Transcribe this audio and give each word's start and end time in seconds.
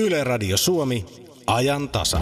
Yle 0.00 0.24
Radio 0.24 0.56
Suomi, 0.56 1.04
ajan 1.46 1.88
tasa. 1.88 2.20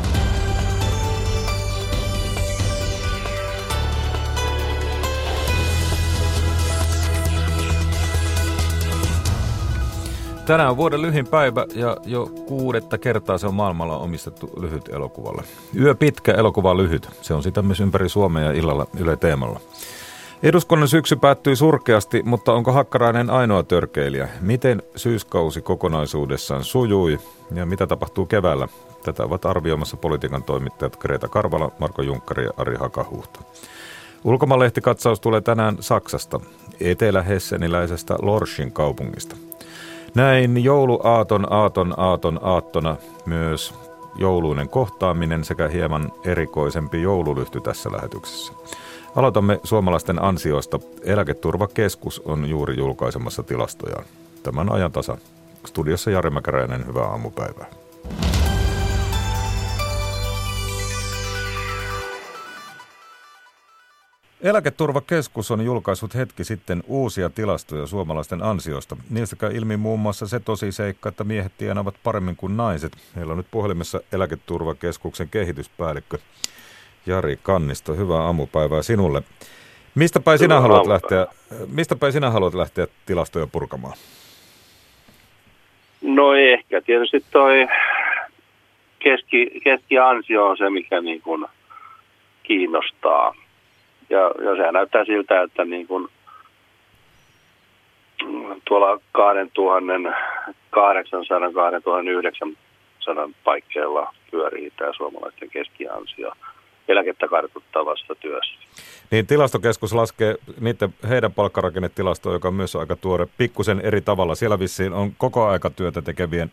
Tänään 10.46 10.70
on 10.70 10.76
vuoden 10.76 11.02
lyhin 11.02 11.26
päivä 11.26 11.66
ja 11.74 11.96
jo 12.04 12.26
kuudetta 12.46 12.98
kertaa 12.98 13.38
se 13.38 13.46
on 13.46 13.54
maailmalla 13.54 13.98
omistettu 13.98 14.50
lyhyt 14.60 14.88
elokuvalle. 14.88 15.42
Yö 15.80 15.94
pitkä, 15.94 16.32
elokuva 16.32 16.76
lyhyt. 16.76 17.08
Se 17.22 17.34
on 17.34 17.42
sitä 17.42 17.62
myös 17.62 17.80
ympäri 17.80 18.08
Suomea 18.08 18.44
ja 18.44 18.52
illalla 18.52 18.86
Yle 18.98 19.16
Teemalla. 19.16 19.60
Eduskunnan 20.46 20.88
syksy 20.88 21.16
päättyi 21.16 21.56
surkeasti, 21.56 22.22
mutta 22.22 22.52
onko 22.52 22.72
Hakkarainen 22.72 23.30
ainoa 23.30 23.62
törkeilijä? 23.62 24.28
Miten 24.40 24.82
syyskausi 24.96 25.60
kokonaisuudessaan 25.60 26.64
sujui 26.64 27.18
ja 27.54 27.66
mitä 27.66 27.86
tapahtuu 27.86 28.26
keväällä? 28.26 28.68
Tätä 29.04 29.24
ovat 29.24 29.46
arvioimassa 29.46 29.96
politiikan 29.96 30.42
toimittajat 30.42 30.96
Greta 30.96 31.28
Karvala, 31.28 31.70
Marko 31.78 32.02
Junkkari 32.02 32.44
ja 32.44 32.50
Ari 32.56 32.76
Hakahuhta. 32.76 33.40
Ulkomaanlehtikatsaus 34.24 35.20
tulee 35.20 35.40
tänään 35.40 35.76
Saksasta, 35.80 36.40
etelä-hesseniläisestä 36.80 38.16
Lorschin 38.22 38.72
kaupungista. 38.72 39.36
Näin 40.14 40.64
jouluaaton, 40.64 41.52
aaton, 41.52 41.94
aaton, 41.96 42.40
aattona 42.42 42.96
myös 43.26 43.74
jouluinen 44.18 44.68
kohtaaminen 44.68 45.44
sekä 45.44 45.68
hieman 45.68 46.12
erikoisempi 46.24 47.02
joululyhty 47.02 47.60
tässä 47.60 47.92
lähetyksessä. 47.92 48.52
Aloitamme 49.16 49.60
suomalaisten 49.64 50.22
ansioista. 50.22 50.80
Eläketurvakeskus 51.04 52.20
on 52.20 52.48
juuri 52.50 52.76
julkaisemassa 52.78 53.42
tilastojaan. 53.42 54.04
Tämän 54.42 54.72
ajan 54.72 54.92
tasa. 54.92 55.18
Studiossa 55.66 56.10
Jari 56.10 56.30
Mäkäräinen, 56.30 56.86
hyvää 56.86 57.04
aamupäivää. 57.04 57.66
Eläketurvakeskus 64.40 65.50
on 65.50 65.64
julkaissut 65.64 66.14
hetki 66.14 66.44
sitten 66.44 66.82
uusia 66.86 67.30
tilastoja 67.30 67.86
suomalaisten 67.86 68.42
ansiosta. 68.42 68.96
Niistä 69.10 69.36
käy 69.36 69.56
ilmi 69.56 69.76
muun 69.76 70.00
muassa 70.00 70.26
se 70.26 70.40
tosi 70.40 70.72
seikka, 70.72 71.08
että 71.08 71.24
miehet 71.24 71.52
tienaavat 71.58 71.94
paremmin 72.04 72.36
kuin 72.36 72.56
naiset. 72.56 72.92
Meillä 73.14 73.30
on 73.30 73.36
nyt 73.36 73.50
puhelimessa 73.50 74.00
Eläketurvakeskuksen 74.12 75.28
kehityspäällikkö 75.28 76.18
Jari 77.06 77.38
Kannisto. 77.42 77.94
Hyvää 77.94 78.22
aamupäivää 78.22 78.82
sinulle. 78.82 79.22
Mistä 79.94 80.20
päin 80.20 80.38
sinä 80.38 80.60
haluat 80.60 80.86
lähteä, 80.86 81.26
mistä 81.72 81.96
päin 81.96 82.12
sinä 82.12 82.30
haluat 82.30 82.54
lähteä 82.54 82.86
tilastoja 83.06 83.46
purkamaan? 83.46 83.94
No 86.02 86.34
ehkä 86.34 86.80
tietysti 86.80 87.24
toi 87.30 87.66
keski, 88.98 89.60
keskiansio 89.64 90.46
on 90.46 90.56
se, 90.56 90.70
mikä 90.70 91.00
niin 91.00 91.22
kuin 91.22 91.46
kiinnostaa. 92.42 93.34
Ja, 94.10 94.20
ja 94.20 94.56
sehän 94.56 94.74
näyttää 94.74 95.04
siltä, 95.04 95.42
että 95.42 95.64
niin 95.64 95.86
kuin 95.86 96.08
tuolla 98.64 99.00
2800 99.12 100.36
2900 100.70 103.28
paikkeilla 103.44 104.14
pyörii 104.30 104.72
tämä 104.76 104.92
suomalaisten 104.96 105.50
keskiansio 105.50 106.32
eläkettä 106.88 107.28
kartuttavassa 107.28 108.14
työssä. 108.14 108.58
Niin 109.10 109.26
tilastokeskus 109.26 109.94
laskee 109.94 110.34
niiden, 110.60 110.94
heidän 111.08 111.32
palkkarakennetilastoa, 111.32 112.32
joka 112.32 112.48
on 112.48 112.54
myös 112.54 112.76
aika 112.76 112.96
tuore, 112.96 113.26
pikkusen 113.38 113.80
eri 113.80 114.00
tavalla. 114.00 114.34
Siellä 114.34 114.58
vissiin 114.58 114.92
on 114.92 115.12
koko 115.18 115.46
aika 115.46 115.70
työtä 115.70 116.02
tekevien 116.02 116.50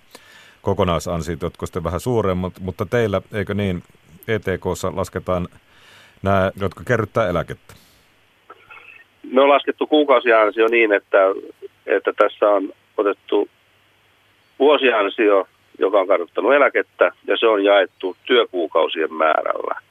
kokonaisansiot, 0.61 1.42
jotka 1.42 1.66
sitten 1.66 1.84
vähän 1.84 2.00
suuremmat, 2.00 2.54
mutta 2.59 2.86
teillä, 2.86 3.22
eikö 3.34 3.54
niin, 3.54 3.84
ETKssa 4.28 4.92
lasketaan 4.95 5.48
nämä, 6.23 6.52
jotka 6.61 6.84
kerryttää 6.88 7.30
eläkettä? 7.30 7.73
Me 9.32 9.42
on 9.42 9.50
laskettu 9.50 9.88
kuukausiansio 9.88 10.67
niin, 10.67 10.94
että, 10.94 11.17
että 11.86 12.14
tässä 12.17 12.50
on 12.50 12.73
otettu 12.98 13.50
vuosiansio, 14.60 15.48
joka 15.80 16.00
on 16.00 16.08
kartuttanut 16.08 16.54
eläkettä, 16.54 17.11
ja 17.27 17.38
se 17.38 17.48
on 17.48 17.64
jaettu 17.64 18.17
työkuukausien 18.26 19.14
määrällä. 19.14 19.82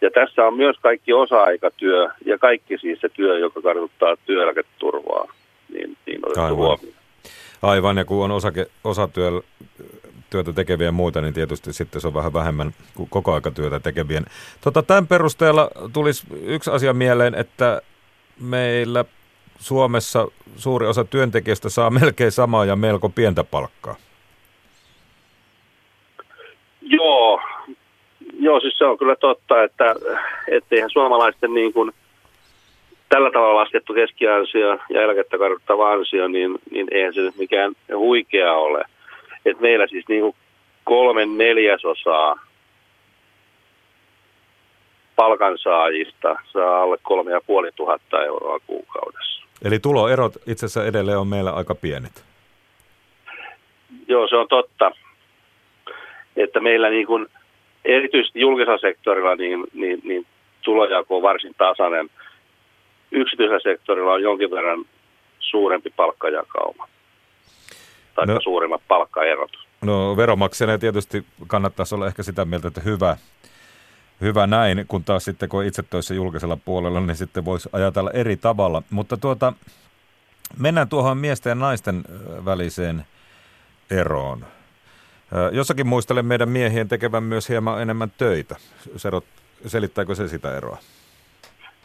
Ja 0.00 0.10
tässä 0.10 0.46
on 0.46 0.54
myös 0.56 0.76
kaikki 0.82 1.12
osa-aikatyö 1.12 2.08
ja 2.26 2.38
kaikki 2.38 2.78
siis 2.78 3.00
se 3.00 3.08
työ, 3.08 3.38
joka 3.38 3.62
kartuttaa 3.62 4.16
työeläketurvaa, 4.26 5.32
niin, 5.72 5.96
niin 6.06 6.20
otettu 6.22 6.40
Aivan. 6.40 6.56
huomioon. 6.56 7.00
Aivan, 7.62 7.96
ja 7.96 8.04
kun 8.04 8.24
on 8.24 8.30
osake, 8.30 8.66
osatyötä 8.84 10.52
tekeviä 10.54 10.86
ja 10.86 10.92
muita, 10.92 11.20
niin 11.20 11.34
tietysti 11.34 11.72
sitten 11.72 12.00
se 12.00 12.06
on 12.06 12.14
vähän 12.14 12.32
vähemmän 12.32 12.74
kuin 12.94 13.08
koko 13.08 13.34
aikatyötä 13.34 13.80
tekevien. 13.80 14.24
Tota, 14.60 14.82
tämän 14.82 15.06
perusteella 15.06 15.70
tulisi 15.92 16.26
yksi 16.42 16.70
asia 16.70 16.92
mieleen, 16.92 17.34
että 17.34 17.82
meillä 18.40 19.04
Suomessa 19.58 20.28
suuri 20.56 20.86
osa 20.86 21.04
työntekijöistä 21.04 21.68
saa 21.68 21.90
melkein 22.00 22.32
samaa 22.32 22.64
ja 22.64 22.76
melko 22.76 23.08
pientä 23.08 23.44
palkkaa. 23.44 23.96
Joo, 26.82 27.40
Joo, 28.42 28.60
siis 28.60 28.78
se 28.78 28.84
on 28.84 28.98
kyllä 28.98 29.16
totta, 29.16 29.62
että 29.64 29.94
eihän 30.70 30.90
suomalaisten 30.90 31.54
niin 31.54 31.72
kuin 31.72 31.92
tällä 33.08 33.30
tavalla 33.30 33.60
laskettu 33.60 33.94
keskiansio 33.94 34.68
ja 34.90 35.02
eläkettä 35.02 35.38
kartuttava 35.38 35.92
ansio, 35.92 36.28
niin, 36.28 36.58
niin 36.70 36.86
eihän 36.90 37.14
se 37.14 37.20
nyt 37.20 37.36
mikään 37.36 37.72
huikea 37.94 38.52
ole. 38.52 38.84
Et 39.46 39.60
meillä 39.60 39.86
siis 39.86 40.08
niin 40.08 40.20
kuin 40.20 40.36
kolme 40.84 41.26
neljäsosaa 41.26 42.38
palkansaajista 45.16 46.36
saa 46.52 46.82
alle 46.82 46.96
kolme 47.02 47.30
ja 47.30 47.40
puoli 47.46 47.70
tuhatta 47.76 48.24
euroa 48.24 48.58
kuukaudessa. 48.66 49.42
Eli 49.64 49.78
tuloerot 49.78 50.32
itse 50.46 50.66
asiassa 50.66 50.86
edelleen 50.86 51.18
on 51.18 51.26
meillä 51.26 51.50
aika 51.50 51.74
pienet. 51.74 52.24
Joo, 54.08 54.28
se 54.28 54.36
on 54.36 54.48
totta. 54.48 54.92
Että 56.36 56.60
meillä 56.60 56.90
niin 56.90 57.06
kuin 57.06 57.26
erityisesti 57.84 58.40
julkisella 58.40 58.78
sektorilla 58.78 59.34
niin, 59.36 59.64
niin, 59.72 60.00
niin 60.04 60.26
tulojako 60.62 61.16
on 61.16 61.22
varsin 61.22 61.54
tasainen. 61.58 62.10
Yksityisellä 63.12 63.60
sektorilla 63.60 64.12
on 64.12 64.22
jonkin 64.22 64.50
verran 64.50 64.84
suurempi 65.38 65.90
palkkajakauma 65.96 66.88
tai 68.14 68.26
no, 68.26 68.40
suurimmat 68.42 68.82
palkkaerot. 68.88 69.50
No 69.82 70.16
veromaksajana 70.16 70.78
tietysti 70.78 71.24
kannattaisi 71.46 71.94
olla 71.94 72.06
ehkä 72.06 72.22
sitä 72.22 72.44
mieltä, 72.44 72.68
että 72.68 72.80
hyvä, 72.80 73.16
hyvä 74.20 74.46
näin, 74.46 74.84
kun 74.88 75.04
taas 75.04 75.24
sitten 75.24 75.48
kun 75.48 75.64
itse 75.64 75.82
töissä 75.82 76.14
julkisella 76.14 76.58
puolella, 76.64 77.00
niin 77.00 77.16
sitten 77.16 77.44
voisi 77.44 77.68
ajatella 77.72 78.10
eri 78.10 78.36
tavalla. 78.36 78.82
Mutta 78.90 79.16
tuota, 79.16 79.52
mennään 80.58 80.88
tuohon 80.88 81.18
miesten 81.18 81.50
ja 81.50 81.54
naisten 81.54 82.04
väliseen 82.44 83.04
eroon. 83.90 84.44
Jossakin 85.52 85.86
muistelen 85.86 86.26
meidän 86.26 86.48
miehien 86.48 86.88
tekevän 86.88 87.22
myös 87.22 87.48
hieman 87.48 87.82
enemmän 87.82 88.12
töitä. 88.18 88.56
Serot, 88.96 89.24
selittääkö 89.66 90.14
se 90.14 90.28
sitä 90.28 90.56
eroa? 90.56 90.78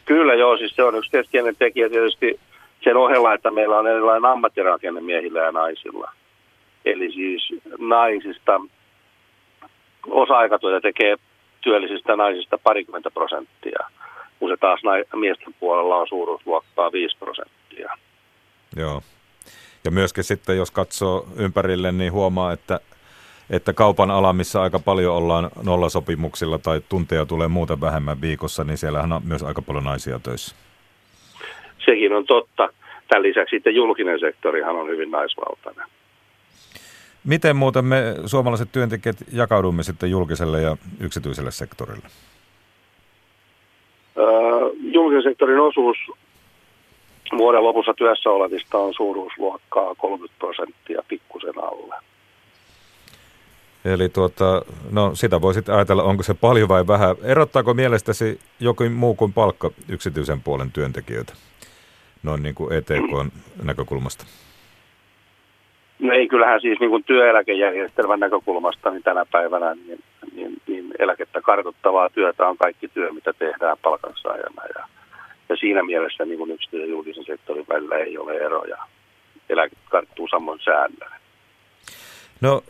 Kyllä 0.04 0.34
joo, 0.34 0.56
siis 0.56 0.76
se 0.76 0.82
on 0.82 0.94
yksi 0.94 1.10
keskeinen 1.10 1.56
tekijä 1.56 1.88
tietysti 1.88 2.40
sen 2.84 2.96
ohella, 2.96 3.34
että 3.34 3.50
meillä 3.50 3.78
on 3.78 3.86
erilainen 3.86 4.30
ammattirakenne 4.30 5.00
miehillä 5.00 5.40
ja 5.40 5.52
naisilla. 5.52 6.12
Eli 6.84 7.12
siis 7.12 7.48
naisista 7.78 8.60
osa-aikatyötä 10.10 10.80
tekee 10.80 11.16
työllisistä 11.60 12.16
naisista 12.16 12.58
parikymmentä 12.58 13.10
prosenttia, 13.10 13.78
kun 14.38 14.50
se 14.50 14.56
taas 14.56 14.80
miesten 15.16 15.54
puolella 15.60 15.96
on 15.96 16.08
suuruusluokkaa 16.08 16.92
5 16.92 17.16
prosenttia. 17.18 17.92
Joo. 18.76 19.02
Ja 19.84 19.90
myöskin 19.90 20.24
sitten, 20.24 20.56
jos 20.56 20.70
katsoo 20.70 21.26
ympärille, 21.36 21.92
niin 21.92 22.12
huomaa, 22.12 22.52
että 22.52 22.80
että 23.50 23.72
kaupan 23.72 24.10
ala, 24.10 24.32
missä 24.32 24.62
aika 24.62 24.78
paljon 24.78 25.14
ollaan 25.14 25.50
nollasopimuksilla 25.64 26.58
tai 26.58 26.80
tunteja 26.88 27.26
tulee 27.26 27.48
muuten 27.48 27.80
vähemmän 27.80 28.20
viikossa, 28.20 28.64
niin 28.64 28.78
siellähän 28.78 29.12
on 29.12 29.22
myös 29.24 29.42
aika 29.42 29.62
paljon 29.62 29.84
naisia 29.84 30.18
töissä. 30.18 30.56
Sekin 31.84 32.12
on 32.12 32.26
totta. 32.26 32.68
Tämän 33.08 33.22
lisäksi 33.22 33.56
sitten 33.56 33.74
julkinen 33.74 34.20
sektorihan 34.20 34.76
on 34.76 34.88
hyvin 34.88 35.10
naisvaltainen. 35.10 35.86
Miten 37.24 37.56
muuten 37.56 37.84
me 37.84 38.14
suomalaiset 38.26 38.68
työntekijät 38.72 39.16
jakaudumme 39.32 39.82
sitten 39.82 40.10
julkiselle 40.10 40.60
ja 40.60 40.76
yksityiselle 41.00 41.50
sektorille? 41.50 42.06
Öö, 44.18 44.26
julkisen 44.80 45.22
sektorin 45.22 45.60
osuus 45.60 45.96
vuoden 47.38 47.64
lopussa 47.64 47.94
työssä 47.94 48.30
olevista 48.30 48.78
on 48.78 48.94
suuruusluokkaa 48.94 49.94
30 49.94 50.38
prosenttia 50.38 51.02
pikkusen 51.08 51.54
alle. 51.62 51.94
Eli 53.94 54.08
tuota, 54.08 54.62
no 54.90 55.14
sitä 55.14 55.40
voisit 55.40 55.68
ajatella, 55.68 56.02
onko 56.02 56.22
se 56.22 56.34
paljon 56.34 56.68
vai 56.68 56.86
vähän. 56.86 57.16
Erottaako 57.22 57.74
mielestäsi 57.74 58.40
jokin 58.60 58.92
muu 58.92 59.14
kuin 59.14 59.32
palkka 59.32 59.70
yksityisen 59.88 60.40
puolen 60.40 60.72
työntekijöitä, 60.72 61.32
noin 62.22 62.42
niin 62.42 62.54
kuin 62.54 62.72
ETK 62.72 63.32
näkökulmasta? 63.62 64.24
No 65.98 66.12
ei, 66.12 66.28
kyllähän 66.28 66.60
siis 66.60 66.80
niin 66.80 66.90
kuin 66.90 67.04
työeläkejärjestelmän 67.04 68.20
näkökulmasta 68.20 68.90
niin 68.90 69.02
tänä 69.02 69.26
päivänä 69.32 69.74
niin, 69.74 69.98
niin, 70.34 70.56
niin 70.66 70.94
eläkettä 70.98 71.40
kartoittavaa 71.40 72.10
työtä 72.10 72.48
on 72.48 72.56
kaikki 72.56 72.88
työ, 72.88 73.12
mitä 73.12 73.32
tehdään 73.32 73.76
palkansaajana. 73.82 74.62
Ja, 74.74 74.86
ja 75.48 75.56
siinä 75.56 75.82
mielessä 75.82 76.24
niin 76.24 76.38
kuin 76.38 76.50
yksityisen 76.50 76.88
ja 76.88 76.92
julkisen 76.92 77.24
sektorin 77.24 77.66
välillä 77.68 77.96
ei 77.96 78.18
ole 78.18 78.36
eroja. 78.36 78.76
Eläke 79.48 79.76
karttuu 79.88 80.28
samoin 80.28 80.60
säännöin. 80.64 81.20
No 82.40 82.62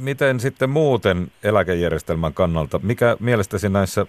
miten 0.00 0.40
sitten 0.40 0.70
muuten 0.70 1.26
eläkejärjestelmän 1.42 2.34
kannalta, 2.34 2.80
mikä 2.82 3.16
mielestäsi 3.20 3.68
näissä 3.68 4.06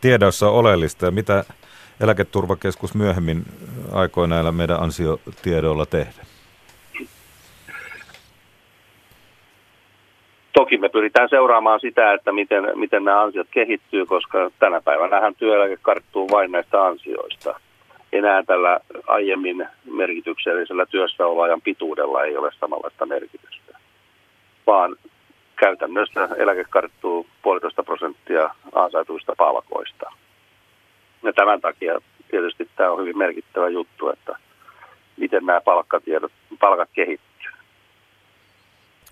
tiedoissa 0.00 0.48
on 0.48 0.54
oleellista 0.54 1.06
ja 1.06 1.10
mitä 1.10 1.44
eläketurvakeskus 2.00 2.94
myöhemmin 2.94 3.44
aikoi 3.92 4.28
näillä 4.28 4.52
meidän 4.52 4.82
ansiotiedoilla 4.82 5.86
tehdä? 5.86 6.22
Toki 10.52 10.78
me 10.78 10.88
pyritään 10.88 11.28
seuraamaan 11.28 11.80
sitä, 11.80 12.12
että 12.12 12.32
miten, 12.32 12.64
miten 12.74 13.04
nämä 13.04 13.22
ansiot 13.22 13.46
kehittyy, 13.50 14.06
koska 14.06 14.50
tänä 14.58 14.80
päivänä 14.80 15.32
työeläke 15.38 15.76
karttuu 15.82 16.28
vain 16.30 16.52
näistä 16.52 16.84
ansioista. 16.84 17.60
Enää 18.12 18.42
tällä 18.42 18.80
aiemmin 19.06 19.68
merkityksellisellä 19.84 20.86
työssäoloajan 20.86 21.62
pituudella 21.62 22.24
ei 22.24 22.36
ole 22.36 22.50
samanlaista 22.60 23.06
merkitystä, 23.06 23.78
vaan 24.66 24.96
käytännössä 25.56 26.28
eläke 26.36 26.64
karttuu 26.70 27.26
puolitoista 27.42 27.82
prosenttia 27.82 28.54
ansaituista 28.72 29.34
palkoista. 29.38 30.12
Ja 31.22 31.32
tämän 31.32 31.60
takia 31.60 31.98
tietysti 32.30 32.70
tämä 32.76 32.90
on 32.90 33.00
hyvin 33.00 33.18
merkittävä 33.18 33.68
juttu, 33.68 34.10
että 34.10 34.36
miten 35.16 35.46
nämä 35.46 35.60
palkkatiedot, 35.60 36.32
palkat 36.60 36.88
kehittyy. 36.92 37.50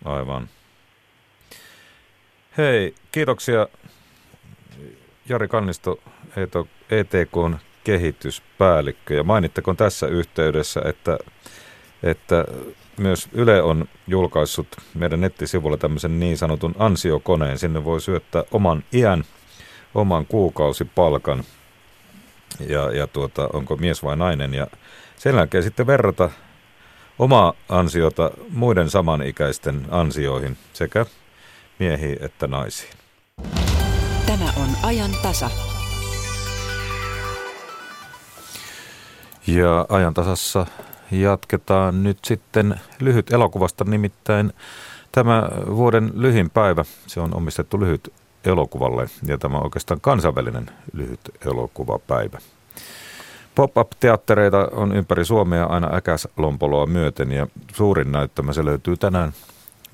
Aivan. 0.04 0.48
Hei, 2.56 2.94
kiitoksia 3.12 3.66
Jari 5.28 5.48
Kannisto, 5.48 5.98
ETKn 6.90 7.56
kehityspäällikkö. 7.84 9.14
Ja 9.14 9.22
mainittakoon 9.22 9.76
tässä 9.76 10.06
yhteydessä, 10.06 10.80
että, 10.84 11.18
että 12.02 12.44
myös 13.00 13.28
Yle 13.32 13.62
on 13.62 13.88
julkaissut 14.06 14.66
meidän 14.94 15.20
nettisivulla 15.20 15.76
tämmöisen 15.76 16.20
niin 16.20 16.38
sanotun 16.38 16.74
ansiokoneen. 16.78 17.58
Sinne 17.58 17.84
voi 17.84 18.00
syöttää 18.00 18.44
oman 18.50 18.84
iän, 18.92 19.24
oman 19.94 20.26
kuukausipalkan 20.26 21.44
ja, 22.68 22.90
ja 22.90 23.06
tuota, 23.06 23.48
onko 23.52 23.76
mies 23.76 24.02
vai 24.02 24.16
nainen. 24.16 24.54
Ja 24.54 24.66
sen 25.16 25.36
jälkeen 25.36 25.62
sitten 25.62 25.86
verrata 25.86 26.30
omaa 27.18 27.52
ansiota 27.68 28.30
muiden 28.48 28.90
samanikäisten 28.90 29.86
ansioihin 29.90 30.56
sekä 30.72 31.06
miehiin 31.78 32.18
että 32.20 32.46
naisiin. 32.46 32.92
Tämä 34.26 34.52
on 34.56 34.68
ajan 34.82 35.10
tasa. 35.22 35.50
Ja 39.46 39.86
ajan 39.88 40.14
tasassa 40.14 40.66
jatketaan 41.10 42.02
nyt 42.02 42.18
sitten 42.24 42.80
lyhyt 43.00 43.32
elokuvasta, 43.32 43.84
nimittäin 43.84 44.52
tämä 45.12 45.48
vuoden 45.66 46.10
lyhin 46.14 46.50
päivä, 46.50 46.84
se 47.06 47.20
on 47.20 47.36
omistettu 47.36 47.80
lyhyt 47.80 48.12
elokuvalle 48.44 49.06
ja 49.26 49.38
tämä 49.38 49.56
on 49.56 49.64
oikeastaan 49.64 50.00
kansainvälinen 50.00 50.70
lyhyt 50.92 51.20
elokuvapäivä. 51.46 52.38
Pop-up-teattereita 53.54 54.68
on 54.72 54.96
ympäri 54.96 55.24
Suomea 55.24 55.64
aina 55.64 55.96
äkäslompoloa 55.96 56.86
myöten 56.86 57.32
ja 57.32 57.46
suurin 57.74 58.12
näyttämä 58.12 58.52
se 58.52 58.64
löytyy 58.64 58.96
tänään 58.96 59.32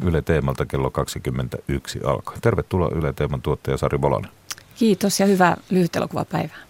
Yle 0.05 0.23
Teemalta 0.23 0.67
kello 0.67 0.91
21 0.91 2.01
alkaa. 2.05 2.35
Tervetuloa 2.43 2.91
Yle 2.95 3.13
Teeman 3.13 3.43
tuottaja 3.43 3.77
Sari 3.77 4.01
Volanen. 4.01 4.31
Kiitos 4.75 5.21
ja 5.21 5.27
hyvää 5.27 5.57
lyhyt 5.71 5.97
elokuvapäivää. 5.97 6.66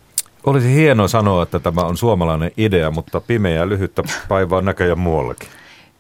Olisi 0.47 0.75
hienoa 0.75 1.09
sanoa, 1.09 1.43
että 1.43 1.59
tämä 1.61 1.81
on 1.81 1.97
suomalainen 1.97 2.51
idea, 2.57 2.91
mutta 2.91 3.21
pimeää 3.21 3.69
lyhyttä 3.69 4.03
päivää 4.29 4.59
on 4.59 4.65
näköjään 4.65 4.99
muuallakin. 4.99 5.49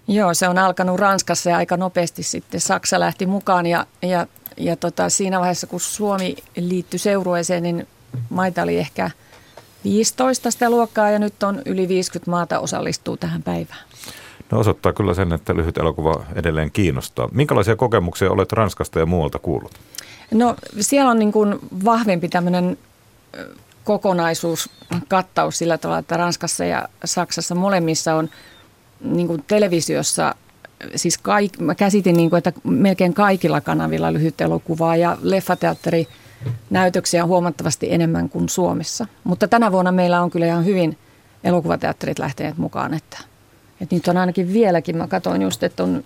Joo, 0.09 0.35
se 0.35 0.49
on 0.49 0.59
alkanut 0.59 1.01
Ranskassa 1.01 1.51
ja 1.51 1.57
aika 1.57 1.77
nopeasti 1.77 2.23
sitten 2.23 2.61
Saksa 2.61 3.01
lähti 3.01 3.27
mukaan 3.27 3.67
ja, 3.67 3.87
ja, 4.03 4.27
ja 4.57 4.77
tota, 4.77 5.09
siinä 5.09 5.41
vaiheessa 5.41 5.67
kun 5.67 5.81
Suomi 5.81 6.37
liittyi 6.57 6.99
seurueeseen, 6.99 7.63
niin 7.63 7.87
maita 8.31 8.63
oli 8.63 8.79
ehkä 8.79 9.11
15 9.85 10.51
sitä 10.51 10.71
luokkaa 10.71 11.11
ja 11.11 11.19
nyt 11.19 11.43
on 11.43 11.63
yli 11.65 11.89
50 11.89 12.31
maata 12.31 12.61
osallistuu 12.61 13.17
tähän 13.17 13.43
päivään. 13.43 13.85
No 14.51 14.59
osoittaa 14.59 14.93
kyllä 14.93 15.15
sen, 15.15 15.33
että 15.33 15.57
lyhyt 15.57 15.79
elokuva 15.79 16.25
edelleen 16.35 16.71
kiinnostaa. 16.71 17.29
Minkälaisia 17.33 17.77
kokemuksia 17.77 18.31
olet 18.31 18.53
Ranskasta 18.53 18.99
ja 18.99 19.07
muualta 19.07 19.39
kuullut? 19.39 19.73
No 20.35 20.57
siellä 20.81 21.11
on 21.11 21.19
niin 21.19 21.33
kuin 21.33 21.59
vahvempi 21.85 22.29
tämmöinen 22.29 22.79
kokonaisuus, 23.87 24.71
kattaus 25.09 25.59
sillä 25.59 25.79
tavalla, 25.79 25.99
että 25.99 26.17
Ranskassa 26.17 26.65
ja 26.65 26.89
Saksassa 27.05 27.55
molemmissa 27.55 28.15
on 28.15 28.29
niin 29.01 29.27
kuin 29.27 29.45
televisiossa, 29.47 30.35
siis 30.97 31.19
kaik, 31.19 31.59
mä 31.59 31.75
käsitin, 31.75 32.17
niin 32.17 32.31
kuin, 32.31 32.39
että 32.39 32.53
melkein 32.65 33.15
kaikilla 33.15 33.61
kanavilla 33.61 34.13
lyhyt 34.13 34.41
elokuvaa 34.41 34.97
ja 34.97 35.19
leffateatteri 35.23 36.09
näytöksiä 36.71 37.23
on 37.23 37.29
huomattavasti 37.29 37.93
enemmän 37.93 38.29
kuin 38.29 38.49
Suomessa. 38.49 39.07
Mutta 39.25 39.49
tänä 39.49 39.73
vuonna 39.73 39.93
meillä 39.93 40.23
on 40.23 40.31
kyllä 40.31 40.47
ihan 40.47 40.65
hyvin 40.65 40.99
elokuvateatterit 41.45 42.19
lähteneet 42.19 42.59
mukaan, 42.59 42.95
että, 42.95 43.19
että 43.81 43.95
niitä 43.95 44.11
on 44.11 44.17
ainakin 44.17 44.53
vieläkin. 44.53 44.97
Mä 44.97 45.09
katsoin 45.09 45.43
just, 45.43 45.63
että 45.63 45.83
on, 45.83 46.05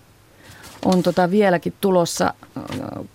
on 0.85 1.03
tota 1.03 1.31
vieläkin 1.31 1.75
tulossa 1.81 2.35
äh, 2.56 2.65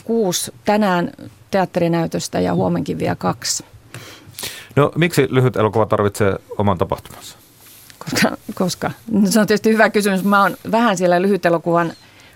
kuusi 0.04 0.52
tänään 0.66 1.12
teatterinäytöstä 1.52 2.40
ja 2.40 2.54
huomenkin 2.54 3.00
vielä 3.00 3.16
kaksi. 3.16 3.66
No 4.76 4.92
miksi 4.96 5.28
lyhyt 5.30 5.56
elokuva 5.56 5.86
tarvitsee 5.86 6.36
oman 6.58 6.78
tapahtumansa? 6.78 7.38
Koska, 8.00 8.38
koska 8.56 8.92
no, 9.12 9.32
se 9.32 9.40
on 9.40 9.48
tietysti 9.48 9.70
hyvä 9.74 9.90
kysymys. 9.90 10.24
Mä 10.24 10.42
oon 10.42 10.58
vähän 10.72 10.98
siellä 10.98 11.22
lyhyt 11.22 11.46
elokuvan 11.46 11.94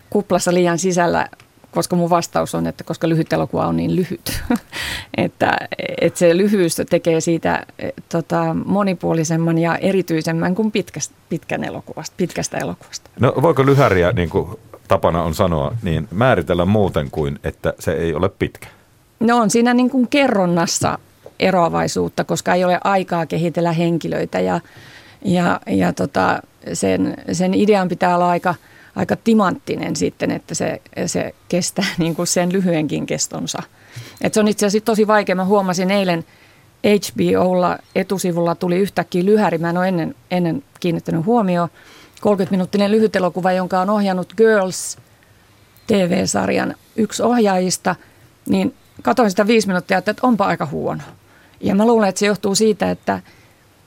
kuplassa 0.10 0.54
liian 0.54 0.80
sisällä, 0.80 1.28
koska 1.72 1.96
mun 1.96 2.10
vastaus 2.10 2.56
on, 2.56 2.68
että 2.68 2.84
koska 2.84 3.10
lyhyt 3.10 3.34
elokuva 3.34 3.68
on 3.68 3.78
niin 3.78 3.96
lyhyt. 3.96 4.42
että, 5.18 5.58
että 6.02 6.20
se 6.20 6.38
lyhyys 6.38 6.76
tekee 6.90 7.22
siitä 7.22 7.66
tota, 8.10 8.56
monipuolisemman 8.66 9.58
ja 9.58 9.78
erityisemmän 9.78 10.56
kuin 10.56 10.72
pitkästä, 10.72 11.16
pitkän 11.30 11.64
elokuvasta, 11.64 12.14
pitkästä 12.18 12.58
elokuvasta. 12.58 13.10
No 13.20 13.34
voiko 13.42 13.66
lyhäriä, 13.66 14.12
niin 14.12 14.30
kuin 14.30 14.50
tapana 14.88 15.24
on 15.24 15.36
sanoa, 15.36 15.76
niin 15.84 16.08
määritellä 16.12 16.66
muuten 16.66 17.12
kuin, 17.12 17.40
että 17.44 17.74
se 17.80 17.92
ei 17.92 18.14
ole 18.14 18.30
pitkä? 18.30 18.68
No 19.20 19.38
on 19.38 19.50
siinä 19.50 19.74
niin 19.74 19.90
kuin 19.90 20.08
kerronnassa 20.08 20.98
eroavaisuutta, 21.40 22.24
koska 22.24 22.54
ei 22.54 22.64
ole 22.64 22.80
aikaa 22.84 23.26
kehitellä 23.26 23.72
henkilöitä 23.72 24.40
ja, 24.40 24.60
ja, 25.26 25.60
ja 25.68 25.94
tota, 25.94 26.42
sen, 26.74 27.18
sen 27.32 27.54
idean 27.54 27.90
pitää 27.90 28.16
olla 28.16 28.30
aika, 28.30 28.56
aika 28.96 29.16
timanttinen 29.16 29.96
sitten, 29.96 30.32
että 30.32 30.56
se, 30.56 30.82
se 31.06 31.36
kestää 31.50 31.86
niin 31.98 32.16
kuin 32.16 32.28
sen 32.28 32.54
lyhyenkin 32.54 33.06
kestonsa. 33.06 33.64
Et 34.22 34.34
se 34.34 34.40
on 34.40 34.48
itse 34.48 34.66
asiassa 34.66 34.86
tosi 34.86 35.08
vaikea. 35.08 35.36
Mä 35.36 35.46
huomasin 35.46 35.92
eilen 35.92 36.26
HBOlla 36.88 37.78
etusivulla 37.96 38.56
tuli 38.56 38.78
yhtäkkiä 38.78 39.26
lyhäri. 39.26 39.58
Mä 39.58 39.70
en 39.70 39.78
ole 39.78 39.88
ennen, 39.88 40.16
ennen 40.32 40.64
kiinnittänyt 40.80 41.26
huomioon. 41.26 41.70
30-minuuttinen 42.20 42.92
lyhyt 42.92 43.16
elokuva, 43.16 43.52
jonka 43.52 43.80
on 43.80 43.90
ohjannut 43.90 44.34
Girls 44.38 44.98
TV-sarjan 45.88 46.76
yksi 46.96 47.24
ohjaajista, 47.24 47.96
niin 48.50 48.76
katoin 49.02 49.30
sitä 49.30 49.48
viisi 49.48 49.68
minuuttia, 49.68 49.98
että 49.98 50.16
onpa 50.22 50.46
aika 50.46 50.66
huono. 50.66 51.04
Ja 51.62 51.76
mä 51.76 51.86
luulen, 51.86 52.10
että 52.10 52.20
se 52.20 52.26
johtuu 52.26 52.56
siitä, 52.56 52.92
että, 52.92 53.20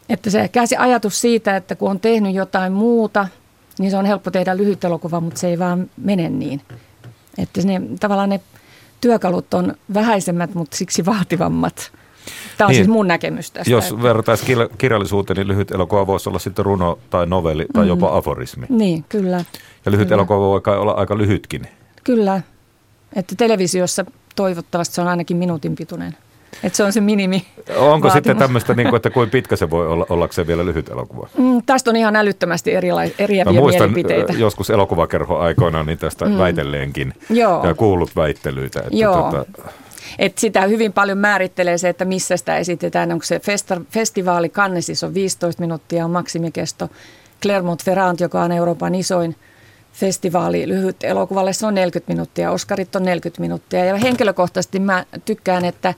että 0.09 0.31
se 0.31 0.49
käsi 0.49 0.77
ajatus 0.77 1.21
siitä, 1.21 1.57
että 1.57 1.75
kun 1.75 1.91
on 1.91 2.01
tehnyt 2.01 2.35
jotain 2.35 2.73
muuta, 2.73 3.29
niin 3.79 3.91
se 3.91 3.97
on 3.97 4.07
helppo 4.07 4.31
tehdä 4.31 4.57
lyhyt 4.57 4.85
elokuva, 4.85 5.21
mutta 5.21 5.41
se 5.41 5.49
ei 5.49 5.59
vaan 5.59 5.91
mene 5.97 6.29
niin. 6.29 6.61
Että 7.39 7.63
ne, 7.65 7.83
tavallaan 8.01 8.29
ne 8.29 8.41
työkalut 9.01 9.55
on 9.55 9.75
vähäisemmät, 9.95 10.55
mutta 10.55 10.77
siksi 10.77 11.07
vaativammat. 11.07 11.93
Tämä 12.59 12.67
on 12.67 12.71
niin, 12.71 12.79
siis 12.79 12.89
mun 12.89 13.07
näkemys 13.07 13.51
tästä. 13.51 13.71
Jos 13.71 13.85
että... 13.85 14.03
vertaisi 14.03 14.45
kirjallisuuteen, 14.79 15.37
niin 15.37 15.49
lyhyt 15.49 15.71
elokuva 15.71 16.07
voisi 16.07 16.29
olla 16.29 16.39
sitten 16.39 16.65
runo 16.65 16.99
tai 17.11 17.27
novelli 17.27 17.67
tai 17.73 17.85
mm. 17.85 17.89
jopa 17.89 18.17
aforismi. 18.17 18.67
Niin, 18.69 19.05
kyllä. 19.09 19.45
Ja 19.85 19.93
lyhyt 19.93 20.09
kyllä. 20.09 20.15
elokuva 20.15 20.39
voi 20.39 20.61
olla 20.67 20.93
aika 20.93 21.19
lyhytkin. 21.19 21.67
Kyllä. 22.05 22.43
Että 23.17 23.35
televisiossa 23.37 24.05
toivottavasti 24.37 24.95
se 24.95 25.01
on 25.01 25.09
ainakin 25.09 25.37
minuutin 25.37 25.75
pituinen. 25.75 26.17
Että 26.65 26.77
se 26.77 26.85
on 26.85 26.93
se 26.93 27.01
minimi. 27.01 27.47
Onko 27.77 28.11
sitten 28.11 28.37
tämmöistä, 28.37 28.75
niin 28.75 28.89
kuin, 28.89 28.97
että 28.97 29.11
kuin 29.11 29.31
pitkä 29.31 29.57
se 29.57 29.71
voi 29.71 29.87
olla, 29.87 30.07
ollakseen 30.09 30.47
vielä 30.47 30.67
lyhyt 30.67 30.89
elokuva? 30.89 31.29
Mm, 31.39 31.63
tästä 31.67 31.91
on 31.91 31.97
ihan 31.97 32.17
älyttömästi 32.17 32.73
erilais, 32.75 33.15
eriäviä 33.19 33.53
Mä 33.53 33.61
muistan 33.61 33.91
mielipiteitä. 33.93 34.33
joskus 34.33 34.71
elokuvakerho 34.71 35.39
aikoina 35.39 35.83
niin 35.83 35.99
tästä 35.99 36.25
mm. 36.25 36.39
väitelleenkin 36.39 37.15
Joo. 37.31 37.67
ja 37.67 37.75
kuullut 37.75 38.17
väittelyitä. 38.17 38.81
Että 38.81 38.97
Joo. 38.97 39.23
Tota... 39.23 39.45
Et 40.19 40.39
sitä 40.39 40.61
hyvin 40.63 40.93
paljon 40.93 41.19
määrittelee 41.19 41.79
se, 41.79 41.89
että 41.89 42.05
missä 42.05 42.37
sitä 42.37 42.57
esitetään. 42.57 43.13
Onko 43.13 43.25
se 43.25 43.39
festa- 43.39 43.85
festivaali 43.91 44.49
Cannesissa 44.49 45.07
on 45.07 45.15
15 45.15 45.61
minuuttia 45.61 46.05
on 46.05 46.11
maksimikesto. 46.11 46.89
Clermont-Ferrand, 47.43 48.17
joka 48.21 48.43
on 48.43 48.53
Euroopan 48.53 48.95
isoin 48.95 49.37
festivaali 49.93 50.69
lyhyt 50.69 51.05
elokuvalle, 51.05 51.53
se 51.53 51.67
on 51.67 51.75
40 51.75 52.13
minuuttia, 52.13 52.51
Oskarit 52.51 52.97
on 52.97 53.03
40 53.03 53.41
minuuttia. 53.41 53.85
Ja 53.85 53.97
henkilökohtaisesti 53.97 54.81
mä 54.81 55.05
tykkään, 55.25 55.65
että 55.65 55.95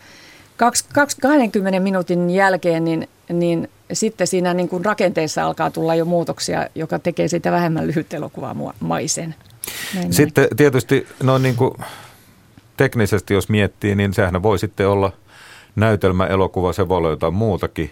20 0.56 1.80
minuutin 1.80 2.30
jälkeen 2.30 2.84
niin, 2.84 3.08
niin 3.28 3.70
sitten 3.92 4.26
siinä 4.26 4.54
niin 4.54 4.68
kuin 4.68 4.84
rakenteessa 4.84 5.44
alkaa 5.44 5.70
tulla 5.70 5.94
jo 5.94 6.04
muutoksia, 6.04 6.68
joka 6.74 6.98
tekee 6.98 7.28
siitä 7.28 7.52
vähemmän 7.52 7.86
lyhyt 7.86 8.14
elokuvaa 8.14 8.72
maisen. 8.80 9.34
Näin 9.94 10.12
sitten 10.12 10.42
näin. 10.42 10.56
tietysti 10.56 11.06
noin 11.22 11.42
niin 11.42 11.56
kuin 11.56 11.74
teknisesti 12.76 13.34
jos 13.34 13.48
miettii, 13.48 13.94
niin 13.94 14.14
sehän 14.14 14.42
voi 14.42 14.58
sitten 14.58 14.88
olla 14.88 15.12
näytelmäelokuva, 15.76 16.72
se 16.72 16.88
voi 16.88 16.98
olla 16.98 17.10
jotain 17.10 17.34
muutakin. 17.34 17.90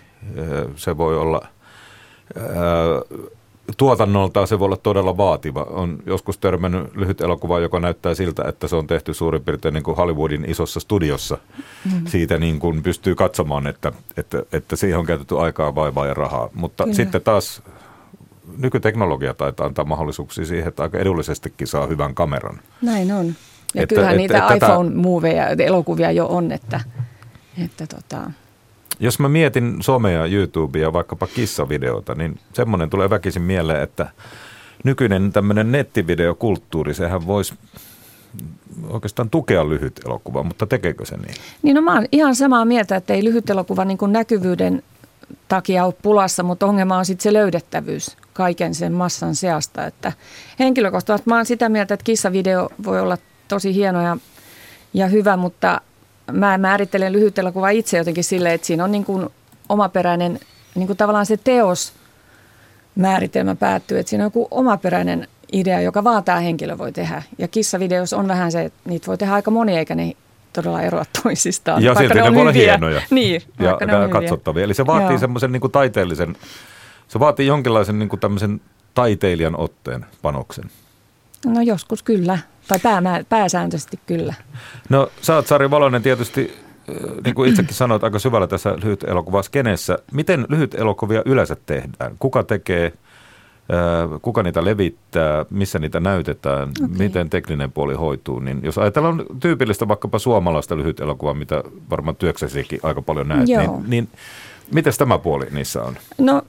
Se 0.77 0.97
voi 0.97 1.17
olla 1.17 1.47
tuotannoltaan 3.77 4.49
se 4.49 4.59
voi 4.59 4.67
olla 4.67 4.77
todella 4.77 5.17
vaativa. 5.17 5.63
On 5.63 5.99
joskus 6.07 6.39
törmännyt 6.39 6.97
lyhyt 6.97 7.21
elokuva, 7.21 7.61
joka 7.61 7.81
näyttää 7.81 8.15
siltä, 8.15 8.45
että 8.49 8.69
se 8.69 8.77
on 8.77 8.87
tehty 8.87 9.15
suurin 9.15 9.45
piirtein 9.45 9.75
niin 9.75 9.85
kuin 9.85 9.97
Hollywoodin 9.97 10.51
isossa 10.51 10.81
studiossa. 10.81 11.39
Mm. 11.93 12.07
Siitä 12.07 12.39
niin 12.39 12.59
kuin 12.59 12.83
pystyy 12.83 13.15
katsomaan, 13.15 13.67
että, 13.67 13.93
että, 14.17 14.43
että 14.53 14.77
siihen 14.77 14.99
on 14.99 15.07
käytetty 15.07 15.39
aikaa, 15.39 15.75
vaivaa 15.75 16.07
ja 16.07 16.15
rahaa. 16.15 16.49
Mutta 16.55 16.85
Kyllä. 16.85 16.95
sitten 16.95 17.23
taas 17.23 17.63
nykyteknologia 18.59 19.35
taitaa 19.35 19.67
antaa 19.67 19.85
mahdollisuuksia 19.85 20.45
siihen, 20.45 20.69
että 20.69 20.83
aika 20.83 20.99
edullisestikin 20.99 21.67
saa 21.67 21.87
hyvän 21.87 22.15
kameran. 22.15 22.61
Näin 22.83 23.13
on. 23.13 23.35
Ja 23.75 23.83
että, 23.83 23.95
kyllähän 23.95 24.21
että, 24.21 24.35
niitä 24.35 24.67
iPhone-moveja, 24.67 25.49
elokuvia 25.49 26.13
jo 26.13 26.27
on, 26.27 26.53
että, 26.53 26.81
että 27.65 27.87
tota, 27.87 28.31
jos 29.03 29.19
mä 29.19 29.29
mietin 29.29 29.77
somea, 29.81 30.27
YouTubea, 30.27 30.93
vaikkapa 30.93 31.27
kissavideota, 31.27 32.15
niin 32.15 32.39
semmoinen 32.53 32.91
tulee 32.91 33.11
väkisin 33.11 33.43
mieleen, 33.43 33.83
että 33.83 34.09
nykyinen 34.85 35.33
tämmöinen 35.33 35.73
nettivideokulttuuri, 35.73 36.95
sehän 36.95 37.27
voisi 37.27 37.55
oikeastaan 38.89 39.31
tukea 39.31 39.69
lyhyt 39.69 40.01
elokuva, 40.07 40.43
mutta 40.43 40.67
tekeekö 40.67 41.05
se 41.05 41.17
niin? 41.17 41.35
Niin 41.63 41.77
no 41.77 41.83
mä 41.83 41.95
oon 41.95 42.07
ihan 42.13 42.35
samaa 42.35 42.65
mieltä, 42.65 42.97
että 42.97 43.15
ei 43.15 43.25
lyhyt 43.25 43.51
elokuva 43.51 43.85
niin 43.85 43.99
näkyvyyden 44.07 44.83
takia 45.49 45.85
ole 45.85 45.95
pulassa, 46.03 46.43
mutta 46.43 46.67
ongelma 46.67 46.99
on 46.99 47.05
sitten 47.05 47.23
se 47.23 47.33
löydettävyys 47.33 48.17
kaiken 48.33 48.75
sen 48.75 48.93
massan 48.93 49.35
seasta. 49.35 49.87
Että 49.87 50.13
henkilökohtaisesti 50.59 51.31
mä 51.31 51.37
oon 51.37 51.47
sitä 51.47 51.69
mieltä, 51.69 51.95
että 51.95 52.05
kissavideo 52.05 52.69
voi 52.85 53.01
olla 53.01 53.19
tosi 53.49 53.75
hieno 53.75 54.03
ja, 54.03 54.17
ja 54.95 55.07
hyvä, 55.07 55.37
mutta 55.37 55.81
mä 56.33 56.59
määrittelen 56.59 57.13
lyhyt 57.13 57.39
elokuva 57.39 57.71
itse 57.71 57.99
jotenkin 57.99 58.25
silleen, 58.25 58.55
että 58.55 58.67
siinä 58.67 58.85
on 58.85 58.93
niin 58.93 59.05
kuin 59.05 59.29
omaperäinen, 59.69 60.41
niin 60.75 60.87
kuin 60.87 60.97
tavallaan 60.97 61.27
se 61.27 61.37
teos 61.37 61.93
määritelmä 62.95 63.55
päättyy, 63.55 63.99
että 63.99 64.11
siinä 64.11 64.25
on 64.25 64.27
joku 64.27 64.49
omaperäinen 64.51 65.29
idea, 65.53 65.81
joka 65.81 66.05
vaan 66.05 66.25
tämä 66.25 66.41
henkilö 66.41 66.79
voi 66.79 66.93
tehdä. 66.93 67.23
Ja 67.39 67.49
kissavideos 67.49 68.13
on 68.13 68.29
vähän 68.29 68.53
se, 68.53 68.63
että 68.63 68.79
niitä 68.85 69.07
voi 69.07 69.19
tehdä 69.19 69.35
aika 69.35 69.51
moni, 69.51 69.77
eikä 69.77 69.95
ne 69.95 70.13
todella 70.53 70.83
eroa 70.83 71.05
toisistaan. 71.23 71.83
Ja 71.83 71.95
silti 71.95 72.15
ne, 72.15 72.23
ne 72.23 72.35
voi 72.35 72.41
olla 72.41 72.53
hienoja 72.53 73.03
niin, 73.11 73.43
ja 73.61 73.79
ne 73.81 74.09
katsottavia. 74.11 74.65
Eli 74.65 74.75
se 74.75 74.87
vaatii 74.87 75.19
semmoisen 75.19 75.53
niin 75.53 75.61
kuin 75.61 75.73
taiteellisen, 75.73 76.37
se 77.09 77.21
vaatii 77.21 77.47
jonkinlaisen 77.47 77.99
niin 77.99 78.09
kuin 78.09 78.21
tämmöisen 78.21 78.61
taiteilijan 78.95 79.59
otteen 79.59 80.07
panoksen. 80.23 80.65
No 81.47 81.61
joskus 81.61 82.03
kyllä. 82.03 82.39
Tai 82.69 82.79
pää, 82.79 83.03
pääsääntöisesti 83.29 84.01
kyllä. 84.07 84.35
No 84.89 85.09
sä 85.21 85.35
oot 85.35 85.47
Sari 85.47 85.71
Valonen 85.71 86.03
tietysti, 86.03 86.59
äh, 86.91 86.97
niin 87.25 87.35
kuin 87.35 87.51
itsekin 87.51 87.75
sanoit, 87.75 88.05
aika 88.05 88.19
syvällä 88.19 88.47
tässä 88.47 88.75
lyhyt 88.83 89.05
elokuvaskenessä. 89.05 89.99
Miten 90.13 90.47
lyhyt 90.49 90.75
elokuvia 90.75 91.23
yleensä 91.25 91.57
tehdään? 91.67 92.17
Kuka 92.19 92.43
tekee, 92.43 92.87
äh, 92.87 94.21
kuka 94.23 94.43
niitä 94.43 94.65
levittää, 94.65 95.47
missä 95.51 95.79
niitä 95.79 96.01
näytetään, 96.01 96.69
okay. 96.69 96.97
miten 96.99 97.31
tekninen 97.31 97.73
puoli 97.73 97.95
hoituu. 97.95 98.39
Niin 98.39 98.61
jos 98.63 98.79
ajatellaan 98.79 99.25
tyypillistä 99.41 99.89
vaikkapa 99.89 100.19
suomalaista 100.19 100.77
lyhyt 100.77 101.01
elokuvaa, 101.01 101.35
mitä 101.35 101.63
varmaan 101.91 102.17
työksesikin 102.17 102.81
aika 102.83 103.03
paljon 103.03 103.29
näet, 103.29 103.47
niin, 103.47 103.71
niin 103.87 104.09
miten 104.75 104.93
tämä 104.99 105.19
puoli 105.19 105.47
niissä 105.51 105.83
on? 105.83 105.97
No 106.19 106.43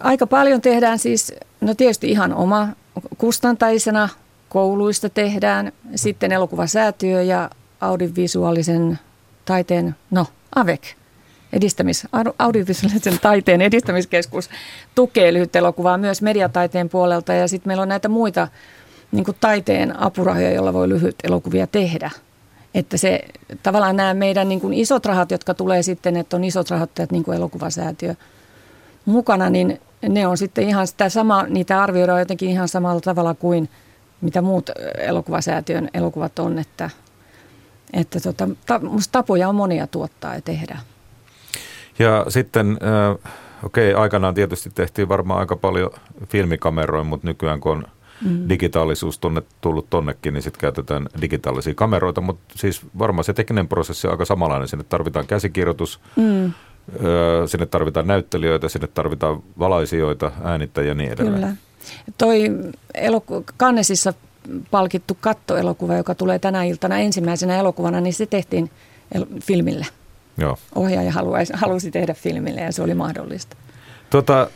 aika 0.00 0.26
paljon 0.26 0.60
tehdään 0.60 0.98
siis, 0.98 1.34
no 1.60 1.74
tietysti 1.74 2.10
ihan 2.10 2.34
oma 2.34 2.68
kustantaisena 3.18 4.08
kouluista 4.48 5.08
tehdään, 5.08 5.72
sitten 5.94 6.32
elokuvasäätiö 6.32 7.22
ja 7.22 7.50
audiovisuaalisen 7.80 8.98
taiteen, 9.44 9.94
no 10.10 10.26
AVEC, 10.54 10.82
edistämis, 11.52 12.06
audiovisuaalisen 12.38 13.18
taiteen 13.22 13.62
edistämiskeskus 13.62 14.50
tukee 14.94 15.32
elokuvaa 15.54 15.98
myös 15.98 16.22
mediataiteen 16.22 16.88
puolelta 16.88 17.32
ja 17.32 17.48
sitten 17.48 17.70
meillä 17.70 17.82
on 17.82 17.88
näitä 17.88 18.08
muita 18.08 18.48
niin 19.12 19.24
taiteen 19.40 20.00
apurahoja, 20.00 20.52
joilla 20.52 20.72
voi 20.72 20.88
lyhyt 20.88 21.16
elokuvia 21.24 21.66
tehdä. 21.66 22.10
Että 22.74 22.96
se 22.96 23.20
tavallaan 23.62 23.96
nämä 23.96 24.14
meidän 24.14 24.48
niin 24.48 24.74
isot 24.74 25.06
rahat, 25.06 25.30
jotka 25.30 25.54
tulee 25.54 25.82
sitten, 25.82 26.16
että 26.16 26.36
on 26.36 26.44
isot 26.44 26.70
rahoittajat 26.70 27.12
niin 27.12 27.24
kuin 27.24 27.36
elokuvasäätiö 27.36 28.14
mukana, 29.04 29.50
niin 29.50 29.80
ne 30.08 30.26
on 30.26 30.38
sitten 30.38 30.68
ihan 30.68 30.86
sitä 30.86 31.08
sama, 31.08 31.42
niitä 31.42 31.82
arvioidaan 31.82 32.20
jotenkin 32.20 32.50
ihan 32.50 32.68
samalla 32.68 33.00
tavalla 33.00 33.34
kuin– 33.34 33.68
mitä 34.20 34.42
muut 34.42 34.70
elokuvasäätiön 34.98 35.88
elokuvat 35.94 36.38
on, 36.38 36.58
että, 36.58 36.90
että 37.92 38.20
tota, 38.20 38.48
ta, 38.66 38.78
musta 38.78 39.12
tapoja 39.12 39.48
on 39.48 39.54
monia 39.54 39.86
tuottaa 39.86 40.34
ja 40.34 40.40
tehdä. 40.40 40.78
Ja 41.98 42.26
sitten, 42.28 42.78
okei, 43.62 43.90
okay, 43.92 44.02
aikanaan 44.02 44.34
tietysti 44.34 44.70
tehtiin 44.74 45.08
varmaan 45.08 45.40
aika 45.40 45.56
paljon 45.56 45.90
filmikameroin, 46.28 47.06
mutta 47.06 47.26
nykyään 47.26 47.60
kun 47.60 47.72
on 47.72 47.84
mm. 48.20 48.48
digitaalisuus 48.48 49.18
tonne, 49.18 49.42
tullut 49.60 49.90
tonnekin, 49.90 50.34
niin 50.34 50.42
sitten 50.42 50.60
käytetään 50.60 51.08
digitaalisia 51.20 51.74
kameroita, 51.74 52.20
mutta 52.20 52.54
siis 52.56 52.82
varmaan 52.98 53.24
se 53.24 53.32
tekninen 53.32 53.68
prosessi 53.68 54.06
on 54.06 54.10
aika 54.10 54.24
samanlainen. 54.24 54.68
Sinne 54.68 54.84
tarvitaan 54.88 55.26
käsikirjoitus, 55.26 56.00
mm. 56.16 56.52
sinne 57.46 57.66
tarvitaan 57.66 58.06
näyttelijöitä, 58.06 58.68
sinne 58.68 58.86
tarvitaan 58.86 59.42
valaisijoita, 59.58 60.32
äänittäjiä 60.44 60.90
ja 60.90 60.94
niin 60.94 61.12
edelleen. 61.12 61.40
Kyllä. 61.40 61.67
Toi 62.18 62.50
eloku- 62.94 63.44
Kannesissa 63.56 64.14
palkittu 64.70 65.16
kattoelokuva, 65.20 65.96
joka 65.96 66.14
tulee 66.14 66.38
tänä 66.38 66.64
iltana 66.64 66.98
ensimmäisenä 66.98 67.56
elokuvana, 67.58 68.00
niin 68.00 68.14
se 68.14 68.26
tehtiin 68.26 68.70
el- 69.14 69.26
filmille. 69.42 69.86
Joo. 70.38 70.56
Ohjaaja 70.74 71.12
haluaisi, 71.12 71.52
halusi 71.56 71.90
tehdä 71.90 72.14
filmille 72.14 72.60
ja 72.60 72.72
se 72.72 72.82
oli 72.82 72.94
mahdollista. 72.94 73.56
Tota, 74.10 74.50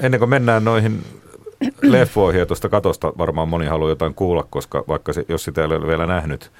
ennen 0.00 0.18
kuin 0.18 0.30
mennään 0.30 0.64
noihin 0.64 1.04
leffoihin 1.82 2.38
ja 2.38 2.46
tuosta 2.46 2.68
katosta 2.68 3.12
varmaan 3.18 3.48
moni 3.48 3.66
haluaa 3.66 3.90
jotain 3.90 4.14
kuulla, 4.14 4.46
koska 4.50 4.84
vaikka 4.88 5.12
se, 5.12 5.24
jos 5.28 5.44
sitä 5.44 5.60
ei 5.60 5.66
ole 5.66 5.86
vielä 5.86 6.06
nähnyt, 6.06 6.50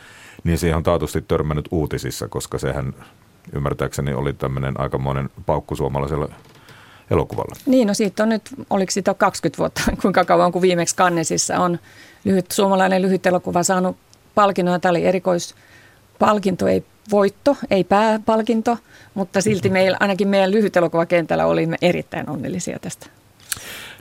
niin 0.45 0.59
siihen 0.59 0.77
on 0.77 0.83
taatusti 0.83 1.23
törmännyt 1.23 1.69
uutisissa, 1.71 2.29
koska 2.29 2.59
sehän 2.59 2.95
ymmärtääkseni 3.53 4.15
oli 4.15 4.33
tämmöinen 4.33 4.81
aikamoinen 4.81 5.31
paukku 5.47 5.77
suomalaiselle 5.77 6.29
elokuvalla. 7.13 7.57
Niin, 7.67 7.89
no 7.89 7.95
siitä 7.95 8.23
on 8.23 8.29
nyt, 8.29 8.43
oliko 8.71 8.91
siitä 8.91 9.15
20 9.15 9.59
vuotta, 9.59 9.83
kuinka 10.03 10.25
kauan 10.25 10.53
kuin 10.53 10.63
viimeksi 10.63 10.97
Kannesissa 10.97 11.59
on 11.59 11.79
lyhyt, 12.25 12.51
suomalainen 12.53 13.03
lyhyt 13.03 13.27
elokuva 13.27 13.63
saanut 13.63 13.97
palkinnon. 14.35 14.81
Tämä 14.81 14.91
oli 14.91 15.05
erikoispalkinto, 15.05 16.67
ei 16.67 16.85
voitto, 17.11 17.57
ei 17.71 17.85
pääpalkinto, 17.85 18.79
mutta 19.15 19.41
silti 19.41 19.69
meillä, 19.69 19.97
ainakin 20.01 20.29
meidän 20.29 20.51
lyhyt 20.51 20.77
elokuvakentällä 20.77 21.47
olimme 21.47 21.77
erittäin 21.83 22.31
onnellisia 22.31 22.79
tästä. 22.79 23.07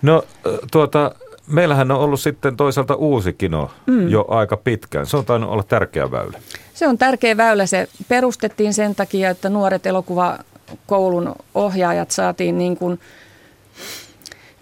No 0.01 0.23
tuota, 0.71 1.15
meillähän 1.47 1.91
on 1.91 1.99
ollut 1.99 2.19
sitten 2.19 2.57
toisaalta 2.57 2.95
uusi 2.95 3.33
kino 3.33 3.71
mm. 3.85 4.09
jo 4.09 4.25
aika 4.27 4.57
pitkään. 4.57 5.05
Se 5.05 5.17
on 5.17 5.25
tainnut 5.25 5.49
olla 5.49 5.63
tärkeä 5.63 6.11
väylä. 6.11 6.39
Se 6.73 6.87
on 6.87 6.97
tärkeä 6.97 7.37
väylä. 7.37 7.65
Se 7.65 7.87
perustettiin 8.07 8.73
sen 8.73 8.95
takia, 8.95 9.29
että 9.29 9.49
nuoret 9.49 9.85
elokuva 9.85 10.39
koulun 10.87 11.35
ohjaajat 11.55 12.11
saatiin 12.11 12.57
niin 12.57 12.77
kuin 12.77 12.99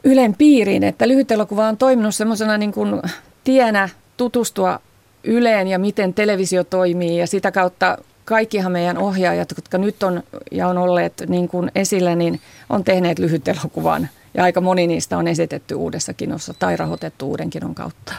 Ylen 0.03 0.35
piiriin, 0.37 0.83
että 0.83 1.07
lyhyt 1.07 1.31
elokuva 1.31 1.67
on 1.67 1.77
toiminut 1.77 2.15
semmoisena 2.15 2.57
niin 2.57 2.71
kuin 2.71 3.01
tienä 3.43 3.89
tutustua 4.17 4.79
Yleen 5.23 5.67
ja 5.67 5.79
miten 5.79 6.13
televisio 6.13 6.63
toimii 6.63 7.17
ja 7.17 7.27
sitä 7.27 7.51
kautta 7.51 7.97
kaikkihan 8.25 8.71
meidän 8.71 8.97
ohjaajat, 8.97 9.53
jotka 9.57 9.77
nyt 9.77 10.03
on 10.03 10.23
ja 10.51 10.67
on 10.67 10.77
olleet 10.77 11.23
niin 11.27 11.47
kuin 11.47 11.71
esillä, 11.75 12.15
niin 12.15 12.41
on 12.69 12.83
tehneet 12.83 13.19
lyhyt 13.19 13.47
elokuvan 13.47 14.09
ja 14.33 14.43
aika 14.43 14.61
moni 14.61 14.87
niistä 14.87 15.17
on 15.17 15.27
esitetty 15.27 15.75
uudessa 15.75 16.13
kinossa 16.13 16.53
tai 16.59 16.77
rahoitettu 16.77 17.29
uuden 17.29 17.49
kinon 17.49 17.75
kautta. 17.75 18.13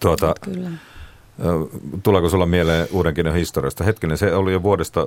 Tuota, 0.00 0.34
Kyllä. 0.40 0.70
Tuleeko 2.02 2.28
sulla 2.28 2.46
mieleen 2.46 2.88
uuden 2.92 3.14
kinon 3.14 3.34
historiasta? 3.34 3.84
Hetkinen, 3.84 4.18
se 4.18 4.34
oli 4.34 4.52
jo 4.52 4.62
vuodesta 4.62 5.00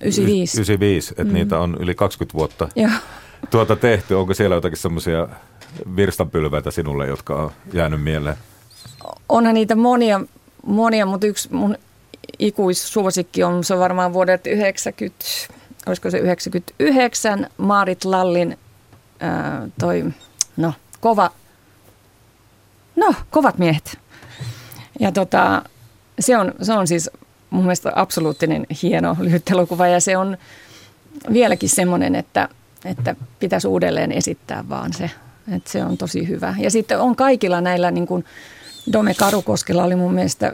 95, 0.00 0.56
95 0.56 1.10
että 1.10 1.24
mm. 1.24 1.32
niitä 1.32 1.58
on 1.58 1.76
yli 1.80 1.94
20 1.94 2.38
vuotta 2.38 2.68
Joo. 2.76 2.90
tuota 3.50 3.76
tehty. 3.76 4.14
Onko 4.14 4.34
siellä 4.34 4.54
jotakin 4.54 4.78
semmoisia 4.78 5.28
virstanpylväitä 5.96 6.70
sinulle, 6.70 7.06
jotka 7.06 7.34
on 7.34 7.50
jäänyt 7.72 8.02
mieleen? 8.02 8.36
Onhan 9.28 9.54
niitä 9.54 9.74
monia, 9.76 10.20
monia 10.66 11.06
mutta 11.06 11.26
yksi 11.26 11.48
mun 11.52 11.76
ikuissuosikki 12.38 13.42
on, 13.42 13.64
se 13.64 13.74
on 13.74 13.80
varmaan 13.80 14.12
vuodet 14.12 14.46
90, 14.46 15.24
olisiko 15.86 16.10
se 16.10 16.18
99, 16.18 17.46
Maarit 17.56 18.04
Lallin 18.04 18.58
ää, 19.20 19.68
toi, 19.80 20.04
no, 20.56 20.74
kova 21.00 21.30
no, 22.98 23.14
kovat 23.30 23.58
miehet. 23.58 23.98
Ja 24.98 25.12
tota, 25.12 25.62
se, 26.20 26.36
on, 26.36 26.52
se 26.62 26.72
on 26.72 26.86
siis 26.86 27.10
mun 27.50 27.62
mielestä 27.62 27.92
absoluuttinen 27.94 28.66
hieno 28.82 29.16
lyhyt 29.20 29.50
elokuva 29.50 29.86
ja 29.86 30.00
se 30.00 30.16
on 30.16 30.36
vieläkin 31.32 31.68
semmoinen, 31.68 32.14
että, 32.14 32.48
että 32.84 33.16
pitäisi 33.38 33.68
uudelleen 33.68 34.12
esittää 34.12 34.64
vaan 34.68 34.92
se. 34.92 35.10
Että 35.56 35.70
se 35.70 35.84
on 35.84 35.98
tosi 35.98 36.28
hyvä. 36.28 36.54
Ja 36.58 36.70
sitten 36.70 37.00
on 37.00 37.16
kaikilla 37.16 37.60
näillä, 37.60 37.90
niin 37.90 38.06
kuin 38.06 38.24
Dome 38.92 39.14
Karukoskella 39.14 39.84
oli 39.84 39.96
mun 39.96 40.14
mielestä 40.14 40.52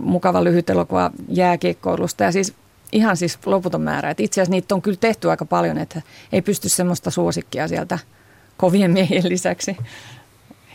mukava 0.00 0.44
lyhyt 0.44 0.70
elokuva 0.70 1.10
jääkiekkoilusta 1.28 2.24
ja 2.24 2.32
siis 2.32 2.54
ihan 2.92 3.16
siis 3.16 3.38
loputon 3.46 3.80
määrä. 3.82 4.10
Et 4.10 4.20
itse 4.20 4.40
asiassa 4.40 4.50
niitä 4.50 4.74
on 4.74 4.82
kyllä 4.82 4.98
tehty 5.00 5.30
aika 5.30 5.44
paljon, 5.44 5.78
että 5.78 6.02
ei 6.32 6.42
pysty 6.42 6.68
semmoista 6.68 7.10
suosikkia 7.10 7.68
sieltä 7.68 7.98
kovien 8.56 8.90
miehien 8.90 9.28
lisäksi 9.28 9.76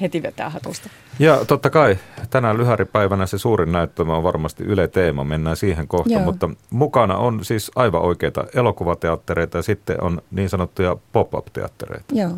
heti 0.01 0.23
vetää 0.23 0.49
hatusta. 0.49 0.89
Ja 1.19 1.45
totta 1.45 1.69
kai 1.69 1.97
tänään 2.29 2.57
lyhäripäivänä 2.57 3.25
se 3.25 3.37
suurin 3.37 3.71
näyttämä 3.71 4.15
on 4.15 4.23
varmasti 4.23 4.63
Yle 4.63 4.87
Teema, 4.87 5.23
mennään 5.23 5.57
siihen 5.57 5.87
kohta, 5.87 6.13
Joo. 6.13 6.21
mutta 6.21 6.49
mukana 6.69 7.17
on 7.17 7.45
siis 7.45 7.71
aivan 7.75 8.01
oikeita 8.01 8.45
elokuvateattereita 8.55 9.57
ja 9.57 9.61
sitten 9.61 10.03
on 10.03 10.21
niin 10.31 10.49
sanottuja 10.49 10.97
pop-up-teattereita. 11.11 12.15
Joo. 12.15 12.31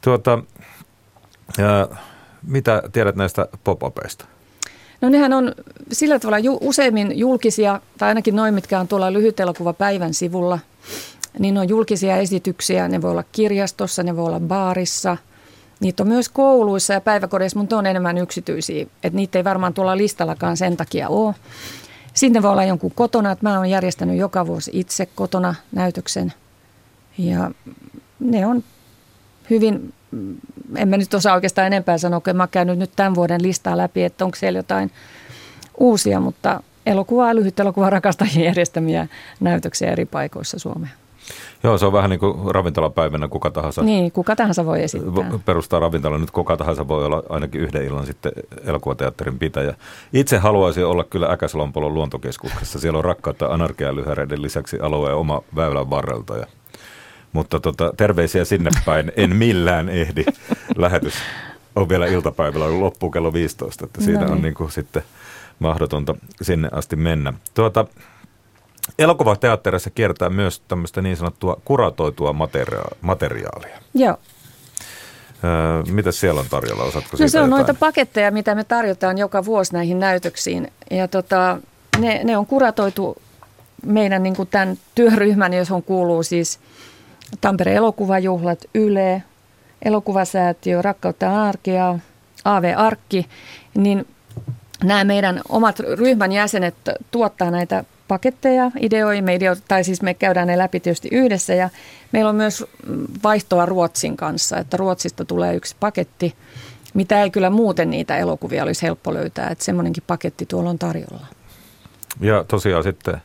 Tuota, 0.00 0.38
ja, 1.58 1.88
mitä 2.46 2.82
tiedät 2.92 3.16
näistä 3.16 3.46
pop-upeista? 3.64 4.24
No 5.00 5.08
nehän 5.08 5.32
on 5.32 5.54
sillä 5.92 6.18
tavalla 6.18 6.38
ju, 6.38 6.58
useimmin 6.60 7.18
julkisia, 7.18 7.80
tai 7.98 8.08
ainakin 8.08 8.36
noin, 8.36 8.54
mitkä 8.54 8.80
on 8.80 8.88
tuolla 8.88 9.72
päivän 9.78 10.14
sivulla, 10.14 10.58
niin 11.38 11.58
on 11.58 11.68
julkisia 11.68 12.16
esityksiä. 12.16 12.88
Ne 12.88 13.02
voi 13.02 13.10
olla 13.10 13.24
kirjastossa, 13.32 14.02
ne 14.02 14.16
voi 14.16 14.26
olla 14.26 14.40
baarissa. 14.40 15.16
Niitä 15.80 16.02
on 16.02 16.08
myös 16.08 16.28
kouluissa 16.28 16.92
ja 16.92 17.00
päiväkodeissa, 17.00 17.58
mutta 17.58 17.78
on 17.78 17.86
enemmän 17.86 18.18
yksityisiä. 18.18 18.82
Että 18.82 19.16
niitä 19.16 19.38
ei 19.38 19.44
varmaan 19.44 19.74
tuolla 19.74 19.96
listallakaan 19.96 20.56
sen 20.56 20.76
takia 20.76 21.08
ole. 21.08 21.34
Sitten 22.14 22.42
voi 22.42 22.50
olla 22.50 22.64
jonkun 22.64 22.92
kotona, 22.94 23.30
että 23.30 23.48
mä 23.48 23.58
oon 23.58 23.70
järjestänyt 23.70 24.16
joka 24.16 24.46
vuosi 24.46 24.70
itse 24.74 25.06
kotona 25.06 25.54
näytöksen. 25.72 26.32
Ja 27.18 27.50
ne 28.20 28.46
on 28.46 28.64
hyvin 29.50 29.92
en 30.76 30.88
mä 30.88 30.96
nyt 30.96 31.14
osaa 31.14 31.34
oikeastaan 31.34 31.66
enempää 31.66 31.98
sanoa, 31.98 32.20
kun 32.20 32.36
mä 32.36 32.42
oon 32.42 32.48
käynyt 32.50 32.78
nyt 32.78 32.90
tämän 32.96 33.14
vuoden 33.14 33.42
listaa 33.42 33.76
läpi, 33.76 34.04
että 34.04 34.24
onko 34.24 34.36
siellä 34.36 34.58
jotain 34.58 34.90
uusia, 35.78 36.20
mutta 36.20 36.62
elokuvaa, 36.86 37.34
lyhyt 37.34 37.60
elokuva 37.60 37.90
rakastajien 37.90 38.44
järjestämiä 38.44 39.06
näytöksiä 39.40 39.90
eri 39.90 40.04
paikoissa 40.04 40.58
Suomeen. 40.58 40.92
Joo, 41.62 41.78
se 41.78 41.86
on 41.86 41.92
vähän 41.92 42.10
niin 42.10 42.20
kuin 42.20 42.54
ravintolapäivänä 42.54 43.28
kuka 43.28 43.50
tahansa. 43.50 43.82
Niin, 43.82 44.12
kuka 44.12 44.36
tahansa 44.36 44.66
voi 44.66 44.82
esittää. 44.82 45.38
Perustaa 45.44 45.80
ravintola, 45.80 46.18
nyt 46.18 46.30
kuka 46.30 46.56
tahansa 46.56 46.88
voi 46.88 47.04
olla 47.04 47.22
ainakin 47.28 47.60
yhden 47.60 47.84
illan 47.84 48.06
sitten 48.06 48.32
elokuvateatterin 48.64 49.38
pitäjä. 49.38 49.74
Itse 50.12 50.38
haluaisin 50.38 50.86
olla 50.86 51.04
kyllä 51.04 51.32
Äkäsalompolon 51.32 51.94
luontokeskuksessa. 51.94 52.78
Siellä 52.78 52.98
on 52.98 53.04
rakkautta 53.04 53.46
anarkialyhäreiden 53.46 54.42
lisäksi 54.42 54.80
alueen 54.80 55.16
oma 55.16 55.42
väylän 55.56 55.90
varrelta 55.90 56.36
ja 56.36 56.46
mutta 57.32 57.60
tota, 57.60 57.92
terveisiä 57.96 58.44
sinne 58.44 58.70
päin. 58.86 59.12
En 59.16 59.36
millään 59.36 59.88
ehdi. 59.88 60.24
Lähetys 60.76 61.14
on 61.76 61.88
vielä 61.88 62.06
iltapäivällä, 62.06 62.80
loppuu 62.80 63.10
kello 63.10 63.32
15, 63.32 63.84
että 63.84 64.02
siinä 64.02 64.26
on 64.26 64.42
niin 64.42 64.54
kuin 64.54 64.70
sitten 64.70 65.02
mahdotonta 65.58 66.14
sinne 66.42 66.68
asti 66.72 66.96
mennä. 66.96 67.32
Tuota, 67.54 67.86
elokuvateatterissa 68.98 69.90
kiertää 69.90 70.30
myös 70.30 70.60
tämmöistä 70.68 71.02
niin 71.02 71.16
sanottua 71.16 71.60
kuratoitua 71.64 72.32
materia- 72.32 72.96
materiaalia. 73.00 73.78
Joo. 73.94 74.16
Öö, 75.44 75.82
mitä 75.92 76.12
siellä 76.12 76.40
on 76.40 76.46
tarjolla? 76.50 76.84
Osaatko 76.84 77.16
no 77.20 77.28
se 77.28 77.40
on 77.40 77.46
jotain? 77.46 77.50
noita 77.50 77.74
paketteja, 77.74 78.30
mitä 78.30 78.54
me 78.54 78.64
tarjotaan 78.64 79.18
joka 79.18 79.44
vuosi 79.44 79.72
näihin 79.72 80.00
näytöksiin. 80.00 80.72
Ja 80.90 81.08
tota, 81.08 81.58
ne, 81.98 82.20
ne 82.24 82.36
on 82.36 82.46
kuratoitu 82.46 83.16
meidän 83.86 84.22
niin 84.22 84.36
kuin 84.36 84.48
tämän 84.48 84.78
työryhmän, 84.94 85.52
johon 85.52 85.82
kuuluu 85.82 86.22
siis– 86.22 86.58
Tampereen 87.40 87.76
elokuvajuhlat, 87.76 88.64
Yle, 88.74 89.22
elokuvasäätiö, 89.82 90.82
Rakkautta 90.82 91.48
arkea, 91.48 91.98
AV 92.44 92.74
Arkki, 92.76 93.26
niin 93.74 94.06
nämä 94.84 95.04
meidän 95.04 95.40
omat 95.48 95.80
ryhmän 95.80 96.32
jäsenet 96.32 96.74
tuottaa 97.10 97.50
näitä 97.50 97.84
paketteja, 98.10 98.70
ideoimme, 98.80 99.34
ideo, 99.34 99.56
tai 99.68 99.84
siis 99.84 100.02
me 100.02 100.14
käydään 100.14 100.48
ne 100.48 100.58
läpi 100.58 100.80
tietysti 100.80 101.08
yhdessä 101.12 101.54
ja 101.54 101.70
meillä 102.12 102.30
on 102.30 102.36
myös 102.36 102.64
vaihtoa 103.22 103.66
Ruotsin 103.66 104.16
kanssa, 104.16 104.58
että 104.58 104.76
Ruotsista 104.76 105.24
tulee 105.24 105.54
yksi 105.54 105.76
paketti, 105.80 106.34
mitä 106.94 107.22
ei 107.22 107.30
kyllä 107.30 107.50
muuten 107.50 107.90
niitä 107.90 108.18
elokuvia 108.18 108.62
olisi 108.62 108.82
helppo 108.82 109.14
löytää, 109.14 109.48
että 109.48 109.64
semmoinenkin 109.64 110.02
paketti 110.06 110.46
tuolla 110.46 110.70
on 110.70 110.78
tarjolla. 110.78 111.26
Ja 112.20 112.44
tosiaan 112.44 112.82
sitten 112.82 113.22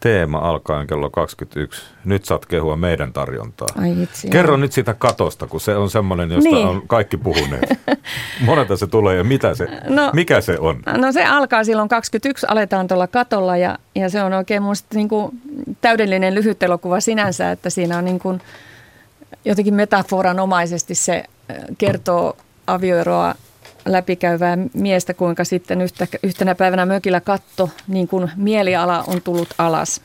teema 0.00 0.38
alkaen 0.38 0.86
kello 0.86 1.10
21. 1.10 1.82
Nyt 2.04 2.24
saat 2.24 2.46
kehua 2.46 2.76
meidän 2.76 3.12
tarjontaa. 3.12 3.68
Ai 3.80 4.02
itse, 4.02 4.28
Kerro 4.28 4.52
joo. 4.52 4.56
nyt 4.56 4.72
sitä 4.72 4.94
katosta, 4.94 5.46
kun 5.46 5.60
se 5.60 5.76
on 5.76 5.90
semmoinen, 5.90 6.30
josta 6.30 6.50
niin. 6.50 6.66
on 6.66 6.82
kaikki 6.86 7.16
puhuneet. 7.16 7.80
Monelta 8.46 8.76
se 8.76 8.86
tulee 8.86 9.16
ja 9.16 9.24
mitä 9.24 9.54
se, 9.54 9.68
no, 9.88 10.10
mikä 10.12 10.40
se 10.40 10.58
on? 10.58 10.82
No 10.96 11.12
se 11.12 11.24
alkaa 11.24 11.64
silloin 11.64 11.88
21, 11.88 12.46
aletaan 12.48 12.88
tuolla 12.88 13.06
katolla 13.06 13.56
ja, 13.56 13.78
ja 13.94 14.10
se 14.10 14.22
on 14.22 14.32
oikein 14.32 14.62
musta 14.62 14.88
niin 14.94 15.08
kuin 15.08 15.30
täydellinen 15.80 16.34
lyhyt 16.34 16.62
elokuva 16.62 17.00
sinänsä, 17.00 17.50
että 17.50 17.70
siinä 17.70 17.98
on 17.98 18.04
niin 18.04 18.18
kuin 18.18 18.40
jotenkin 19.44 19.74
metaforanomaisesti 19.74 20.94
se 20.94 21.24
kertoo 21.78 22.36
avioeroa 22.66 23.34
läpikäyvää 23.86 24.58
miestä, 24.74 25.14
kuinka 25.14 25.44
sitten 25.44 25.80
yhtä, 25.80 26.06
yhtenä 26.22 26.54
päivänä 26.54 26.86
mökillä 26.86 27.20
katto, 27.20 27.70
niin 27.88 28.08
kuin 28.08 28.30
mieliala 28.36 29.04
on 29.06 29.22
tullut 29.22 29.48
alas. 29.58 30.00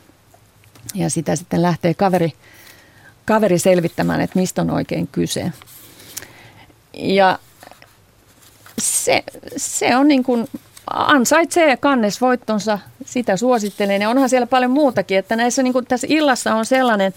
Ja 0.95 1.09
sitä 1.09 1.35
sitten 1.35 1.61
lähtee 1.61 1.93
kaveri, 1.93 2.33
kaveri 3.25 3.59
selvittämään, 3.59 4.21
että 4.21 4.39
mistä 4.39 4.61
on 4.61 4.69
oikein 4.69 5.07
kyse. 5.07 5.51
Ja 6.93 7.39
se, 8.79 9.23
se 9.57 9.95
on 9.95 10.07
niin 10.07 10.23
kuin 10.23 10.47
ansaitsee 10.93 11.77
kannesvoittonsa, 11.77 12.79
sitä 13.05 13.37
suosittelen. 13.37 14.01
Ja 14.01 14.09
onhan 14.09 14.29
siellä 14.29 14.47
paljon 14.47 14.71
muutakin, 14.71 15.17
että 15.17 15.35
näissä 15.35 15.63
niin 15.63 15.73
kuin 15.73 15.85
tässä 15.85 16.07
illassa 16.09 16.55
on 16.55 16.65
sellainen 16.65 17.13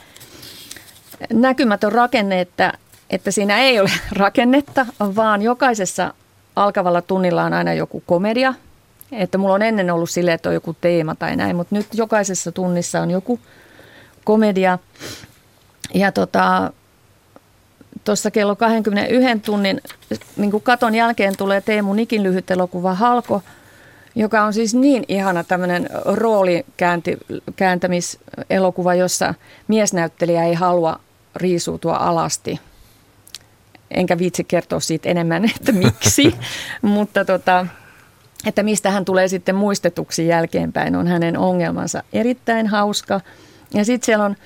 näkymätön 1.32 1.92
rakenne, 1.92 2.40
että, 2.40 2.72
että 3.10 3.30
siinä 3.30 3.58
ei 3.58 3.80
ole 3.80 3.90
rakennetta, 4.12 4.86
vaan 5.00 5.42
jokaisessa 5.42 6.14
alkavalla 6.56 7.02
tunnilla 7.02 7.44
on 7.44 7.52
aina 7.52 7.74
joku 7.74 8.02
komedia. 8.06 8.54
Että 9.12 9.38
mulla 9.38 9.54
on 9.54 9.62
ennen 9.62 9.90
ollut 9.90 10.10
silleen, 10.10 10.34
että 10.34 10.48
on 10.48 10.54
joku 10.54 10.76
teema 10.80 11.14
tai 11.14 11.36
näin, 11.36 11.56
mutta 11.56 11.74
nyt 11.74 11.86
jokaisessa 11.92 12.52
tunnissa 12.52 13.00
on 13.00 13.10
joku 13.10 13.40
komedia. 14.24 14.78
Ja 15.94 16.12
tota, 16.12 16.72
kello 18.32 18.56
21 18.56 19.40
tunnin 19.40 19.80
niin 20.36 20.62
katon 20.62 20.94
jälkeen 20.94 21.36
tulee 21.36 21.60
Teemu 21.60 21.94
Nikin 21.94 22.22
lyhyt 22.22 22.50
elokuva 22.50 22.94
Halko, 22.94 23.42
joka 24.14 24.42
on 24.42 24.52
siis 24.52 24.74
niin 24.74 25.04
ihana 25.08 25.44
tämmöinen 25.44 25.90
roolikääntämiselokuva, 26.04 28.94
jossa 28.94 29.34
miesnäyttelijä 29.68 30.44
ei 30.44 30.54
halua 30.54 31.00
riisuutua 31.36 31.96
alasti– 31.96 32.60
enkä 33.94 34.18
viitsi 34.18 34.44
kertoa 34.44 34.80
siitä 34.80 35.08
enemmän, 35.08 35.44
että 35.56 35.72
miksi, 35.72 36.34
mutta 36.82 37.24
tota, 37.24 37.66
että 38.46 38.62
mistä 38.62 38.90
hän 38.90 39.04
tulee 39.04 39.28
sitten 39.28 39.54
muistetuksi 39.54 40.26
jälkeenpäin, 40.26 40.96
on 40.96 41.06
hänen 41.06 41.38
ongelmansa. 41.38 42.02
Erittäin 42.12 42.66
hauska. 42.66 43.20
Ja 43.74 43.84
sitten 43.84 44.06
siellä 44.06 44.24
on, 44.24 44.36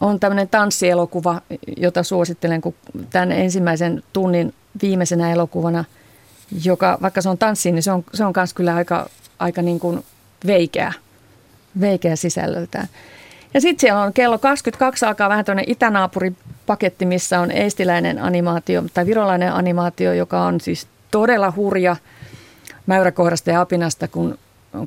on 0.00 0.20
tämmöinen 0.20 0.48
tanssielokuva, 0.48 1.40
jota 1.76 2.02
suosittelen, 2.02 2.60
kun 2.60 2.74
tämän 3.10 3.32
ensimmäisen 3.32 4.02
tunnin 4.12 4.54
viimeisenä 4.82 5.32
elokuvana, 5.32 5.84
joka 6.64 6.98
vaikka 7.02 7.22
se 7.22 7.28
on 7.28 7.38
tanssi, 7.38 7.72
niin 7.72 7.82
se 7.82 7.92
on, 7.92 8.04
se 8.14 8.24
on 8.24 8.32
myös 8.36 8.54
kyllä 8.54 8.74
aika, 8.74 9.10
aika 9.38 9.62
niin 9.62 9.80
kuin 9.80 10.04
veikeä, 10.46 10.92
veikeä 11.80 12.16
sisällöltään. 12.16 12.88
Ja 13.54 13.60
sitten 13.60 13.80
siellä 13.80 14.02
on 14.02 14.12
kello 14.12 14.38
22 14.38 15.06
alkaa 15.06 15.28
vähän 15.28 15.44
tämmöinen 15.44 15.70
itänaapuripaketti, 15.72 17.06
missä 17.06 17.40
on 17.40 17.50
estiläinen 17.50 18.18
animaatio 18.18 18.82
tai 18.94 19.06
virolainen 19.06 19.52
animaatio, 19.52 20.12
joka 20.12 20.42
on 20.42 20.60
siis 20.60 20.86
todella 21.10 21.52
hurja 21.56 21.96
mäyräkohdasta 22.86 23.50
ja 23.50 23.60
apinasta, 23.60 24.08
kun, 24.08 24.38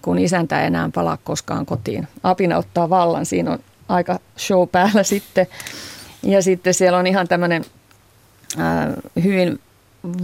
kun 0.01 0.19
isäntä 0.19 0.61
ei 0.61 0.67
enää 0.67 0.89
palaa 0.93 1.17
koskaan 1.23 1.65
kotiin. 1.65 2.07
Apina 2.23 2.57
ottaa 2.57 2.89
vallan, 2.89 3.25
siinä 3.25 3.51
on 3.51 3.59
aika 3.89 4.19
show 4.37 4.69
päällä 4.69 5.03
sitten. 5.13 5.47
Ja 6.23 6.41
sitten 6.41 6.73
siellä 6.73 6.99
on 6.99 7.07
ihan 7.07 7.27
tämmöinen 7.27 7.65
äh, 8.59 9.23
hyvin 9.23 9.59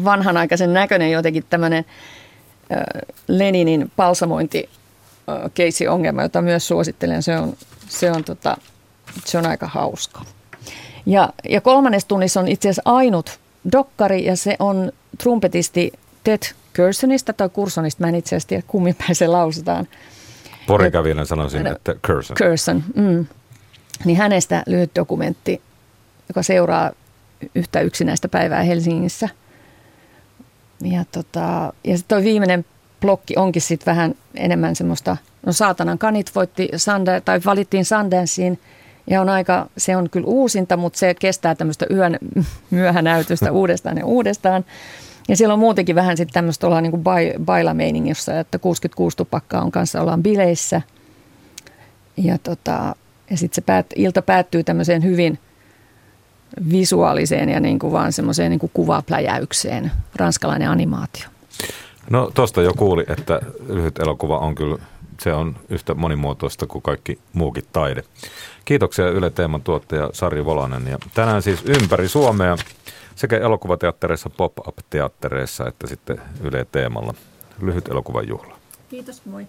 vanhanaikaisen 0.03 0.73
näköinen 0.73 1.11
jotenkin 1.11 1.43
tämmöinen 1.49 1.85
äh, 2.71 2.83
Leninin 3.27 3.91
palsamointi 3.95 4.69
keissi-ongelma, 5.53 6.21
jota 6.21 6.41
myös 6.41 6.67
suosittelen. 6.67 7.23
Se 7.23 7.37
on 7.37 7.53
se 7.91 8.11
on, 8.11 8.23
tota, 8.23 8.57
se 9.25 9.37
on 9.37 9.45
aika 9.45 9.67
hauska. 9.67 10.21
Ja, 11.05 11.29
ja 11.49 11.61
kolmannes 11.61 12.05
tunnissa 12.05 12.39
on 12.39 12.47
itse 12.47 12.69
asiassa 12.69 12.81
ainut 12.85 13.39
dokkari 13.71 14.25
ja 14.25 14.35
se 14.35 14.55
on 14.59 14.91
trumpetisti 15.17 15.93
Ted 16.23 16.39
Cursonista 16.75 17.33
tai 17.33 17.49
Cursonista, 17.49 18.03
mä 18.03 18.09
en 18.09 18.15
itse 18.15 18.29
asiassa 18.29 18.49
tiedä 18.49 18.63
kummin 18.67 18.95
päin 18.95 19.15
se 19.15 19.27
lausutaan. 19.27 19.87
Porikävinen 20.67 21.25
sanoisin, 21.25 21.67
että 21.67 21.95
Curson. 22.07 22.37
Curson, 22.37 22.83
mm. 22.95 23.25
Niin 24.05 24.17
hänestä 24.17 24.63
lyhyt 24.67 24.91
dokumentti, 24.95 25.61
joka 26.29 26.43
seuraa 26.43 26.91
yhtä 27.55 27.81
yksinäistä 27.81 28.27
päivää 28.27 28.63
Helsingissä. 28.63 29.29
Ja, 30.81 31.05
tota, 31.11 31.73
ja 31.83 31.97
sitten 31.97 32.17
toi 32.17 32.23
viimeinen 32.23 32.65
blokki 33.01 33.33
onkin 33.37 33.61
sitten 33.61 33.85
vähän 33.85 34.15
enemmän 34.35 34.75
semmoista, 34.75 35.17
no 35.45 35.53
saatanan 35.53 35.97
kanit 35.97 36.31
voitti 36.35 36.69
Sande, 36.75 37.21
tai 37.21 37.41
valittiin 37.45 37.85
Sundanceen 37.85 38.59
ja 39.07 39.21
on 39.21 39.29
aika, 39.29 39.67
se 39.77 39.95
on 39.95 40.09
kyllä 40.09 40.27
uusinta, 40.27 40.77
mutta 40.77 40.99
se 40.99 41.13
kestää 41.13 41.55
tämmöistä 41.55 41.85
yön 41.91 42.17
myöhänäytöstä 42.71 43.51
uudestaan 43.61 43.97
ja 43.97 44.05
uudestaan. 44.05 44.65
Ja 45.27 45.37
siellä 45.37 45.53
on 45.53 45.59
muutenkin 45.59 45.95
vähän 45.95 46.17
sitten 46.17 46.33
tämmöistä 46.33 46.67
ollaan 46.67 46.83
niin 46.83 46.91
kuin 46.91 47.03
bailameiningissä, 47.45 48.39
että 48.39 48.59
66 48.59 49.17
tupakkaa 49.17 49.61
on 49.61 49.71
kanssa, 49.71 50.01
ollaan 50.01 50.23
bileissä. 50.23 50.81
Ja, 52.17 52.37
tota, 52.37 52.95
ja 53.29 53.37
sitten 53.37 53.55
se 53.55 53.61
päät, 53.61 53.85
ilta 53.95 54.21
päättyy 54.21 54.63
tämmöiseen 54.63 55.03
hyvin 55.03 55.39
visuaaliseen 56.71 57.49
ja 57.49 57.59
niin 57.59 57.79
kuin 57.79 57.93
vaan 57.93 58.13
semmoiseen 58.13 58.49
niin 58.49 58.59
kuin 58.59 58.71
kuvapläjäykseen. 58.73 59.91
Ranskalainen 60.15 60.69
animaatio. 60.69 61.27
No 62.11 62.31
tuosta 62.33 62.61
jo 62.61 62.73
kuuli, 62.73 63.03
että 63.07 63.41
lyhyt 63.67 63.99
elokuva 63.99 64.37
on 64.37 64.55
kyllä, 64.55 64.77
se 65.19 65.33
on 65.33 65.55
yhtä 65.69 65.93
monimuotoista 65.93 66.67
kuin 66.67 66.81
kaikki 66.81 67.19
muukin 67.33 67.63
taide. 67.73 68.03
Kiitoksia 68.65 69.09
Yle 69.09 69.29
Teeman 69.29 69.61
tuottaja 69.61 70.09
Sari 70.13 70.45
Volanen 70.45 70.87
ja 70.87 70.97
tänään 71.13 71.41
siis 71.41 71.63
ympäri 71.65 72.07
Suomea 72.07 72.55
sekä 73.15 73.37
elokuvateattereissa, 73.37 74.29
pop-up-teattereissa 74.29 75.67
että 75.67 75.87
sitten 75.87 76.21
Yle 76.43 76.65
Teemalla 76.71 77.13
lyhyt 77.61 77.87
elokuvan 77.87 78.27
juhla. 78.27 78.57
Kiitos, 78.89 79.25
moi. 79.25 79.47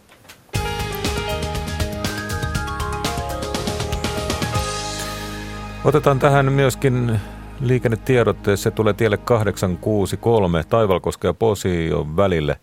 Otetaan 5.85 6.19
tähän 6.19 6.53
myöskin 6.53 7.21
liikennetiedotte. 7.63 8.57
Se 8.57 8.71
tulee 8.71 8.93
tielle 8.93 9.17
863 9.17 10.65
Taivalkosken 10.69 11.29
ja 11.29 11.35
Posion 11.35 12.17
välille. 12.17 12.59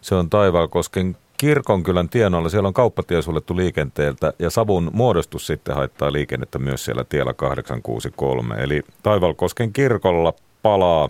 Se 0.00 0.14
on 0.14 0.30
Taivalkosken 0.30 1.16
Kirkonkylän 1.38 2.08
tienoilla. 2.08 2.48
Siellä 2.48 2.66
on 2.66 2.74
kauppatie 2.74 3.22
suljettu 3.22 3.56
liikenteeltä 3.56 4.32
ja 4.38 4.50
savun 4.50 4.90
muodostus 4.92 5.46
sitten 5.46 5.74
haittaa 5.74 6.12
liikennettä 6.12 6.58
myös 6.58 6.84
siellä 6.84 7.04
tiellä 7.04 7.32
863. 7.32 8.54
Eli 8.54 8.82
Taivalkosken 9.02 9.72
kirkolla 9.72 10.32
palaa 10.62 11.08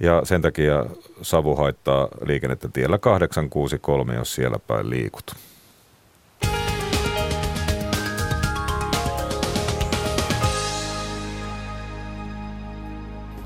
ja 0.00 0.20
sen 0.24 0.42
takia 0.42 0.86
savu 1.22 1.56
haittaa 1.56 2.08
liikennettä 2.26 2.68
tiellä 2.72 2.98
863, 2.98 4.14
jos 4.14 4.34
siellä 4.34 4.58
päin 4.66 4.90
liikut. 4.90 5.34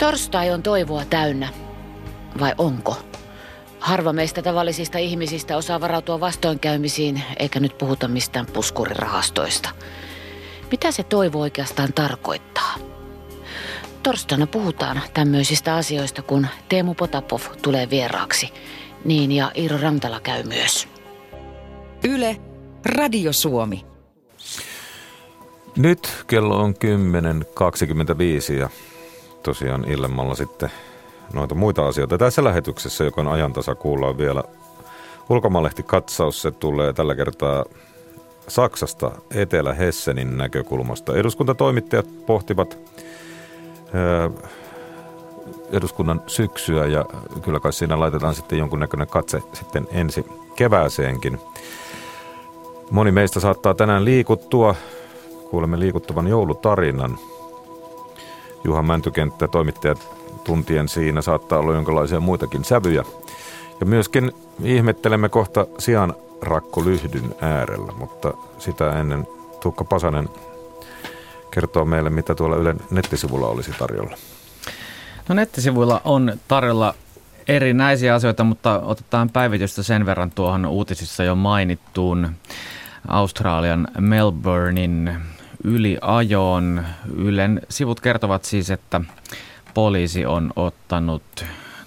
Torstai 0.07 0.51
on 0.51 0.63
toivoa 0.63 1.05
täynnä. 1.05 1.49
Vai 2.41 2.53
onko? 2.59 2.97
Harva 3.81 4.13
meistä 4.13 4.43
tavallisista 4.43 4.99
ihmisistä 4.99 5.57
osaa 5.57 5.81
varautua 5.81 6.21
vastoinkäymisiin, 6.21 7.23
eikä 7.39 7.61
nyt 7.61 7.79
puhuta 7.79 8.09
mistään 8.09 8.47
puskurirahastoista. 8.47 9.69
Mitä 10.71 10.91
se 10.91 11.03
toivo 11.03 11.41
oikeastaan 11.41 11.93
tarkoittaa? 11.93 12.75
Torstaina 14.03 14.47
puhutaan 14.47 15.01
tämmöisistä 15.15 15.75
asioista, 15.75 16.23
kun 16.23 16.47
Teemu 16.69 16.95
Potapov 16.95 17.41
tulee 17.63 17.91
vieraaksi. 17.91 18.49
Niin 19.05 19.33
ja 19.33 19.53
Iiro 19.57 19.79
Rantala 19.83 20.21
käy 20.21 20.43
myös. 20.43 20.89
Yle, 22.09 22.37
Radio 22.85 23.33
Suomi. 23.33 23.87
Nyt 25.77 26.25
kello 26.27 26.57
on 26.57 26.75
10.25 26.75 28.53
ja 28.53 28.71
tosiaan 29.47 29.85
illemmalla 29.85 30.35
sitten 30.35 30.71
noita 31.33 31.55
muita 31.55 31.87
asioita. 31.87 32.19
Tässä 32.19 32.45
lähetyksessä, 32.45 33.05
joka 33.05 33.21
on 33.21 33.29
ajantasa, 33.29 33.75
kuullaan 33.75 34.19
vielä 34.19 34.43
ulkomaalehti 35.31 35.83
katsaus. 35.83 36.43
Se 36.43 36.51
tulee 36.51 36.93
tällä 36.93 37.15
kertaa 37.15 37.65
Saksasta 38.49 39.11
Etelä-Hessenin 39.35 40.39
näkökulmasta. 40.39 41.17
Eduskuntatoimittajat 41.17 42.07
pohtivat 42.27 42.79
eduskunnan 45.73 46.23
syksyä 46.27 46.87
ja 46.87 47.05
kyllä 47.43 47.61
kai 47.61 47.73
siinä 47.73 48.01
laitetaan 48.01 48.35
sitten 48.35 48.59
jonkunnäköinen 48.59 49.09
katse 49.09 49.43
sitten 49.53 49.89
ensi 49.93 50.27
kevääseenkin. 50.57 51.41
Moni 52.91 53.13
meistä 53.13 53.41
saattaa 53.41 53.75
tänään 53.75 54.05
liikuttua. 54.05 54.75
Kuulemme 55.51 55.81
liikuttavan 55.81 56.27
joulutarinan. 56.27 57.19
Juha 58.65 58.83
Mäntykenttä, 58.83 59.49
toimittajat 59.49 60.09
tuntien 60.45 60.89
siinä 60.89 61.23
saattaa 61.23 61.59
olla 61.59 61.75
jonkinlaisia 61.75 62.21
muitakin 62.21 62.65
sävyjä. 62.65 63.05
Ja 63.81 63.87
myöskin 63.87 64.33
ihmettelemme 64.63 65.29
kohta 65.29 65.67
sian 65.79 66.15
rakkolyhdyn 66.43 67.35
äärellä, 67.41 67.93
mutta 67.93 68.33
sitä 68.59 69.01
ennen 69.01 69.27
Tuukka 69.61 69.85
Pasanen 69.85 70.29
kertoo 71.51 71.85
meille, 71.85 72.11
mitä 72.11 72.35
tuolla 72.35 72.57
Ylen 72.57 72.81
nettisivulla 72.91 73.47
olisi 73.47 73.73
tarjolla. 73.79 74.17
No 75.29 75.35
nettisivuilla 75.35 76.01
on 76.05 76.33
tarjolla 76.49 76.95
erinäisiä 77.49 78.15
asioita, 78.15 78.45
mutta 78.45 78.81
otetaan 78.81 79.31
päivitystä 79.31 79.83
sen 79.83 80.07
verran 80.07 80.31
tuohon 80.31 80.67
uutisissa 80.67 81.25
jo 81.25 81.35
mainittuun 81.35 82.31
Australian 83.09 83.89
Melbournein 83.99 85.17
yliajoon. 85.67 86.85
Ylen 87.17 87.61
sivut 87.69 88.01
kertovat 88.01 88.45
siis, 88.45 88.71
että 88.71 89.01
poliisi 89.75 90.27
on 90.27 90.53
ottanut 90.57 91.45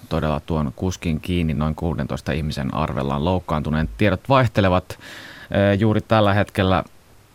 todella 0.09 0.39
tuon 0.39 0.73
kuskin 0.75 1.19
kiinni 1.19 1.53
noin 1.53 1.75
16 1.75 2.31
ihmisen 2.31 2.73
arvellaan 2.73 3.25
loukkaantuneen. 3.25 3.89
Tiedot 3.97 4.29
vaihtelevat 4.29 4.99
juuri 5.79 6.01
tällä 6.01 6.33
hetkellä 6.33 6.83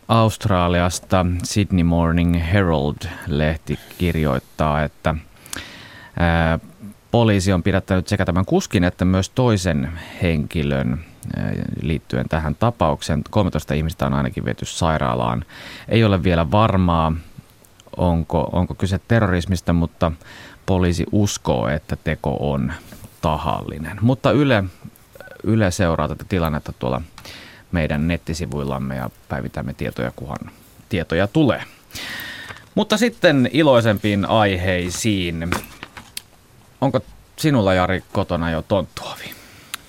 Australiasta 0.07 1.25
Sydney 1.43 1.83
Morning 1.83 2.41
Herald-lehti 2.53 3.79
kirjoittaa, 3.97 4.83
että 4.83 5.15
ää, 6.19 6.59
poliisi 7.11 7.53
on 7.53 7.63
pidättänyt 7.63 8.07
sekä 8.07 8.25
tämän 8.25 8.45
kuskin 8.45 8.83
että 8.83 9.05
myös 9.05 9.29
toisen 9.29 9.91
henkilön 10.21 11.05
liittyen 11.81 12.29
tähän 12.29 12.55
tapaukseen. 12.55 13.21
13 13.29 13.73
ihmistä 13.73 14.05
on 14.05 14.13
ainakin 14.13 14.45
viety 14.45 14.65
sairaalaan. 14.65 15.45
Ei 15.89 16.03
ole 16.03 16.23
vielä 16.23 16.51
varmaa, 16.51 17.13
onko, 17.97 18.49
onko 18.51 18.73
kyse 18.73 18.99
terrorismista, 19.07 19.73
mutta 19.73 20.11
poliisi 20.65 21.05
uskoo, 21.11 21.67
että 21.67 21.95
teko 21.95 22.37
on 22.39 22.73
tahallinen. 23.21 23.97
Mutta 24.01 24.31
Yle, 24.31 24.63
Yle 25.43 25.71
seuraa 25.71 26.07
tätä 26.07 26.25
tilannetta 26.29 26.73
tuolla 26.79 27.01
meidän 27.71 28.07
nettisivuillamme 28.07 28.95
ja 28.95 29.09
päivitämme 29.29 29.73
tietoja, 29.73 30.11
kunhan 30.15 30.51
tietoja 30.89 31.27
tulee. 31.27 31.63
Mutta 32.75 32.97
sitten 32.97 33.49
iloisempiin 33.53 34.25
aiheisiin. 34.25 35.49
Onko 36.81 36.99
sinulla 37.37 37.73
Jari 37.73 38.03
kotona 38.11 38.51
jo 38.51 38.61
tonttuovi? 38.61 39.34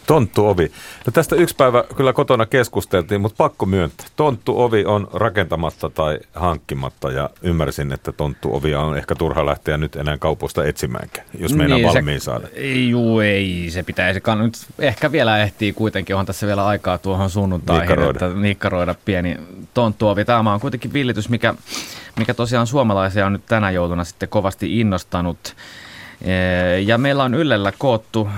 Tonttuovi. 0.07 0.73
No 1.07 1.11
tästä 1.12 1.37
yksi 1.37 1.57
päivä 1.57 1.85
kyllä 1.97 2.12
kotona 2.12 2.47
keskusteltiin, 2.47 3.21
mutta 3.21 3.37
pakko 3.37 3.66
myöntää. 3.66 4.07
Tonttuovi 4.16 4.85
on 4.85 5.09
rakentamatta 5.12 5.90
tai 5.90 6.19
hankkimatta 6.35 7.11
ja 7.11 7.31
ymmärsin, 7.42 7.92
että 7.92 8.12
tonttuovia 8.12 8.81
on 8.81 8.99
ehkä 8.99 9.14
turha 9.14 9.47
lähteä 9.47 9.77
nyt 9.77 9.97
enää 9.97 10.19
kaupoista 10.19 10.64
etsimäänkään, 10.64 11.27
jos 11.38 11.55
meinaa 11.55 11.79
niin, 11.79 11.88
valmiin 11.88 12.21
se, 12.21 12.25
saada. 12.25 12.49
Juu, 12.88 13.21
ei 13.21 13.66
se 13.71 13.83
pitäisi. 13.83 14.21
Nyt 14.42 14.55
ehkä 14.79 15.12
vielä 15.12 15.38
ehtii 15.42 15.73
kuitenkin, 15.73 16.16
on 16.16 16.27
tässä 16.27 16.47
vielä 16.47 16.66
aikaa 16.66 16.99
tuohon 16.99 17.31
sunnuntaihin, 17.31 17.81
niikkaroida. 17.81 18.27
että 18.27 18.40
niikkaroida 18.40 18.95
pieni 19.05 19.37
tonttuovi. 19.75 20.25
Tämä 20.25 20.55
on 20.55 20.61
kuitenkin 20.61 20.92
villitys, 20.92 21.29
mikä, 21.29 21.55
mikä 22.19 22.35
tosiaan 22.35 22.66
suomalaisia 22.66 23.27
on 23.27 23.33
nyt 23.33 23.47
tänä 23.47 23.71
jouluna 23.71 24.05
sitten 24.05 24.29
kovasti 24.29 24.81
innostanut. 24.81 25.57
Ja 26.85 26.98
meillä 26.98 27.24
on 27.24 27.35
Ylellä 27.35 27.72
koottu, 27.79 28.29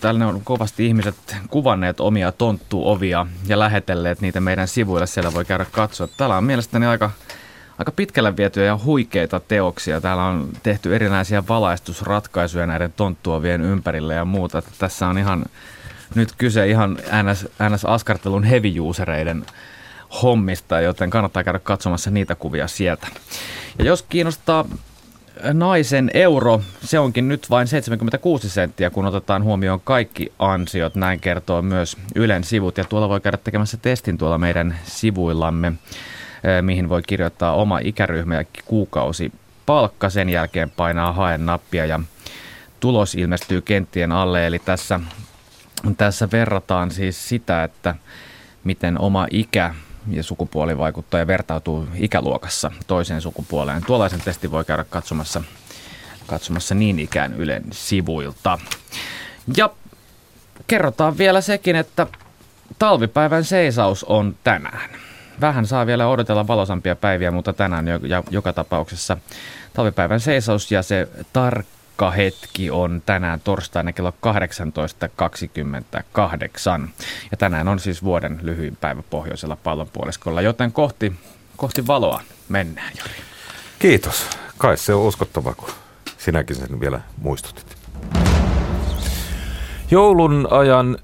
täällä 0.00 0.26
on 0.26 0.40
kovasti 0.44 0.86
ihmiset 0.86 1.36
kuvanneet 1.50 2.00
omia 2.00 2.32
tonttuovia 2.32 3.26
ja 3.46 3.58
lähetelleet 3.58 4.20
niitä 4.20 4.40
meidän 4.40 4.68
sivuille, 4.68 5.06
siellä 5.06 5.34
voi 5.34 5.44
käydä 5.44 5.66
katsoa. 5.72 6.08
Täällä 6.16 6.36
on 6.36 6.44
mielestäni 6.44 6.86
aika, 6.86 7.10
aika 7.78 7.92
pitkälle 7.92 8.36
vietyjä 8.36 8.66
ja 8.66 8.78
huikeita 8.84 9.40
teoksia. 9.40 10.00
Täällä 10.00 10.24
on 10.24 10.48
tehty 10.62 10.94
erinäisiä 10.94 11.42
valaistusratkaisuja 11.48 12.66
näiden 12.66 12.92
tonttuovien 12.92 13.60
ympärille 13.60 14.14
ja 14.14 14.24
muuta. 14.24 14.62
Tässä 14.78 15.06
on 15.06 15.18
ihan 15.18 15.44
nyt 16.14 16.32
kyse 16.38 16.68
ihan 16.68 16.98
ns, 17.22 17.48
ns 17.74 17.84
askartelun 17.84 18.44
heavy-usereiden 18.44 19.46
hommista, 20.22 20.80
joten 20.80 21.10
kannattaa 21.10 21.44
käydä 21.44 21.58
katsomassa 21.58 22.10
niitä 22.10 22.34
kuvia 22.34 22.68
sieltä. 22.68 23.06
Ja 23.78 23.84
jos 23.84 24.02
kiinnostaa 24.02 24.64
naisen 25.52 26.10
euro, 26.14 26.60
se 26.84 26.98
onkin 26.98 27.28
nyt 27.28 27.50
vain 27.50 27.66
76 27.66 28.50
senttiä, 28.50 28.90
kun 28.90 29.06
otetaan 29.06 29.44
huomioon 29.44 29.80
kaikki 29.80 30.32
ansiot. 30.38 30.94
Näin 30.94 31.20
kertoo 31.20 31.62
myös 31.62 31.96
Ylen 32.14 32.44
sivut. 32.44 32.78
Ja 32.78 32.84
tuolla 32.84 33.08
voi 33.08 33.20
käydä 33.20 33.36
tekemässä 33.36 33.76
testin 33.76 34.18
tuolla 34.18 34.38
meidän 34.38 34.78
sivuillamme, 34.84 35.72
mihin 36.60 36.88
voi 36.88 37.02
kirjoittaa 37.02 37.54
oma 37.54 37.78
ikäryhmä 37.78 38.34
ja 38.34 38.44
kuukausi 38.64 39.32
palkka. 39.66 40.10
Sen 40.10 40.28
jälkeen 40.28 40.70
painaa 40.70 41.12
haen 41.12 41.46
nappia 41.46 41.86
ja 41.86 42.00
tulos 42.80 43.14
ilmestyy 43.14 43.62
kenttien 43.62 44.12
alle. 44.12 44.46
Eli 44.46 44.58
tässä, 44.58 45.00
tässä 45.96 46.28
verrataan 46.32 46.90
siis 46.90 47.28
sitä, 47.28 47.64
että 47.64 47.94
miten 48.64 49.00
oma 49.00 49.26
ikä 49.30 49.74
ja 50.10 50.22
sukupuoli 50.22 50.78
vaikuttaa 50.78 51.20
ja 51.20 51.26
vertautuu 51.26 51.88
ikäluokassa 51.94 52.70
toiseen 52.86 53.20
sukupuoleen. 53.20 53.84
Tuollaisen 53.84 54.20
testin 54.20 54.50
voi 54.50 54.64
käydä 54.64 54.84
katsomassa, 54.84 55.42
katsomassa 56.26 56.74
niin 56.74 56.98
ikään 56.98 57.34
Ylen 57.34 57.64
sivuilta. 57.72 58.58
Ja 59.56 59.70
kerrotaan 60.66 61.18
vielä 61.18 61.40
sekin, 61.40 61.76
että 61.76 62.06
talvipäivän 62.78 63.44
seisaus 63.44 64.04
on 64.04 64.36
tänään. 64.44 64.90
Vähän 65.40 65.66
saa 65.66 65.86
vielä 65.86 66.08
odotella 66.08 66.46
valosampia 66.46 66.96
päiviä, 66.96 67.30
mutta 67.30 67.52
tänään 67.52 67.88
jo, 67.88 68.00
ja 68.02 68.22
joka 68.30 68.52
tapauksessa 68.52 69.16
talvipäivän 69.72 70.20
seisaus 70.20 70.72
ja 70.72 70.82
se 70.82 71.08
tarkka 71.32 71.73
hetki 72.16 72.70
on 72.70 73.02
tänään 73.06 73.40
torstaina 73.40 73.92
kello 73.92 74.14
18.28. 74.26 76.88
Ja 77.30 77.36
tänään 77.36 77.68
on 77.68 77.78
siis 77.78 78.04
vuoden 78.04 78.38
lyhyin 78.42 78.76
päivä 78.76 79.02
pohjoisella 79.10 79.56
pallonpuoliskolla, 79.56 80.42
joten 80.42 80.72
kohti, 80.72 81.12
kohti 81.56 81.86
valoa 81.86 82.22
mennään, 82.48 82.92
Jori. 82.98 83.10
Kiitos. 83.78 84.28
Kai 84.58 84.76
se 84.76 84.94
on 84.94 85.02
uskottava, 85.02 85.54
kun 85.54 85.68
sinäkin 86.18 86.56
sen 86.56 86.80
vielä 86.80 87.00
muistutit. 87.18 87.76
Joulun 89.90 90.48
ajan 90.50 90.98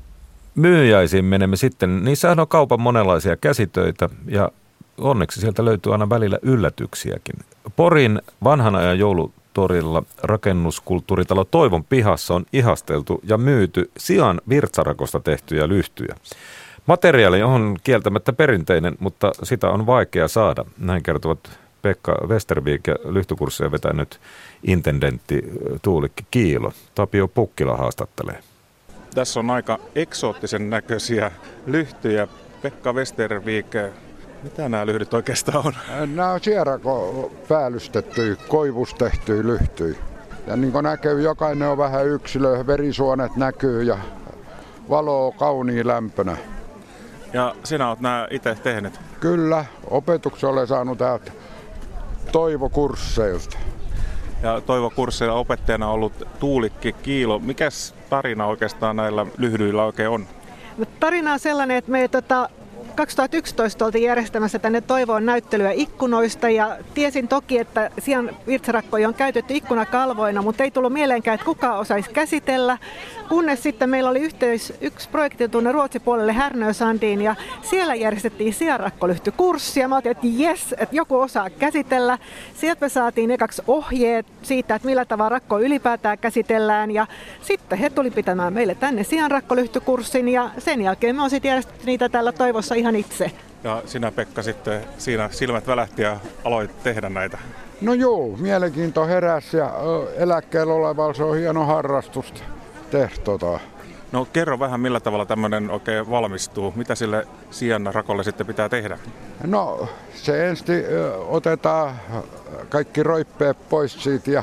myyjäisiin 0.55 1.25
menemme 1.25 1.57
sitten. 1.57 2.05
Niissähän 2.05 2.41
on 2.41 2.49
kaupan 2.49 2.81
monenlaisia 2.81 3.37
käsitöitä 3.37 4.09
ja 4.27 4.51
onneksi 4.99 5.41
sieltä 5.41 5.65
löytyy 5.65 5.93
aina 5.93 6.11
välillä 6.11 6.39
yllätyksiäkin. 6.43 7.35
Porin 7.77 8.23
vanhan 8.45 8.75
ajan 8.75 8.99
joulu 8.99 9.33
torilla 9.55 10.03
rakennuskulttuuritalo 10.23 11.45
Toivon 11.45 11.85
pihassa 11.85 12.35
on 12.35 12.47
ihasteltu 12.53 13.21
ja 13.25 13.39
myyty 13.39 13.91
sian 13.97 14.41
virtsarakosta 14.49 15.21
tehtyjä 15.21 15.69
lyhtyjä. 15.69 16.15
Materiaali 16.87 17.43
on 17.43 17.77
kieltämättä 17.85 18.33
perinteinen, 18.33 18.97
mutta 19.01 19.33
sitä 19.43 19.69
on 19.69 19.87
vaikea 19.87 20.29
saada. 20.29 20.65
Näin 20.79 21.03
kertovat 21.03 21.39
Pekka 21.83 22.17
Westervik 22.27 22.87
ja 22.87 22.97
lyhtykursseja 23.05 23.73
vetänyt 23.73 24.21
intendentti 24.63 25.43
Tuulikki 25.83 26.25
Kiilo. 26.31 26.73
Tapio 26.95 27.29
Pukkila 27.29 27.77
haastattelee. 27.77 28.39
Tässä 29.15 29.41
on 29.41 29.51
aika 29.51 29.79
eksoottisen 29.95 30.71
näköisiä 30.71 31.31
lyhtyjä. 31.67 32.29
Pekka 32.63 32.93
Westervik, 32.93 33.67
mitä 34.43 34.69
nämä 34.69 34.87
lyhdyt 34.87 35.15
oikeastaan 35.15 35.67
on? 35.67 35.73
Nämä 36.15 36.33
on 36.33 36.41
sierako 36.41 37.31
päällystettyjä, 37.49 38.37
koivus 38.49 38.95
tehtyjä 38.95 39.43
lyhtyjä. 39.43 39.99
Ja 40.47 40.57
niin 40.57 40.73
kuin 40.73 40.83
näkyy, 40.83 41.21
jokainen 41.23 41.69
on 41.69 41.79
vähän 41.79 42.07
yksilö, 42.07 42.67
verisuonet 42.67 43.37
näkyy 43.37 43.83
ja 43.83 43.99
valo 44.91 45.27
on 45.27 45.33
kauniin 45.33 45.87
lämpönä. 45.87 46.37
Ja 47.33 47.55
sinä 47.65 47.89
olet 47.89 48.01
nämä 48.01 48.29
itse 48.31 48.55
tehnyt? 48.55 49.01
Kyllä, 49.21 49.65
opetuksen 49.91 50.51
olen 50.51 50.67
saanut 50.67 50.99
täältä 50.99 51.33
toivokursseilta. 52.33 53.59
Ja 54.43 54.61
toivokursseilla 54.61 55.35
opettajana 55.35 55.87
on 55.87 55.93
ollut 55.93 56.29
Tuulikki 56.39 56.93
Kiilo. 56.93 57.39
Mikäs 57.39 57.95
tarina 58.11 58.47
oikeastaan 58.47 58.97
näillä 58.97 59.27
lyhdyillä 59.39 59.85
oikein 59.85 60.09
on? 60.09 60.27
Tarina 61.01 61.33
on 61.33 61.39
sellainen, 61.39 61.77
että 61.77 61.91
me 61.91 62.09
tota, 62.09 62.49
2011 62.95 63.85
oltiin 63.85 64.05
järjestämässä 64.05 64.59
tänne 64.59 64.81
Toivoon 64.81 65.27
näyttelyä 65.27 65.71
ikkunoista 65.71 66.51
ja 66.51 66.77
tiesin 66.95 67.29
toki, 67.29 67.59
että 67.59 67.91
sian 67.99 68.37
virtsarakkoja 68.47 69.09
on 69.09 69.15
käytetty 69.15 69.55
ikkunakalvoina, 69.55 70.43
mutta 70.43 70.65
ei 70.65 70.71
tullut 70.71 70.93
mieleenkään, 70.93 71.35
että 71.35 71.45
kuka 71.45 71.79
osaisi 71.79 72.11
käsitellä. 72.11 72.79
Kunnes 73.31 73.63
sitten 73.63 73.91
meillä 73.91 74.11
oli 74.11 74.19
yhteys, 74.19 74.73
yksi 74.81 75.09
projekti 75.09 75.49
tuonne 75.49 75.73
Ruotsin 75.73 76.01
puolelle 76.01 76.33
Härnösandiin 76.33 77.23
ja 77.23 77.35
siellä 77.63 77.95
järjestettiin 77.95 78.55
sianrakkolyhtykurssi 78.55 79.81
ja 79.81 79.89
mä 79.89 79.97
otin, 79.97 80.11
että 80.11 80.27
jes, 80.31 80.73
että 80.73 80.97
joku 80.97 81.21
osaa 81.21 81.51
käsitellä. 81.51 82.19
Sieltä 82.55 82.81
me 82.81 82.89
saatiin 82.89 83.31
ekaksi 83.31 83.63
ohjeet 83.67 84.27
siitä, 84.43 84.75
että 84.75 84.89
millä 84.89 85.05
tavalla 85.05 85.29
rakko 85.29 85.61
ylipäätään 85.61 86.19
käsitellään 86.19 86.91
ja 86.91 87.07
sitten 87.43 87.79
he 87.79 87.91
tuli 87.91 88.11
pitämään 88.11 88.53
meille 88.53 88.75
tänne 88.75 89.05
sianrakkolyhtykurssin 89.05 90.29
ja 90.29 90.51
sen 90.59 90.83
jälkeen 90.83 91.17
me 91.17 91.23
on 91.23 91.31
sitten 91.31 91.49
järjestetty 91.49 91.87
niitä 91.87 92.09
täällä 92.09 92.33
Toivossa 92.33 92.75
ihan 92.75 92.97
itse. 92.97 93.31
Ja 93.65 93.83
sinä 93.87 94.13
Pekka 94.13 94.43
sitten 94.43 94.81
siinä 94.99 95.29
silmät 95.33 95.67
välähti 95.67 96.03
ja 96.03 96.17
aloit 96.45 96.83
tehdä 96.83 97.09
näitä. 97.09 97.39
No 97.81 97.95
joo, 97.95 98.37
mielenkiinto 98.37 99.07
heräsi 99.07 99.57
ja 99.57 99.73
eläkkeellä 100.17 100.75
olevalla 100.75 101.15
se 101.15 101.25
on 101.25 101.37
hieno 101.37 101.67
harrastus 101.67 102.35
tehtota. 102.91 103.61
No 104.13 104.25
kerro 104.33 104.59
vähän, 104.59 104.81
millä 104.81 105.01
tavalla 105.01 105.27
tämmöinen 105.27 105.71
oikein 105.71 106.11
valmistuu. 106.11 106.73
Mitä 106.77 106.95
sille 106.95 107.27
rakolle 107.93 108.25
sitten 108.25 108.47
pitää 108.47 108.69
tehdä? 108.69 108.99
No 109.47 109.89
se 110.15 110.49
ensin 110.49 110.85
otetaan 111.29 111.95
kaikki 112.69 113.03
roippeet 113.03 113.69
pois 113.69 114.03
siitä 114.03 114.31
ja 114.31 114.43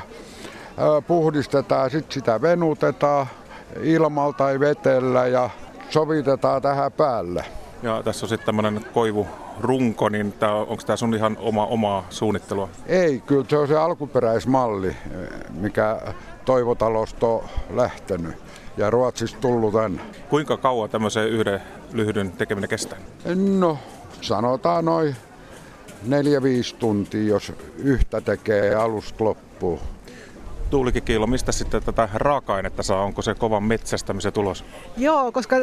puhdistetaan, 1.08 1.90
sitten 1.90 2.14
sitä 2.14 2.42
venutetaan 2.42 3.28
ilmalla 3.82 4.34
tai 4.34 4.60
vetellä 4.60 5.28
ja 5.28 5.50
sovitetaan 5.90 6.62
tähän 6.62 6.92
päälle. 6.92 7.46
Ja 7.84 8.04
tässä 8.04 8.26
on 8.26 8.30
sitten 8.30 8.46
tämmöinen 8.46 8.86
koivurunko, 8.94 10.10
niin 10.10 10.32
tää, 10.32 10.54
onko 10.54 10.84
tämä 10.86 10.98
sun 10.98 11.16
ihan 11.16 11.38
oma, 11.40 11.66
omaa 11.66 12.06
suunnittelua? 12.10 12.70
Ei, 12.86 13.24
kyllä 13.26 13.46
se 13.50 13.58
on 13.58 13.68
se 13.68 13.78
alkuperäismalli, 13.78 14.96
mikä 15.50 16.02
Toivotalosta 16.48 17.40
lähtenyt 17.70 18.36
ja 18.78 18.90
Ruotsista 18.90 19.40
tullut 19.42 19.74
tänne. 19.74 20.02
Kuinka 20.30 20.58
kauan 20.58 20.90
tämmöisen 20.90 21.30
yhden 21.30 21.62
lyhdyn 21.94 22.32
tekeminen 22.32 22.70
kestää? 22.70 23.00
No, 23.36 23.78
sanotaan 24.22 24.86
noin 24.86 25.16
neljä 26.04 26.44
5 26.44 26.76
tuntia, 26.76 27.28
jos 27.28 27.54
yhtä 27.78 28.22
tekee 28.22 28.76
alusta 28.76 29.24
loppuun. 29.24 29.80
Tuulikin 30.70 31.04
Kiilo, 31.04 31.28
mistä 31.28 31.52
sitten 31.52 31.84
tätä 31.84 32.10
raaka-ainetta 32.14 32.84
saa? 32.84 33.04
Onko 33.04 33.22
se 33.22 33.36
kovan 33.36 33.64
metsästämisen 33.64 34.34
tulos? 34.34 34.64
Joo, 34.98 35.32
koska 35.32 35.56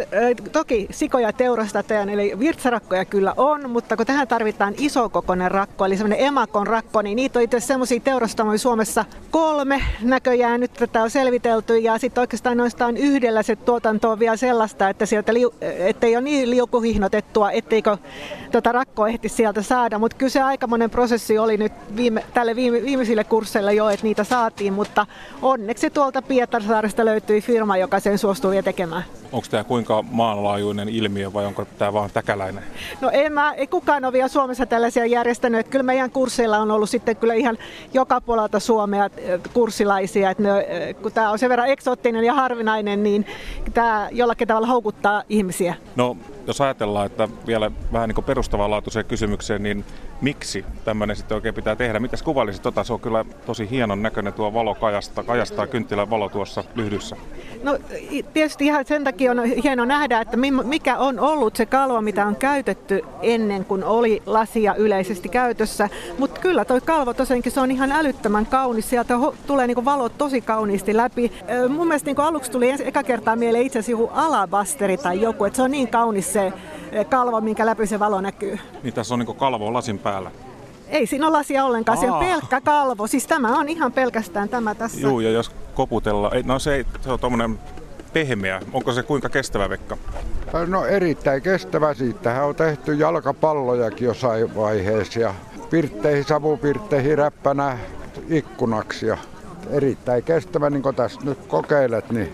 toki 0.53 0.87
sikoja 0.91 1.33
teurastetaan, 1.33 2.09
eli 2.09 2.39
virtsarakkoja 2.39 3.05
kyllä 3.05 3.35
on, 3.37 3.71
mutta 3.71 3.97
kun 3.97 4.07
tähän 4.07 4.29
tarvitaan 4.29 4.75
isokokoinen 4.79 5.51
rakko, 5.51 5.85
eli 5.85 5.97
semmoinen 5.97 6.27
emakon 6.27 6.67
rakko, 6.67 7.03
niin 7.03 7.17
niitä 7.17 7.39
on 7.39 7.43
itse 7.43 7.61
semmoisia 7.61 8.01
teurastamoja 8.01 8.59
Suomessa 8.59 9.05
kolme 9.31 9.85
näköjään. 10.03 10.61
Nyt 10.61 10.73
tätä 10.73 11.03
on 11.03 11.11
selvitelty 11.11 11.79
ja 11.79 11.99
sitten 11.99 12.21
oikeastaan 12.21 12.57
noistaan 12.57 12.97
yhdellä 12.97 13.43
se 13.43 13.57
tuotanto 13.57 14.11
on 14.11 14.19
vielä 14.19 14.37
sellaista, 14.37 14.89
että 14.89 15.07
sieltä 15.07 15.35
liu, 15.35 15.55
ettei 15.61 16.17
ole 16.17 16.25
niin 16.25 16.51
liukuhihnotettua, 16.51 17.51
etteikö 17.51 17.97
tota 18.53 18.73
rakkoa 18.73 19.09
ehti 19.09 19.29
sieltä 19.29 19.63
saada. 19.63 19.99
Mutta 19.99 20.17
kyllä 20.17 20.31
se 20.31 20.43
aikamoinen 20.43 20.91
prosessi 20.91 21.39
oli 21.39 21.57
nyt 21.57 21.73
viime, 21.97 22.25
tälle 22.35 22.57
viime, 22.57 22.83
viimeisille 22.83 23.25
kursseille 23.25 23.75
jo, 23.75 23.89
että 23.89 24.07
niitä 24.07 24.25
saatiin, 24.25 24.73
mutta 24.73 24.94
mutta 24.95 25.07
onneksi 25.43 25.91
tuolta 25.91 26.23
Pietarsaaresta 26.23 27.05
löytyi 27.05 27.41
firma, 27.41 27.77
joka 27.77 28.01
sen 28.01 28.19
suostui 28.19 28.63
tekemään. 28.63 29.05
Onko 29.33 29.47
tämä 29.51 29.65
kuinka 29.65 30.03
maanlaajuinen 30.03 30.89
ilmiö 30.89 31.33
vai 31.33 31.47
onko 31.47 31.67
tämä 31.79 31.93
vaan 31.93 32.11
täkäläinen? 32.15 32.65
No 33.01 33.11
ei, 33.11 33.31
mä, 33.31 33.53
ei 33.53 33.67
kukaan 33.67 34.05
ole 34.05 34.13
vielä 34.13 34.29
Suomessa 34.29 34.67
tällaisia 34.67 35.07
järjestänyt. 35.07 35.69
kyllä 35.69 35.83
meidän 35.83 36.11
kursseilla 36.11 36.59
on 36.59 36.71
ollut 36.71 36.91
sitten 36.91 37.17
kyllä 37.17 37.35
ihan 37.35 37.59
joka 37.95 38.21
puolelta 38.21 38.61
Suomea 38.61 39.11
kurssilaisia. 39.53 40.31
Että 40.31 40.43
ne, 40.43 40.95
kun 41.03 41.13
tämä 41.13 41.31
on 41.31 41.39
sen 41.39 41.49
verran 41.49 41.69
eksoottinen 41.69 42.25
ja 42.25 42.35
harvinainen, 42.35 43.03
niin 43.03 43.27
tämä 43.75 44.09
jollakin 44.13 44.49
tavalla 44.49 44.67
houkuttaa 44.67 45.23
ihmisiä. 45.29 45.75
No 45.97 46.17
jos 46.47 46.61
ajatellaan, 46.61 47.07
että 47.07 47.29
vielä 47.47 47.71
vähän 47.93 48.09
niin 48.09 48.25
perustavanlaatuiseen 48.25 49.05
kysymykseen, 49.05 49.63
niin 49.63 49.85
miksi 50.21 50.65
tämmöinen 50.85 51.17
sitten 51.17 51.35
oikein 51.35 51.55
pitää 51.55 51.77
tehdä? 51.77 52.01
Mitäs 52.01 52.23
kuvailisit 52.23 52.63
tota? 52.63 52.85
Se 52.85 52.93
on 52.93 53.01
kyllä 53.01 53.25
tosi 53.47 53.71
hienon 53.71 54.03
näköinen 54.03 54.33
tuo 54.33 54.55
valo 54.55 54.75
kajasta, 54.75 55.23
kajastaa 55.23 55.67
kynttilän 55.67 56.11
valo 56.11 56.29
tuossa 56.29 56.65
lyhdyssä. 56.75 57.17
No 57.65 57.79
tietysti 58.33 58.67
ihan 58.67 58.85
sen 58.87 59.05
takia 59.05 59.31
on 59.31 59.45
hieno 59.45 59.85
nähdä, 59.85 60.21
että 60.21 60.37
mikä 60.65 60.99
on 60.99 61.21
ollut 61.21 61.57
se 61.57 61.67
kalvo, 61.67 62.01
mitä 62.01 62.27
on 62.27 62.37
käytetty 62.37 63.03
ennen 63.23 63.65
kuin 63.65 63.85
oli 63.85 64.23
lasia 64.27 64.75
yleisesti 64.75 65.29
käytössä. 65.29 65.89
Mutta 66.19 66.41
kyllä 66.41 66.65
toi 66.65 66.81
kalvo 66.81 67.15
tosiaankin 67.15 67.53
se 67.53 67.61
on 67.61 67.71
ihan 67.71 67.93
älyttömän 67.93 68.47
kaunis. 68.47 68.91
Sieltä 68.91 69.15
tulee 69.47 69.67
niinku 69.67 69.85
valo 69.85 70.09
tosi 70.09 70.41
kauniisti 70.41 70.97
läpi. 70.97 71.33
Mun 71.69 71.87
mielestä 71.87 72.07
niinku 72.07 72.23
aluksi 72.23 72.51
tuli 72.51 72.71
ensi, 72.71 72.89
eka 72.89 73.03
kertaa 73.03 73.37
mieleen 73.37 73.67
itse 73.67 73.79
asiassa 73.79 74.03
joku 74.03 74.11
alabasteri 74.15 74.97
tai 74.97 75.21
joku, 75.21 75.45
että 75.45 75.57
se 75.57 75.63
on 75.63 75.71
niin 75.71 75.89
kaunis 75.89 76.33
se 76.33 76.53
kalvo, 77.11 77.41
minkä 77.41 77.67
läpi 77.67 77.87
se 77.87 77.99
valo 77.99 78.21
näkyy. 78.21 78.59
Niin 78.83 78.95
tässä 78.95 79.15
on 79.15 79.19
niin 79.19 79.37
kalvo 79.37 79.73
lasin 79.73 79.99
päällä. 79.99 80.31
Ei 80.89 81.07
siinä 81.07 81.27
ole 81.27 81.39
lasia 81.39 81.65
ollenkaan, 81.65 81.99
se 81.99 82.11
on 82.11 82.25
pelkkä 82.25 82.61
kalvo. 82.61 83.07
Siis 83.07 83.27
tämä 83.27 83.59
on 83.59 83.69
ihan 83.69 83.93
pelkästään 83.93 84.49
tämä 84.49 84.75
tässä. 84.75 85.01
Joo, 85.01 85.21
ja 85.21 85.31
jos 85.31 85.51
koputella, 85.75 86.31
ei, 86.31 86.43
no 86.43 86.59
se, 86.59 86.75
ei, 86.75 86.85
se 87.01 87.13
on 87.13 87.21
tuommoinen 87.21 87.59
pehmeä. 88.13 88.61
Onko 88.73 88.93
se 88.93 89.03
kuinka 89.03 89.29
kestävä, 89.29 89.69
Vekka? 89.69 89.97
No 90.67 90.85
erittäin 90.85 91.43
kestävä. 91.43 91.95
Siitähän 91.95 92.45
on 92.45 92.55
tehty 92.55 92.95
jalkapallojakin 92.95 94.07
jossain 94.07 94.57
vaiheessa 94.57 95.21
ja 95.21 95.35
pirtteihin, 95.71 96.25
savupirtteihin 96.25 97.19
räppänä 97.19 97.79
ikkunaksi. 98.29 99.07
Ja 99.07 99.17
erittäin 99.71 100.23
kestävä, 100.23 100.71
niin 100.71 100.83
kuin 100.83 100.95
tässä 100.95 101.21
nyt 101.25 101.39
kokeilet, 101.49 102.11
niin 102.11 102.33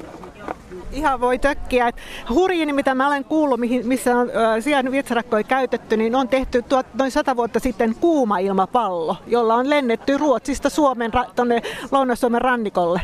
ihan 0.92 1.20
voi 1.20 1.38
tökkiä. 1.38 1.88
Et 1.88 1.96
hurjin, 2.28 2.74
mitä 2.74 2.94
mä 2.94 3.06
olen 3.06 3.24
kuullut, 3.24 3.60
mihin, 3.60 3.86
missä 3.86 4.16
on 4.16 4.30
äh, 4.30 4.62
sijan 4.62 4.90
virtsarakkoja 4.90 5.42
käytetty, 5.42 5.96
niin 5.96 6.14
on 6.14 6.28
tehty 6.28 6.62
tuot, 6.62 6.86
noin 6.94 7.10
sata 7.10 7.36
vuotta 7.36 7.60
sitten 7.60 7.94
kuuma 8.00 8.38
ilmapallo, 8.38 9.16
jolla 9.26 9.54
on 9.54 9.70
lennetty 9.70 10.18
Ruotsista 10.18 10.70
Suomen, 10.70 11.10
tuonne 11.36 11.62
Lounais-Suomen 11.90 12.42
rannikolle. 12.42 13.00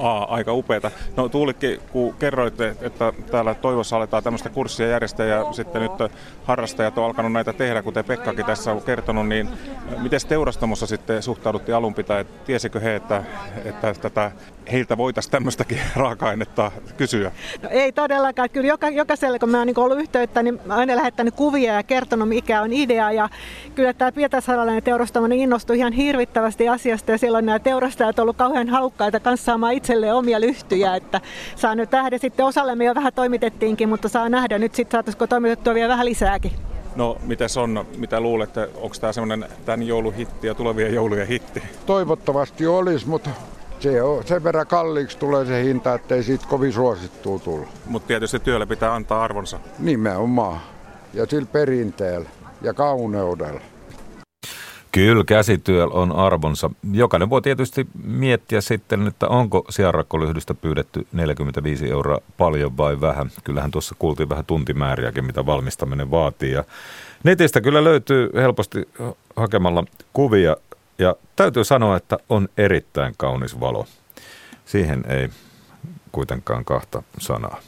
Aa, 0.00 0.34
aika 0.34 0.52
upeata. 0.52 0.90
No 1.16 1.28
Tuulikki, 1.28 1.80
kun 1.92 2.14
kerroitte, 2.14 2.76
että 2.80 3.12
täällä 3.30 3.54
Toivossa 3.54 3.96
aletaan 3.96 4.22
tämmöistä 4.22 4.48
kurssia 4.48 4.86
järjestää 4.86 5.26
ja 5.26 5.52
sitten 5.52 5.82
nyt 5.82 6.12
harrastajat 6.44 6.98
on 6.98 7.04
alkanut 7.04 7.32
näitä 7.32 7.52
tehdä, 7.52 7.82
kuten 7.82 8.04
Pekkakin 8.04 8.46
tässä 8.46 8.72
on 8.72 8.82
kertonut, 8.82 9.28
niin 9.28 9.48
miten 9.98 10.20
teurastamossa 10.28 10.86
sitten 10.86 11.22
suhtauduttiin 11.22 11.74
alun 11.74 11.94
pitäen? 11.94 12.26
Tiesikö 12.44 12.80
he, 12.80 12.96
että, 12.96 13.22
että 13.64 13.94
tätä, 13.94 14.32
heiltä 14.72 14.96
voitaisiin 14.96 15.30
tämmöistäkin 15.30 15.80
raaka-ainetta 15.96 16.72
kysyä? 16.96 17.32
No 17.62 17.68
ei 17.68 17.92
todellakaan. 17.92 18.50
Kyllä 18.50 18.68
joka, 18.68 18.88
jokaiselle, 18.88 19.38
kun 19.38 19.48
mä 19.48 19.58
oon 19.58 19.66
niin 19.66 19.78
ollut 19.78 19.98
yhteyttä, 19.98 20.42
niin 20.42 20.60
mä 20.64 20.74
aina 20.74 20.96
lähettänyt 20.96 21.34
kuvia 21.34 21.74
ja 21.74 21.82
kertonut, 21.82 22.28
mikä 22.28 22.62
on 22.62 22.72
idea. 22.72 23.12
Ja 23.12 23.28
kyllä 23.74 23.92
tämä 23.92 24.12
Pietarsaaralainen 24.12 24.82
teurastamo 24.82 25.26
niin 25.26 25.40
innostui 25.40 25.78
ihan 25.78 25.92
hirvittävästi 25.92 26.68
asiasta 26.68 27.10
ja 27.10 27.18
silloin 27.18 27.46
nämä 27.46 27.58
teurastajat 27.58 28.18
ollut 28.18 28.36
kauhean 28.36 28.68
halukkaita 28.68 29.20
kanssa 29.20 29.44
saamaan 29.44 29.74
itselleen 29.90 30.14
omia 30.14 30.40
lyhtyjä, 30.40 30.96
että 30.96 31.20
saa 31.56 31.74
nyt 31.74 31.90
nähdä 31.90 32.18
sitten 32.18 32.46
osalle 32.46 32.74
me 32.74 32.84
jo 32.84 32.94
vähän 32.94 33.12
toimitettiinkin, 33.12 33.88
mutta 33.88 34.08
saa 34.08 34.28
nähdä 34.28 34.58
nyt 34.58 34.74
sitten 34.74 34.92
saataisiko 34.92 35.26
toimitettua 35.26 35.74
vielä 35.74 35.88
vähän 35.88 36.06
lisääkin. 36.06 36.52
No, 36.96 37.16
mitä 37.26 37.44
on, 37.62 37.86
mitä 37.96 38.20
luulette, 38.20 38.68
onko 38.74 38.96
tämä 39.00 39.12
semmoinen 39.12 39.48
tämän 39.64 39.82
jouluhitti 39.82 40.46
ja 40.46 40.54
tulevien 40.54 40.94
joulujen 40.94 41.26
hitti? 41.26 41.62
Toivottavasti 41.86 42.66
olisi, 42.66 43.08
mutta 43.08 43.30
se 43.80 44.02
on 44.02 44.26
sen 44.26 44.44
verran 44.44 44.66
kalliiksi 44.66 45.18
tulee 45.18 45.44
se 45.44 45.64
hinta, 45.64 45.94
ettei 45.94 46.22
siitä 46.22 46.46
kovin 46.48 46.72
suosittua 46.72 47.38
tulla. 47.38 47.66
Mutta 47.86 48.06
tietysti 48.06 48.40
työlle 48.40 48.66
pitää 48.66 48.94
antaa 48.94 49.24
arvonsa. 49.24 49.60
Nimenomaan. 49.78 50.60
Ja 51.14 51.26
sillä 51.26 51.48
perinteellä 51.52 52.28
ja 52.62 52.74
kauneudella. 52.74 53.60
Kyllä 54.92 55.24
käsityöllä 55.24 55.94
on 55.94 56.12
arvonsa. 56.12 56.70
Jokainen 56.92 57.30
voi 57.30 57.42
tietysti 57.42 57.86
miettiä 58.04 58.60
sitten, 58.60 59.06
että 59.06 59.28
onko 59.28 59.64
sianrakkolyhdystä 59.68 60.54
pyydetty 60.54 61.06
45 61.12 61.90
euroa 61.90 62.18
paljon 62.38 62.76
vai 62.76 63.00
vähän. 63.00 63.30
Kyllähän 63.44 63.70
tuossa 63.70 63.94
kuultiin 63.98 64.28
vähän 64.28 64.44
tuntimääriäkin, 64.44 65.24
mitä 65.24 65.46
valmistaminen 65.46 66.10
vaatii. 66.10 66.52
Ja 66.52 66.64
netistä 67.24 67.60
kyllä 67.60 67.84
löytyy 67.84 68.30
helposti 68.34 68.88
hakemalla 69.36 69.84
kuvia 70.12 70.56
ja 70.98 71.16
täytyy 71.36 71.64
sanoa, 71.64 71.96
että 71.96 72.18
on 72.28 72.48
erittäin 72.56 73.14
kaunis 73.16 73.60
valo. 73.60 73.86
Siihen 74.64 75.04
ei 75.08 75.28
kuitenkaan 76.12 76.64
kahta 76.64 77.02
sanaa. 77.18 77.60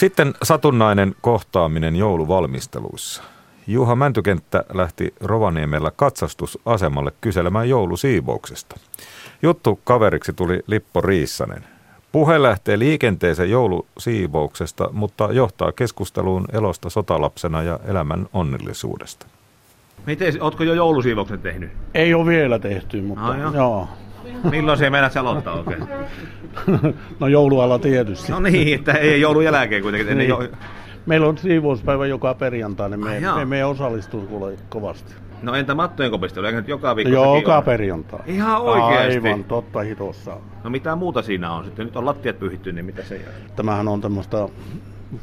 Sitten 0.00 0.34
satunnainen 0.42 1.14
kohtaaminen 1.20 1.96
jouluvalmisteluissa. 1.96 3.22
Juha 3.66 3.96
Mäntykenttä 3.96 4.64
lähti 4.72 5.14
Rovaniemellä 5.20 5.90
katsastusasemalle 5.96 7.12
kyselemään 7.20 7.68
joulusiivouksesta. 7.68 8.76
Juttu 9.42 9.80
kaveriksi 9.84 10.32
tuli 10.32 10.60
Lippo 10.66 11.00
Riissanen. 11.00 11.64
Puhe 12.12 12.42
lähtee 12.42 12.78
liikenteeseen 12.78 13.50
joulusiivouksesta, 13.50 14.88
mutta 14.92 15.28
johtaa 15.32 15.72
keskusteluun 15.72 16.44
elosta 16.52 16.90
sotalapsena 16.90 17.62
ja 17.62 17.80
elämän 17.88 18.26
onnellisuudesta. 18.32 19.26
Miten, 20.06 20.42
ootko 20.42 20.64
jo 20.64 20.74
joulusiivouksen 20.74 21.40
tehnyt? 21.40 21.70
Ei 21.94 22.14
ole 22.14 22.26
vielä 22.26 22.58
tehty, 22.58 23.02
mutta 23.02 23.26
ah, 23.26 23.38
joo. 23.38 23.52
joo. 23.54 23.88
Milloin 24.50 24.78
se 24.78 24.90
menet 24.90 25.16
aloittaa 25.16 25.54
oikein? 25.54 25.88
no 27.20 27.26
joulualla 27.26 27.78
tietysti. 27.78 28.32
No 28.32 28.40
niin, 28.40 28.74
että 28.74 28.92
ei 28.92 29.20
joulun 29.20 29.44
jälkeen 29.44 29.82
kuitenkin. 29.82 30.18
Niin. 30.18 30.28
Jo... 30.28 30.48
Meillä 31.06 31.26
on 31.26 31.38
siivouspäivä 31.38 32.06
joka 32.06 32.34
perjantai, 32.34 32.90
niin 32.90 33.04
me, 33.04 33.20
me, 33.34 33.44
me 33.44 33.64
osallistuu 33.64 34.56
kovasti. 34.68 35.14
No 35.42 35.54
entä 35.54 35.74
mattojen 35.74 36.10
kopistelu, 36.10 36.46
eikö 36.46 36.58
nyt 36.58 36.68
joka 36.68 36.96
viikko 36.96 37.12
Joo, 37.14 37.36
joka 37.36 37.56
on? 37.56 37.64
perjantai. 37.64 38.20
Ihan 38.26 38.62
oikeasti? 38.62 39.28
Aivan, 39.28 39.44
totta 39.44 39.80
hitossa. 39.80 40.36
No 40.64 40.70
mitä 40.70 40.96
muuta 40.96 41.22
siinä 41.22 41.52
on 41.52 41.64
sitten? 41.64 41.86
Nyt 41.86 41.96
on 41.96 42.06
lattiat 42.06 42.38
pyhitty, 42.38 42.72
niin 42.72 42.84
mitä 42.84 43.02
se 43.02 43.16
jää? 43.16 43.32
Tämähän 43.56 43.88
on 43.88 44.00
tämmöistä 44.00 44.48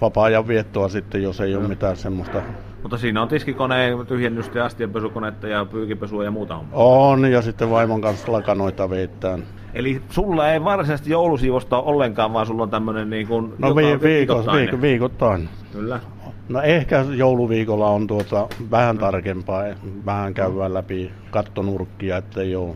vapaa-ajan 0.01 0.47
viettoa 0.47 0.89
sitten, 0.89 1.23
jos 1.23 1.41
ei 1.41 1.53
no. 1.53 1.59
ole 1.59 1.67
mitään 1.67 1.97
semmoista 1.97 2.41
mutta 2.81 2.97
siinä 2.97 3.21
on 3.21 3.27
tiskikoneen 3.27 4.07
tyhjennystä 4.07 4.65
astianpesukonetta 4.65 5.47
ja 5.47 5.65
pyykipesua 5.65 6.23
ja 6.23 6.31
muuta 6.31 6.55
on. 6.55 6.65
On, 6.71 7.31
ja 7.31 7.41
sitten 7.41 7.69
vaimon 7.69 8.01
kanssa 8.01 8.31
lakanoita 8.31 8.89
veittään. 8.89 9.43
Eli 9.73 10.01
sulla 10.09 10.51
ei 10.51 10.63
varsinaisesti 10.63 11.11
joulusiivosta 11.11 11.77
ole 11.77 11.85
ollenkaan, 11.95 12.33
vaan 12.33 12.45
sulla 12.45 12.63
on 12.63 12.69
tämmöinen 12.69 13.09
niin 13.09 13.27
kuin 13.27 13.53
No 13.57 13.75
vi- 13.75 14.01
viikot, 14.01 14.45
viikot, 14.51 14.81
viikoittain. 14.81 15.49
Kyllä. 15.71 15.99
No 16.49 16.61
ehkä 16.61 17.05
jouluviikolla 17.15 17.89
on 17.89 18.07
tuota 18.07 18.47
vähän 18.71 18.97
tarkempaa, 18.97 19.63
vähän 20.05 20.33
käydään 20.33 20.73
läpi 20.73 21.11
kattonurkkia, 21.31 22.17
ettei 22.17 22.55
ole 22.55 22.75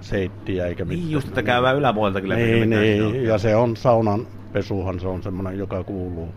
seittiä 0.00 0.66
eikä 0.66 0.84
mitään. 0.84 1.00
Niin 1.04 1.12
just, 1.12 1.28
että 1.28 1.42
käydään 1.42 1.76
yläpuoleltakin 1.76 2.28
läpi. 2.28 2.42
Niin, 2.42 2.70
niin. 2.70 3.24
ja 3.24 3.38
se 3.38 3.56
on 3.56 3.76
saunan 3.76 4.26
pesuhan, 4.52 5.00
se 5.00 5.08
on 5.08 5.22
semmoinen, 5.22 5.58
joka 5.58 5.84
kuuluu. 5.84 6.28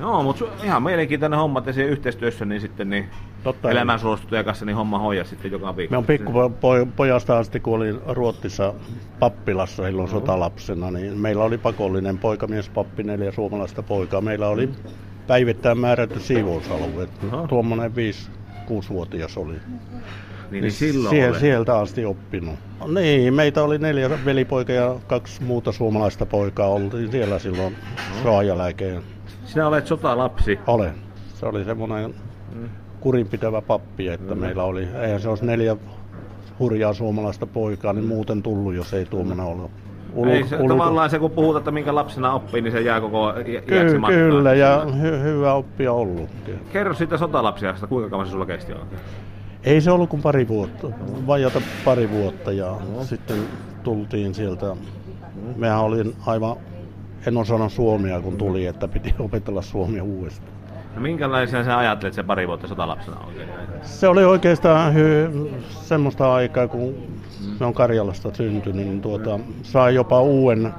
Joo, 0.00 0.22
mutta 0.22 0.44
ihan 0.64 0.82
mielenkiintoinen 0.82 1.38
homma, 1.38 1.58
että 1.58 1.72
siellä 1.72 1.92
yhteistyössä 1.92 2.44
niin 2.44 2.60
sitten 2.60 2.90
niin 2.90 3.08
Totta 3.44 3.70
elämän 3.70 3.98
suostuttajan 3.98 4.44
kanssa 4.44 4.64
niin 4.64 4.76
homma 4.76 4.98
hoija 4.98 5.24
sitten 5.24 5.52
joka 5.52 5.76
viikko. 5.76 5.92
Me 5.92 5.96
on 5.96 6.04
pikkupojasta 6.04 7.38
asti, 7.38 7.60
kun 7.60 7.76
olin 7.76 8.00
Ruotsissa 8.06 8.74
pappilassa 9.18 9.84
silloin 9.84 10.08
mm. 10.08 10.12
sotalapsena, 10.12 10.90
niin 10.90 11.18
meillä 11.18 11.44
oli 11.44 11.58
pakollinen 11.58 12.18
poikamiespappi, 12.18 13.02
neljä 13.02 13.32
suomalaista 13.32 13.82
poikaa. 13.82 14.20
Meillä 14.20 14.48
oli 14.48 14.70
päivittäin 15.26 15.78
määrätty 15.78 16.20
siivousalue. 16.20 17.08
Tuommoinen 17.48 17.92
5-6-vuotias 18.68 19.36
oli. 19.36 19.54
Niin, 20.50 20.62
niin 20.62 20.72
silloin 20.72 21.16
sie- 21.16 21.40
sieltä 21.40 21.78
asti 21.78 22.04
oppinut. 22.04 22.54
Niin, 22.94 23.34
meitä 23.34 23.62
oli 23.62 23.78
neljä 23.78 24.10
velipoikaa 24.24 24.76
ja 24.76 24.96
kaksi 25.06 25.42
muuta 25.42 25.72
suomalaista 25.72 26.26
poikaa. 26.26 26.68
Oltiin 26.68 27.10
siellä 27.10 27.38
silloin 27.38 27.72
no. 27.72 28.22
soajalääkeen 28.22 29.02
sinä 29.48 29.68
olet 29.68 29.86
sotalapsi. 29.86 30.58
Olen. 30.66 30.94
Se 31.34 31.46
oli 31.46 31.64
semmoinen 31.64 32.14
mm. 32.54 32.68
kurinpitävä 33.00 33.62
pappi, 33.62 34.08
että 34.08 34.34
mm. 34.34 34.40
meillä 34.40 34.62
oli, 34.64 34.88
eihän 35.02 35.20
se 35.20 35.28
olisi 35.28 35.46
neljä 35.46 35.76
hurjaa 36.58 36.92
suomalaista 36.92 37.46
poikaa, 37.46 37.92
niin 37.92 38.06
muuten 38.06 38.42
tullut, 38.42 38.74
jos 38.74 38.94
ei 38.94 39.04
tuommoinen 39.04 39.46
ollut. 39.46 39.70
Ulu, 40.14 40.30
ei 40.30 40.44
se, 40.46 40.56
ulu, 40.56 40.68
tavallaan 40.68 41.10
se, 41.10 41.18
kun 41.18 41.30
puhutaan, 41.30 41.60
että 41.60 41.70
minkä 41.70 41.94
lapsena 41.94 42.32
oppii, 42.32 42.62
niin 42.62 42.72
se 42.72 42.80
jää 42.80 43.00
koko 43.00 43.34
Ky- 43.44 43.62
Kyllä, 44.06 44.54
ja 44.54 44.84
hy- 44.84 45.22
hyvä 45.22 45.52
oppia 45.52 45.92
ollut. 45.92 46.28
Kerro 46.72 46.94
siitä 46.94 47.18
sotalapsiasta, 47.18 47.86
kuinka 47.86 48.10
kauan 48.10 48.26
se 48.26 48.32
sulla 48.32 48.46
kesti 48.46 48.72
oikein? 48.72 49.00
Ei 49.64 49.80
se 49.80 49.90
ollut 49.90 50.10
kuin 50.10 50.22
pari 50.22 50.48
vuotta, 50.48 50.90
vajata 51.26 51.60
pari 51.84 52.10
vuotta 52.10 52.52
ja 52.52 52.66
no. 52.66 53.04
sitten 53.04 53.36
tultiin 53.82 54.34
sieltä. 54.34 54.76
Mehän 55.56 55.80
olin 55.80 56.16
aivan 56.26 56.56
en 57.26 57.36
osannut 57.36 57.72
suomea, 57.72 58.20
kun 58.20 58.36
tuli, 58.36 58.66
että 58.66 58.88
piti 58.88 59.14
opetella 59.26 59.62
suomea 59.62 60.04
uudestaan. 60.04 60.58
No 60.94 61.02
minkälaisia 61.02 61.64
sä 61.64 61.78
ajattelet 61.78 62.14
se 62.14 62.22
pari 62.22 62.46
vuotta 62.48 62.68
sotalapsena 62.68 63.20
oikein? 63.26 63.48
Se 63.82 64.08
oli 64.08 64.24
oikeastaan 64.24 64.94
hy- 64.94 65.62
semmoista 65.70 66.34
aikaa, 66.34 66.68
kun 66.68 66.94
me 67.60 67.66
on 67.66 67.74
Karjalasta 67.74 68.34
syntynyt, 68.34 68.86
niin 68.86 69.00
tuota, 69.00 69.40
sai 69.62 69.94
jopa 69.94 70.20
uuden 70.20 70.74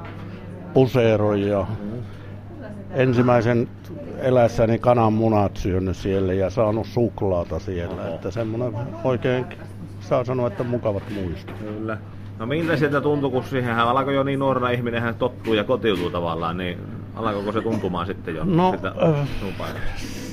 puseeron 0.74 1.42
ja 1.42 1.66
mm. 1.70 2.00
ensimmäisen 2.92 3.68
elässäni 4.18 4.80
kananmunat 4.80 5.58
syönyt 5.58 5.98
siellä 5.98 6.34
ja 6.34 6.50
saanut 6.50 6.88
suklaata 6.88 7.60
siellä. 7.60 8.02
Oho. 8.02 8.16
Että 8.16 8.32
semmoinen 8.32 8.74
oikein, 9.04 9.46
saa 10.00 10.24
sanoa, 10.24 10.48
että 10.48 10.64
mukavat 10.64 11.04
muistot. 11.16 11.56
Kyllä. 11.58 11.98
No 12.40 12.46
miltä 12.46 12.78
sieltä 12.78 13.02
tuntui, 13.02 13.32
kun 13.32 13.44
siihen 13.44 13.76
alkoi 13.76 14.16
jo 14.16 14.24
niin 14.24 14.40
nuorena 14.40 14.70
ihminen 14.70 15.02
hän 15.02 15.16
tottuu 15.16 15.54
ja 15.54 15.64
kotiutuu 15.64 16.10
tavallaan, 16.10 16.58
niin 16.58 16.78
alkoiko 17.16 17.52
se 17.52 17.62
tuntumaan 17.62 18.06
sitten 18.06 18.36
jo 18.36 18.44
no, 18.44 18.72
sitä 18.76 18.94
äh, 19.04 19.28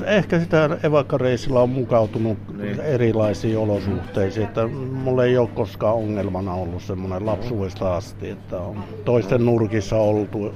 Ehkä 0.05 0.41
sitä 0.41 0.79
evakkareisilla 0.83 1.63
on 1.63 1.71
mukautunut 1.71 2.39
niin. 2.57 2.81
erilaisiin 2.81 3.59
olosuhteisiin, 3.59 4.47
että 4.47 4.67
mulla 4.93 5.25
ei 5.25 5.39
ole 5.39 5.49
koskaan 5.55 5.95
ongelmana 5.95 6.55
ollut 6.55 6.83
semmoinen 6.83 7.27
lapsuudesta 7.27 7.97
asti, 7.97 8.31
että 8.31 8.59
on 8.59 8.85
toisten 9.05 9.45
nurkissa 9.45 9.97
oltu 9.97 10.55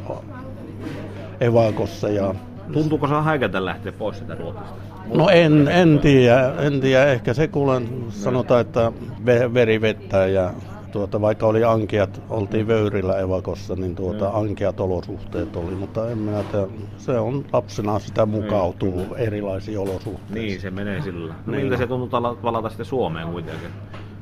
evakossa 1.40 2.08
ja 2.08 2.34
Tuntuuko 2.72 3.06
se 3.06 3.14
häikätä 3.14 3.64
lähteä 3.64 3.92
pois 3.92 4.18
sitä 4.18 4.34
Ruotsista? 4.34 4.74
No 5.14 5.28
en, 5.28 5.68
en 5.68 5.98
tiedä, 5.98 6.52
en 6.58 6.80
tiedä. 6.80 7.04
Ehkä 7.04 7.34
se 7.34 7.48
kuulen, 7.48 7.88
sanotaan, 8.08 8.60
että 8.60 8.92
veri 9.26 9.80
vettää 9.80 10.26
ja 10.26 10.50
tuota, 10.90 11.20
vaikka 11.20 11.46
oli 11.46 11.64
ankeat, 11.64 12.22
oltiin 12.30 12.66
Vöyrillä 12.66 13.18
evakossa, 13.18 13.74
niin 13.74 13.96
tuota, 13.96 14.24
mm. 14.24 14.36
ankeat 14.36 14.80
olosuhteet 14.80 15.56
oli, 15.56 15.70
mutta 15.74 16.10
en 16.10 16.18
minä 16.18 16.42
tiedä, 16.42 16.66
se 16.96 17.12
on 17.12 17.44
lapsena 17.52 17.98
sitä 17.98 18.26
mukautuu 18.26 19.04
mm. 19.04 19.14
erilaisiin 19.16 19.78
olosuhteisiin. 19.78 20.34
Niin, 20.34 20.60
se 20.60 20.70
menee 20.70 21.02
sillä. 21.02 21.34
No, 21.46 21.52
niin. 21.52 21.62
miltä 21.62 21.76
se 21.76 21.86
tuntuu 21.86 22.20
palata 22.42 22.68
sitten 22.68 22.86
Suomeen 22.86 23.28
kuitenkin? 23.28 23.68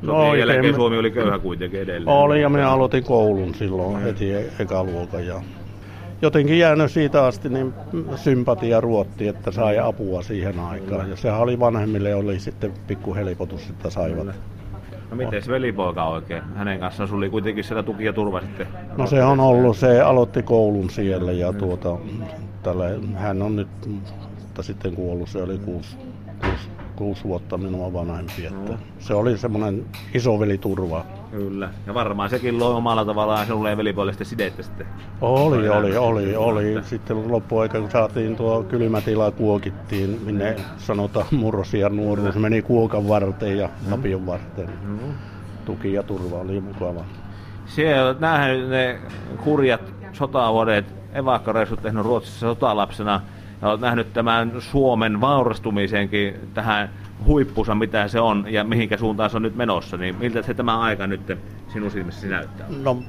No 0.02 0.16
oikein. 0.16 0.48
Jälkeen 0.48 0.74
Suomi 0.74 0.98
oli 0.98 1.10
köyhä 1.10 1.38
kuitenkin 1.38 1.80
edelleen. 1.80 2.16
Oli 2.16 2.42
ja 2.42 2.48
minä 2.48 2.70
aloitin 2.70 3.04
koulun 3.04 3.54
silloin 3.54 3.96
mm. 3.96 4.02
heti 4.02 4.34
e- 4.34 4.50
ekaluokan 4.58 5.26
ja 5.26 5.42
jotenkin 6.22 6.58
jäänyt 6.58 6.90
siitä 6.90 7.24
asti 7.24 7.48
niin 7.48 7.74
sympatia 8.16 8.80
ruotti, 8.80 9.28
että 9.28 9.50
sai 9.50 9.78
apua 9.78 10.22
siihen 10.22 10.60
aikaan. 10.60 11.10
Ja 11.10 11.16
sehän 11.16 11.40
oli 11.40 11.60
vanhemmille 11.60 12.14
oli 12.14 12.40
sitten 12.40 12.72
pikku 12.86 13.14
helpotus, 13.14 13.70
että 13.70 13.90
saivat. 13.90 14.26
No 15.10 15.16
miten 15.16 15.42
se 15.42 15.50
velipoika 15.50 16.04
oikein? 16.04 16.42
Hänen 16.42 16.80
kanssaan 16.80 17.14
oli 17.14 17.30
kuitenkin 17.30 17.64
siellä 17.64 17.82
tuki 17.82 18.04
ja 18.04 18.12
turva 18.12 18.40
sitten. 18.40 18.66
No 18.96 19.06
se 19.06 19.24
on 19.24 19.40
ollut, 19.40 19.76
se 19.76 20.00
aloitti 20.00 20.42
koulun 20.42 20.90
siellä 20.90 21.32
ja 21.32 21.52
tuota, 21.52 21.96
tälle, 22.62 23.00
hän 23.14 23.42
on 23.42 23.56
nyt 23.56 23.68
sitten 24.60 24.94
kuollut, 24.94 25.28
se 25.28 25.42
oli 25.42 25.58
kuusi, 25.58 25.96
kuusi 26.40 26.68
kuusi 26.98 27.24
vuotta 27.24 27.58
minua 27.58 27.92
vanhempi. 27.92 28.46
Että. 28.46 28.78
Se 28.98 29.14
oli 29.14 29.38
semmoinen 29.38 29.86
isoveliturva. 30.14 31.04
Kyllä. 31.30 31.68
Ja 31.86 31.94
varmaan 31.94 32.30
sekin 32.30 32.58
loi 32.58 32.74
omalla 32.74 33.04
tavallaan 33.04 33.46
sinulle 33.46 33.76
velipuolesta 33.76 34.24
sidettä 34.24 34.62
sitten. 34.62 34.86
Oli, 35.20 35.68
oli, 35.68 35.96
oli, 35.96 36.36
oli. 36.36 36.78
Sitten 36.82 37.32
loppuaika, 37.32 37.80
kun 37.80 37.90
saatiin 37.90 38.36
tuo 38.36 38.62
kylmätila 38.62 39.30
kuokittiin, 39.30 40.20
minne 40.24 40.56
sanotaan 40.78 41.26
murrosia 41.30 41.88
nuoruus, 41.88 42.34
meni 42.34 42.62
kuokan 42.62 43.08
varten 43.08 43.58
ja 43.58 43.68
mm. 43.84 43.90
tapion 43.90 44.26
varten. 44.26 44.70
Mm. 44.82 44.98
Tuki 45.64 45.92
ja 45.92 46.02
turva 46.02 46.36
oli 46.36 46.60
mukava. 46.60 47.04
Siellä 47.66 48.14
nähnyt 48.20 48.68
ne 48.68 48.98
kurjat 49.44 49.80
sotavuodet, 50.12 50.86
evakkoreissut 51.12 51.82
tehnyt 51.82 52.04
Ruotsissa 52.04 52.40
sotalapsena 52.40 53.20
ja 53.62 53.68
olet 53.68 53.80
nähnyt 53.80 54.12
tämän 54.12 54.52
Suomen 54.58 55.20
vaurastumisenkin 55.20 56.34
tähän 56.54 56.90
huippuunsa, 57.26 57.74
mitä 57.74 58.08
se 58.08 58.20
on 58.20 58.44
ja 58.48 58.64
mihinkä 58.64 58.96
suuntaan 58.96 59.30
se 59.30 59.36
on 59.36 59.42
nyt 59.42 59.56
menossa, 59.56 59.96
niin 59.96 60.16
miltä 60.16 60.42
se 60.42 60.54
tämä 60.54 60.80
aika 60.80 61.06
nyt 61.06 61.20
sinun 61.72 61.90
silmissäsi 61.90 62.28
näyttää? 62.28 62.66
No, 62.82 63.02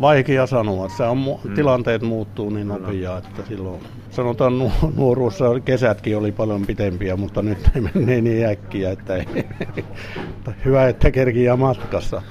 vaikea 0.00 0.46
sanoa. 0.46 0.88
Se 0.88 1.02
on, 1.02 1.38
hmm. 1.44 1.54
Tilanteet 1.54 2.02
muuttuu 2.02 2.50
niin 2.50 2.68
nopeaa, 2.68 3.18
että 3.18 3.42
silloin 3.48 3.80
sanotaan 4.10 4.58
nu- 4.58 4.72
nuoruussa 4.96 5.44
kesätkin 5.64 6.16
oli 6.16 6.32
paljon 6.32 6.66
pitempiä, 6.66 7.16
mutta 7.16 7.42
nyt 7.42 7.70
ei 7.74 7.80
mene 7.80 8.20
niin 8.20 8.46
äkkiä, 8.46 8.90
että 8.90 9.16
ei. 9.16 9.26
hyvä, 10.64 10.88
että 10.88 11.10
kerkiä 11.10 11.56
matkassa. 11.56 12.22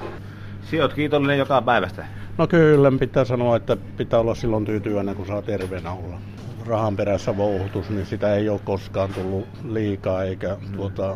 Sinä 0.61 0.87
kiitollinen 0.87 1.37
joka 1.37 1.61
päivästä. 1.61 2.05
No 2.37 2.47
kyllä, 2.47 2.91
pitää 2.99 3.25
sanoa, 3.25 3.55
että 3.55 3.77
pitää 3.97 4.19
olla 4.19 4.35
silloin 4.35 4.65
tyytyväinen, 4.65 5.15
kun 5.15 5.25
saa 5.25 5.41
terveenä 5.41 5.91
olla 5.91 6.19
rahan 6.67 6.95
perässä 6.95 7.37
vouhutus, 7.37 7.89
niin 7.89 8.05
sitä 8.05 8.35
ei 8.35 8.49
ole 8.49 8.59
koskaan 8.63 9.13
tullut 9.13 9.47
liikaa, 9.63 10.23
eikä 10.23 10.57
tuota, 10.75 11.15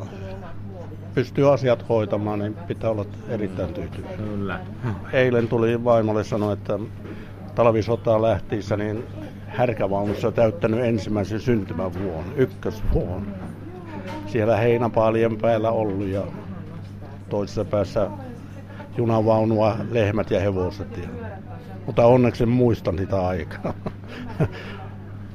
pystyy 1.14 1.54
asiat 1.54 1.90
hoitamaan, 1.90 2.40
niin 2.40 2.56
pitää 2.68 2.90
olla 2.90 3.06
erittäin 3.30 3.74
tyytyväinen. 3.74 4.18
Kyllä. 4.18 4.60
Eilen 5.14 5.48
tuli 5.48 5.84
vaimolle 5.84 6.24
sanoa, 6.24 6.54
että 6.54 6.80
talvisotaa 7.56 8.22
lähtiessä, 8.22 8.78
niin 8.78 9.04
härkävaunussa 9.48 10.32
täyttänyt 10.32 10.80
ensimmäisen 10.80 11.40
syntymävuon, 11.40 12.26
ykkösvuon. 12.36 13.28
Siellä 14.28 14.58
heinäpaalien 14.58 15.38
päällä 15.38 15.72
ollut 15.72 16.08
ja 16.08 16.24
toisessa 17.30 17.66
päässä 17.66 18.10
junavaunua, 18.98 19.78
lehmät 19.92 20.32
ja 20.32 20.40
hevoset. 20.40 20.98
Ja, 20.98 21.10
mutta 21.86 22.06
onneksi 22.06 22.46
muistan 22.46 22.98
sitä 22.98 23.28
aikaa. 23.28 23.74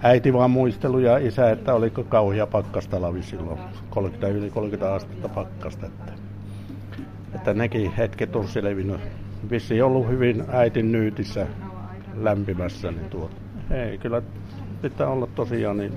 äiti 0.04 0.32
vaan 0.32 0.50
muistelu 0.50 0.98
ja 0.98 1.18
isä, 1.18 1.50
että 1.50 1.74
oliko 1.74 2.04
kauhia 2.04 2.46
pakkastalavi 2.46 3.22
silloin, 3.22 3.58
30 3.90 4.28
yli 4.28 4.50
30 4.50 4.94
astetta 4.94 5.28
pakkasta. 5.28 5.86
Että, 5.86 6.12
että 7.34 7.54
nekin 7.54 7.92
hetket 7.92 8.36
on 8.36 8.48
selvinnyt. 8.48 9.00
Vissi 9.50 9.82
ollut 9.82 10.08
hyvin 10.08 10.44
äitin 10.48 10.92
nyytissä 10.92 11.46
lämpimässä, 12.14 12.90
niin 12.90 13.10
tuota. 13.10 13.36
Ei, 13.70 13.98
kyllä 13.98 14.22
pitää 14.82 15.08
olla 15.08 15.26
tosiaan 15.26 15.76
niin 15.76 15.92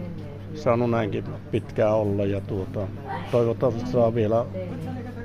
saanut 0.56 0.90
näinkin 0.90 1.24
pitkään 1.52 1.94
olla 1.94 2.26
ja 2.26 2.42
tuota, 2.42 2.88
toivottavasti 3.32 3.92
saa 3.92 4.16
vielä 4.16 4.46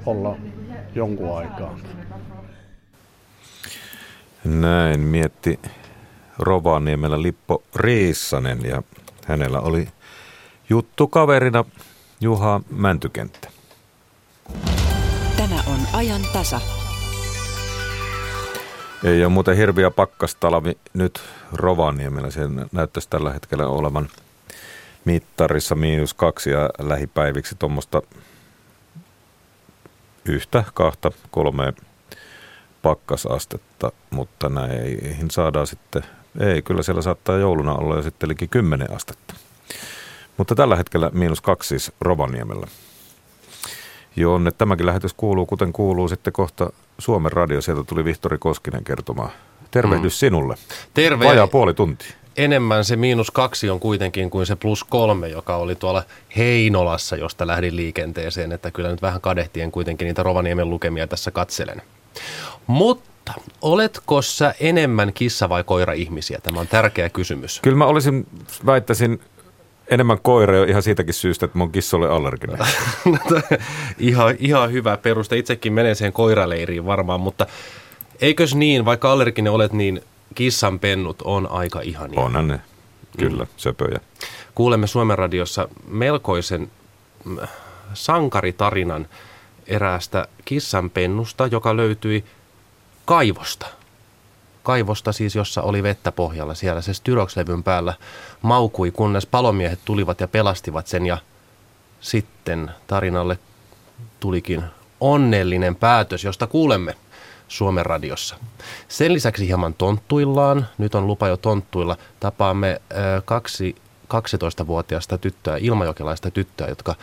olla 0.07 0.37
jonkun 0.95 1.39
aikaa. 1.39 1.78
Näin 4.45 5.01
mietti 5.01 5.61
Rovaniemellä 6.39 7.22
Lippo 7.22 7.62
Riissanen 7.76 8.64
ja 8.64 8.83
hänellä 9.26 9.61
oli 9.61 9.89
juttu 10.70 11.09
kaverina 11.09 11.64
Juha 12.20 12.61
Mäntykenttä. 12.70 13.49
Tämä 15.37 15.57
on 15.66 15.78
ajan 15.93 16.22
tasa. 16.33 16.61
Ei 19.05 19.24
ole 19.24 19.33
muuten 19.33 19.57
hirviä 19.57 19.91
pakkastalvi 19.91 20.78
nyt 20.95 21.20
Rovaniemellä. 21.53 22.30
Se 22.30 22.41
näyttäisi 22.72 23.09
tällä 23.11 23.33
hetkellä 23.33 23.66
olevan 23.66 24.09
mittarissa 25.05 25.74
miinus 25.74 26.14
kaksi 26.14 26.51
ja 26.51 26.70
lähipäiviksi 26.78 27.55
tuommoista 27.59 28.03
yhtä, 30.24 30.64
kahta, 30.74 31.11
kolmea 31.30 31.72
pakkasastetta, 32.83 33.93
mutta 34.11 34.49
näihin 34.49 35.30
saadaan 35.30 35.66
sitten 35.66 36.03
ei, 36.41 36.62
kyllä 36.62 36.83
siellä 36.83 37.03
saattaa 37.03 37.39
jouluna 37.39 37.74
olla 37.74 37.97
jo 37.97 38.03
sitten 38.03 38.37
10 38.51 38.93
astetta. 38.97 39.35
Mutta 40.37 40.55
tällä 40.55 40.76
hetkellä 40.76 41.11
miinus 41.14 41.41
kaksi 41.41 41.68
siis 41.68 41.93
Rovaniemellä. 42.01 42.66
Jonne 44.16 44.51
tämäkin 44.51 44.87
lähetys 44.87 45.14
kuuluu, 45.14 45.47
kuten 45.47 45.72
kuuluu 45.72 46.09
sitten 46.09 46.33
kohta 46.33 46.72
Suomen 46.99 47.33
radio. 47.33 47.61
Sieltä 47.61 47.85
tuli 47.85 48.05
Vihtori 48.05 48.39
Koskinen 48.39 48.85
kertomaan. 48.85 49.30
Tervehdys 49.70 50.12
mm. 50.14 50.18
sinulle. 50.18 50.55
Terve. 50.95 51.24
Vajaa 51.24 51.47
puoli 51.47 51.74
tuntia. 51.74 52.12
Enemmän 52.37 52.85
se 52.85 52.97
miinus 52.97 53.30
kaksi 53.30 53.70
on 53.70 53.80
kuitenkin 53.80 54.30
kuin 54.30 54.47
se 54.47 54.57
plus 54.57 54.85
kolme, 54.85 55.28
joka 55.28 55.57
oli 55.57 55.74
tuolla 55.74 56.03
Heinolassa, 56.37 57.16
josta 57.16 57.47
lähdin 57.47 57.76
liikenteeseen. 57.76 58.53
Että 58.53 58.70
kyllä 58.70 58.91
nyt 58.91 59.03
vähän 59.03 59.20
kadehtien 59.20 59.72
kuitenkin 59.72 60.07
niitä 60.07 60.22
Rovaniemen 60.22 60.70
lukemia 60.70 61.07
tässä 61.07 61.30
katselen. 61.30 61.83
Mutta 62.67 63.33
oletko 63.63 64.23
sä 64.23 64.55
enemmän 64.61 65.13
kissa- 65.13 65.49
vai 65.49 65.65
koira-ihmisiä? 65.65 66.39
Tämä 66.43 66.61
on 66.61 66.69
tärkeä 66.69 67.09
kysymys. 67.09 67.61
Kyllä 67.61 67.77
mä 67.77 67.87
olisin, 67.87 68.27
väittäisin, 68.67 69.21
enemmän 69.89 70.19
koira 70.23 70.57
jo 70.57 70.65
ihan 70.65 70.83
siitäkin 70.83 71.15
syystä, 71.15 71.47
että 71.47 71.59
mä 71.59 71.65
oon 71.65 71.73
kissolle 71.73 72.09
allerginen. 72.09 72.59
ihan, 73.99 74.35
ihan 74.39 74.73
hyvä 74.73 74.97
peruste. 74.97 75.39
Itsekin 75.39 75.73
menen 75.73 75.97
siihen 75.97 76.13
koiraleiriin 76.13 76.87
varmaan, 76.87 77.21
mutta 77.21 77.47
eikös 78.21 78.55
niin, 78.55 78.85
vaikka 78.85 79.13
allerginen 79.13 79.53
olet, 79.53 79.73
niin 79.73 80.01
kissan 80.35 80.79
pennut 80.79 81.23
on 81.23 81.51
aika 81.51 81.81
ihania. 81.81 82.21
Onhan 82.21 82.49
ne, 82.49 82.61
kyllä, 83.19 83.45
mm. 83.45 83.51
söpöjä. 83.57 84.01
Kuulemme 84.55 84.87
Suomen 84.87 85.19
radiossa 85.19 85.69
melkoisen 85.89 86.71
mm, 87.25 87.39
sankaritarinan 87.95 89.07
eräästä 89.67 90.29
kissanpennusta, 90.45 91.47
joka 91.47 91.77
löytyi 91.77 92.25
kaivosta. 93.05 93.67
Kaivosta 94.63 95.13
siis, 95.13 95.35
jossa 95.35 95.63
oli 95.63 95.83
vettä 95.83 96.13
pohjalla. 96.13 96.55
Siellä 96.55 96.81
se 96.81 96.95
styrokslevyn 96.95 97.63
päällä 97.63 97.95
maukui, 98.43 98.91
kunnes 98.91 99.27
palomiehet 99.27 99.79
tulivat 99.85 100.21
ja 100.21 100.29
pelastivat 100.29 100.87
sen. 100.87 101.07
Ja 101.07 101.19
sitten 102.01 102.71
tarinalle 102.87 103.39
tulikin 104.21 104.65
onnellinen 105.01 105.77
päätös, 105.77 106.25
josta 106.25 106.47
kuulemme 106.47 106.97
Suomen 107.49 107.87
radiossa. 107.87 108.37
Sen 108.89 109.13
lisäksi 109.13 109.47
hieman 109.47 109.75
tonttuillaan, 109.75 110.67
nyt 110.79 110.95
on 110.95 111.07
lupa 111.07 111.29
jo 111.29 111.37
tonttuilla, 111.37 111.97
tapaamme 112.21 112.83
kaksi 113.25 113.77
12-vuotiaista 114.15 115.19
tyttöä, 115.19 115.57
ilmajokelaista 115.61 116.31
tyttöä, 116.31 116.69
jotka 116.69 116.95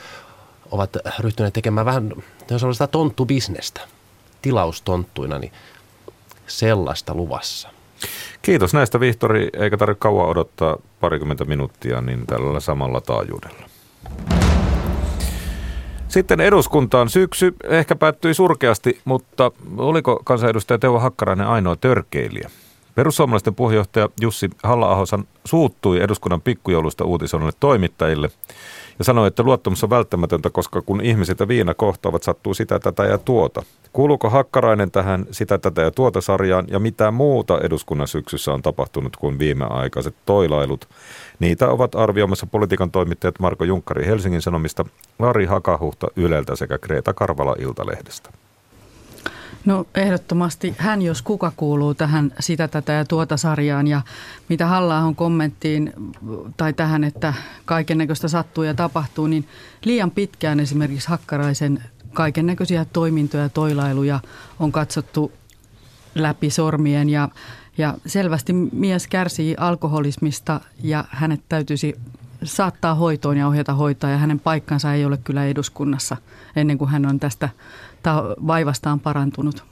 ovat 0.72 0.97
ryhtyneet 1.20 1.53
tekemään 1.53 1.86
vähän 1.86 2.13
sellaista 2.57 2.88
tonttubisnestä 2.88 3.82
tilaustonttuina, 4.41 5.39
niin 5.39 5.51
sellaista 6.47 7.15
luvassa. 7.15 7.70
Kiitos 8.41 8.74
näistä 8.74 8.99
Vihtori, 8.99 9.49
eikä 9.53 9.78
tarvitse 9.78 9.99
kauan 9.99 10.30
odottaa 10.30 10.78
parikymmentä 10.99 11.45
minuuttia 11.45 12.01
niin 12.01 12.28
tällä 12.28 12.59
samalla 12.59 13.01
taajuudella. 13.01 13.70
Sitten 16.07 16.39
eduskuntaan 16.39 17.09
syksy 17.09 17.55
ehkä 17.63 17.95
päättyi 17.95 18.34
surkeasti, 18.34 19.01
mutta 19.05 19.51
oliko 19.78 20.22
kansanedustaja 20.24 20.78
Teuvo 20.78 20.99
Hakkarainen 20.99 21.47
ainoa 21.47 21.76
törkeilijä? 21.76 22.49
Perussuomalaisten 22.95 23.55
puheenjohtaja 23.55 24.09
Jussi 24.22 24.49
halla 24.63 25.05
suuttui 25.45 26.01
eduskunnan 26.01 26.41
pikkujoulusta 26.41 27.03
uutisoinnille 27.03 27.53
toimittajille 27.59 28.32
ja 28.99 29.05
sanoi, 29.05 29.27
että 29.27 29.43
luottamus 29.43 29.83
on 29.83 29.89
välttämätöntä, 29.89 30.49
koska 30.49 30.81
kun 30.81 31.01
ihmiset 31.01 31.39
ja 31.39 31.47
viina 31.47 31.73
kohtaavat, 31.73 32.23
sattuu 32.23 32.53
sitä, 32.53 32.79
tätä 32.79 33.03
ja 33.03 33.17
tuota. 33.17 33.63
Kuuluuko 33.93 34.29
Hakkarainen 34.29 34.91
tähän 34.91 35.25
sitä, 35.31 35.57
tätä 35.57 35.81
ja 35.81 35.91
tuota 35.91 36.21
sarjaan 36.21 36.65
ja 36.69 36.79
mitä 36.79 37.11
muuta 37.11 37.59
eduskunnan 37.63 38.07
syksyssä 38.07 38.53
on 38.53 38.61
tapahtunut 38.61 39.17
kuin 39.17 39.39
viimeaikaiset 39.39 40.15
toilailut? 40.25 40.89
Niitä 41.39 41.69
ovat 41.69 41.95
arvioimassa 41.95 42.47
politiikan 42.47 42.91
toimittajat 42.91 43.39
Marko 43.39 43.63
Junkkari 43.63 44.05
Helsingin 44.05 44.41
Sanomista, 44.41 44.85
Lari 45.19 45.45
Hakahuhta 45.45 46.07
Yleltä 46.15 46.55
sekä 46.55 46.77
Kreta 46.77 47.13
Karvala 47.13 47.55
Iltalehdestä. 47.59 48.29
No 49.66 49.86
ehdottomasti 49.95 50.76
hän, 50.78 51.01
jos 51.01 51.22
kuka 51.22 51.51
kuuluu 51.55 51.93
tähän 51.93 52.32
sitä, 52.39 52.68
tätä 52.68 52.93
ja 52.93 53.05
tuota 53.05 53.38
sarjaan 53.38 53.88
ja 53.88 54.01
mitä 54.49 54.66
halla 54.66 55.14
kommenttiin 55.16 55.93
tai 56.57 56.74
tähän, 56.74 57.03
että 57.03 57.34
kaiken 57.66 57.97
näköistä 57.97 58.28
sattuu 58.28 58.64
ja 58.64 58.74
tapahtuu, 58.74 59.28
niin 59.28 59.47
liian 59.86 60.12
pitkään 60.12 60.60
esimerkiksi 60.60 61.10
Hakkaraisen 61.10 61.84
kaiken 62.14 62.45
näköisiä 62.45 62.86
toimintoja 62.86 63.43
ja 63.43 63.49
toilailuja 63.49 64.20
on 64.60 64.72
katsottu 64.72 65.32
läpi 66.16 66.49
sormien 66.49 67.10
ja, 67.10 67.30
ja 67.78 67.93
selvästi 68.05 68.53
mies 68.53 69.07
kärsii 69.07 69.55
alkoholismista 69.57 70.62
ja 70.84 71.05
hänet 71.10 71.41
täytyisi 71.49 71.95
saattaa 72.43 72.95
hoitoon 72.95 73.38
ja 73.38 73.47
ohjata 73.47 73.74
hoitaa 73.74 74.10
ja 74.10 74.18
hänen 74.18 74.39
paikkansa 74.39 74.93
ei 74.93 75.05
ole 75.05 75.18
kyllä 75.18 75.45
eduskunnassa 75.45 76.18
ennen 76.55 76.78
kuin 76.78 76.89
hän 76.89 77.05
on 77.05 77.20
tästä 77.20 77.49
vaivastaan 78.47 78.99
parantunut. 78.99 79.63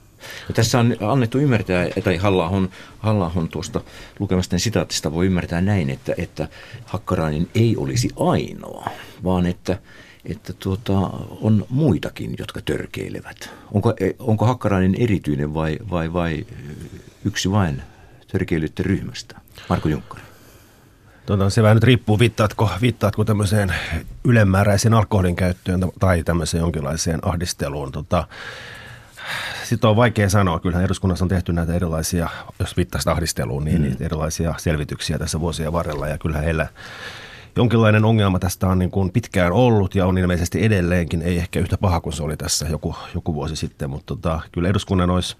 Ja 0.48 0.54
tässä 0.54 0.78
on 0.78 0.96
annettu 1.00 1.38
ymmärtää, 1.38 1.86
tai 2.04 2.16
Hallahon, 2.16 2.68
Hallahon 2.98 3.48
tuosta 3.48 3.80
lukemasta 4.18 4.58
sitaatista 4.58 5.12
voi 5.12 5.26
ymmärtää 5.26 5.60
näin, 5.60 5.90
että, 5.90 6.14
että 6.18 6.48
Hakkarainen 6.84 7.48
ei 7.54 7.76
olisi 7.76 8.08
ainoa, 8.16 8.90
vaan 9.24 9.46
että, 9.46 9.78
että 10.24 10.52
tuota, 10.52 10.98
on 11.40 11.66
muitakin, 11.70 12.34
jotka 12.38 12.60
törkeilevät. 12.64 13.50
Onko, 13.72 13.94
onko 14.18 14.46
Hakkarainen 14.46 14.94
erityinen 14.94 15.54
vai, 15.54 15.78
vai, 15.90 16.12
vai 16.12 16.46
yksi 17.24 17.50
vain 17.50 17.82
törkeilyiden 18.32 18.84
ryhmästä? 18.84 19.40
Marko 19.68 19.88
Junkkari. 19.88 20.22
Tuota, 21.28 21.50
se 21.50 21.62
vähän 21.62 21.76
nyt 21.76 21.84
riippuu, 21.84 22.18
viittaatko, 22.18 22.70
viittaatko 22.80 23.24
tämmöiseen 23.24 23.74
ylemmääräiseen 24.24 24.94
alkoholin 24.94 25.36
käyttöön 25.36 25.80
tai 26.00 26.22
tämmöiseen 26.22 26.60
jonkinlaiseen 26.60 27.20
ahdisteluun. 27.22 27.92
Tota, 27.92 28.26
sitten 29.64 29.90
on 29.90 29.96
vaikea 29.96 30.28
sanoa. 30.28 30.60
Kyllähän 30.60 30.84
eduskunnassa 30.84 31.24
on 31.24 31.28
tehty 31.28 31.52
näitä 31.52 31.74
erilaisia, 31.74 32.28
jos 32.58 32.76
viittaisi 32.76 33.10
ahdisteluun, 33.10 33.64
niin 33.64 33.82
mm. 33.82 33.96
erilaisia 34.00 34.54
selvityksiä 34.58 35.18
tässä 35.18 35.40
vuosien 35.40 35.72
varrella. 35.72 36.08
Ja 36.08 36.18
kyllähän 36.18 36.44
heillä 36.44 36.66
jonkinlainen 37.56 38.04
ongelma 38.04 38.38
tästä 38.38 38.66
on 38.66 38.78
niin 38.78 38.90
kuin 38.90 39.12
pitkään 39.12 39.52
ollut 39.52 39.94
ja 39.94 40.06
on 40.06 40.18
ilmeisesti 40.18 40.64
edelleenkin, 40.64 41.22
ei 41.22 41.38
ehkä 41.38 41.60
yhtä 41.60 41.78
paha 41.78 42.00
kuin 42.00 42.12
se 42.12 42.22
oli 42.22 42.36
tässä 42.36 42.66
joku, 42.68 42.96
joku 43.14 43.34
vuosi 43.34 43.56
sitten, 43.56 43.90
mutta 43.90 44.06
tota, 44.06 44.40
kyllä 44.52 44.68
eduskunnan 44.68 45.10
olisi 45.10 45.36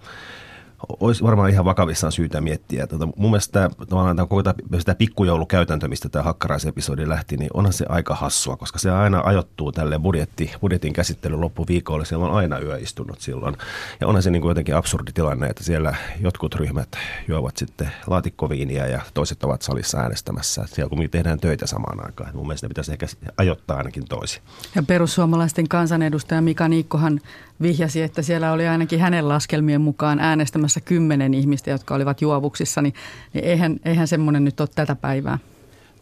olisi 0.99 1.23
varmaan 1.23 1.49
ihan 1.49 1.65
vakavissaan 1.65 2.11
syytä 2.11 2.41
miettiä. 2.41 2.87
Tota, 2.87 3.05
mun 3.05 3.31
mielestä 3.31 3.69
tavallaan 3.89 4.15
tämä, 4.15 4.25
koko 4.25 4.43
tämä 4.43 4.95
pikkujoulukäytäntö, 4.97 5.87
mistä 5.87 6.09
tämä 6.09 6.23
hakkaraisepisodi 6.23 7.09
lähti, 7.09 7.37
niin 7.37 7.49
onhan 7.53 7.73
se 7.73 7.85
aika 7.89 8.15
hassua, 8.15 8.57
koska 8.57 8.79
se 8.79 8.91
aina 8.91 9.21
ajoittuu 9.25 9.71
tälle 9.71 9.99
budjetti, 9.99 10.51
budjetin 10.61 10.93
käsittelyn 10.93 11.41
loppuviikolle. 11.41 12.05
Siellä 12.05 12.25
on 12.25 12.33
aina 12.33 12.59
yö 12.59 12.77
istunut 12.77 13.21
silloin. 13.21 13.57
Ja 14.01 14.07
onhan 14.07 14.23
se 14.23 14.31
niin 14.31 14.41
kuin 14.41 14.49
jotenkin 14.49 14.75
absurdi 14.75 15.11
tilanne, 15.11 15.47
että 15.47 15.63
siellä 15.63 15.95
jotkut 16.19 16.55
ryhmät 16.55 16.89
juovat 17.27 17.57
sitten 17.57 17.91
laatikkoviiniä 18.07 18.87
ja 18.87 19.01
toiset 19.13 19.43
ovat 19.43 19.61
salissa 19.61 19.97
äänestämässä. 19.97 20.65
Siellä 20.67 20.89
kun 20.89 21.09
tehdään 21.11 21.39
töitä 21.39 21.67
samaan 21.67 22.05
aikaan. 22.05 22.31
Mun 22.33 22.47
mielestä 22.47 22.67
ne 22.67 22.69
pitäisi 22.69 22.91
ehkä 22.91 23.07
ajoittaa 23.37 23.77
ainakin 23.77 24.05
toisin. 24.09 24.41
Ja 24.75 24.83
perussuomalaisten 24.83 25.67
kansanedustaja 25.67 26.41
Mika 26.41 26.67
Niikkohan 26.67 27.21
vihjasi, 27.61 28.01
että 28.01 28.21
siellä 28.21 28.51
oli 28.51 28.67
ainakin 28.67 28.99
hänen 28.99 29.29
laskelmien 29.29 29.81
mukaan 29.81 30.19
äänestämässä 30.19 30.68
kymmenen 30.85 31.33
ihmistä, 31.33 31.71
jotka 31.71 31.95
olivat 31.95 32.21
juovuksissa, 32.21 32.81
niin, 32.81 32.93
niin 33.33 33.45
eihän, 33.45 33.79
eihän 33.85 34.07
semmoinen 34.07 34.45
nyt 34.45 34.59
ole 34.59 34.69
tätä 34.75 34.95
päivää. 34.95 35.39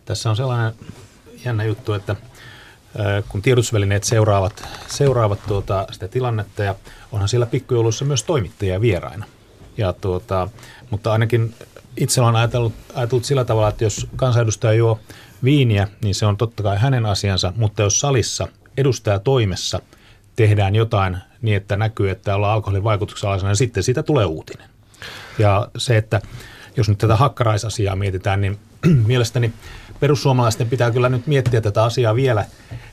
Tässä 0.06 0.30
on 0.30 0.36
sellainen 0.36 0.74
jännä 1.46 1.64
juttu, 1.64 1.94
että 1.94 2.16
kun 3.30 3.42
tiedotusvälineet 3.42 4.04
seuraavat, 4.04 4.64
seuraavat 4.88 5.40
tuota, 5.48 5.88
sitä 5.92 6.08
tilannetta 6.08 6.64
ja 6.64 6.76
onhan 7.12 7.30
siellä 7.30 7.46
pikkujouluissa 7.46 8.06
myös 8.06 8.24
toimittajia 8.24 8.82
vieraina. 8.82 9.26
Ja 9.78 9.94
tuota, 9.94 10.50
mutta 10.90 11.12
ainakin 11.12 11.54
itse 11.98 12.22
olen 12.22 12.36
ajatellut, 12.36 12.74
ajatellut 12.94 13.26
sillä 13.26 13.46
tavalla, 13.46 13.70
että 13.70 13.84
jos 13.84 14.08
kansanedustaja 14.16 14.74
juo 14.74 15.00
viiniä, 15.44 15.88
niin 16.04 16.16
se 16.16 16.26
on 16.26 16.38
totta 16.38 16.64
kai 16.64 16.78
hänen 16.78 17.06
asiansa, 17.06 17.54
mutta 17.56 17.82
jos 17.82 18.00
salissa 18.00 18.48
edustaja 18.78 19.20
toimessa 19.20 19.80
tehdään 20.38 20.76
jotain 20.76 21.18
niin, 21.42 21.58
että 21.58 21.78
näkyy, 21.78 22.10
että 22.10 22.36
ollaan 22.36 22.54
alkoholin 22.54 22.84
vaikutuksen 22.84 23.28
alaisena, 23.28 23.50
niin 23.50 23.56
sitten 23.56 23.84
siitä 23.84 24.04
tulee 24.04 24.26
uutinen. 24.26 24.70
Ja 25.40 25.68
se, 25.78 25.98
että 25.98 26.22
jos 26.78 26.90
nyt 26.90 26.98
tätä 26.98 27.16
hakkaraisasiaa 27.16 27.96
mietitään, 27.96 28.42
niin 28.42 28.60
mielestäni 29.08 29.54
perussuomalaisten 30.00 30.70
pitää 30.70 30.92
kyllä 30.92 31.10
nyt 31.10 31.28
miettiä 31.28 31.62
tätä 31.62 31.84
asiaa 31.84 32.16
vielä 32.16 32.46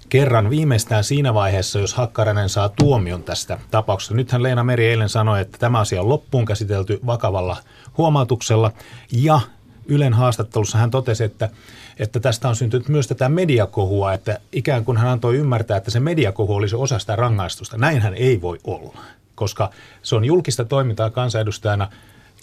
kerran 0.09 0.51
viimeistään 0.51 1.05
siinä 1.05 1.35
vaiheessa, 1.35 1.79
jos 1.79 1.95
Hakkarainen 1.95 2.49
saa 2.49 2.69
tuomion 2.69 3.23
tästä 3.23 3.59
tapauksesta. 3.71 4.15
Nythän 4.15 4.43
Leena 4.43 4.65
Meri 4.65 4.87
eilen 4.87 5.09
sanoi, 5.09 5.41
että 5.41 5.59
tämä 5.59 5.81
asia 5.81 6.01
on 6.01 6.09
loppuun 6.09 6.45
käsitelty 6.45 7.01
vakavalla 7.07 7.57
huomautuksella 7.99 8.73
ja 9.13 9.41
Ylen 9.87 10.15
haastattelussa 10.15 10.79
hän 10.79 10.91
totesi, 10.91 11.25
että 11.25 11.51
että 11.99 12.21
tästä 12.21 12.49
on 12.49 12.57
syntynyt 12.57 12.89
myös 12.89 13.09
tätä 13.09 13.29
mediakohua, 13.29 14.13
että 14.13 14.39
ikään 14.53 14.85
kuin 14.85 14.99
hän 14.99 15.11
antoi 15.11 15.37
ymmärtää, 15.37 15.77
että 15.77 15.91
se 15.91 16.01
mediakohu 16.01 16.55
olisi 16.55 16.77
osa 16.77 16.99
sitä 16.99 17.17
rangaistusta. 17.17 17.79
Näinhän 17.79 18.15
ei 18.15 18.41
voi 18.41 18.59
olla, 18.65 18.99
koska 19.35 19.71
se 20.03 20.17
on 20.17 20.25
julkista 20.25 20.65
toimintaa 20.65 21.11
kansanedustajana. 21.11 21.89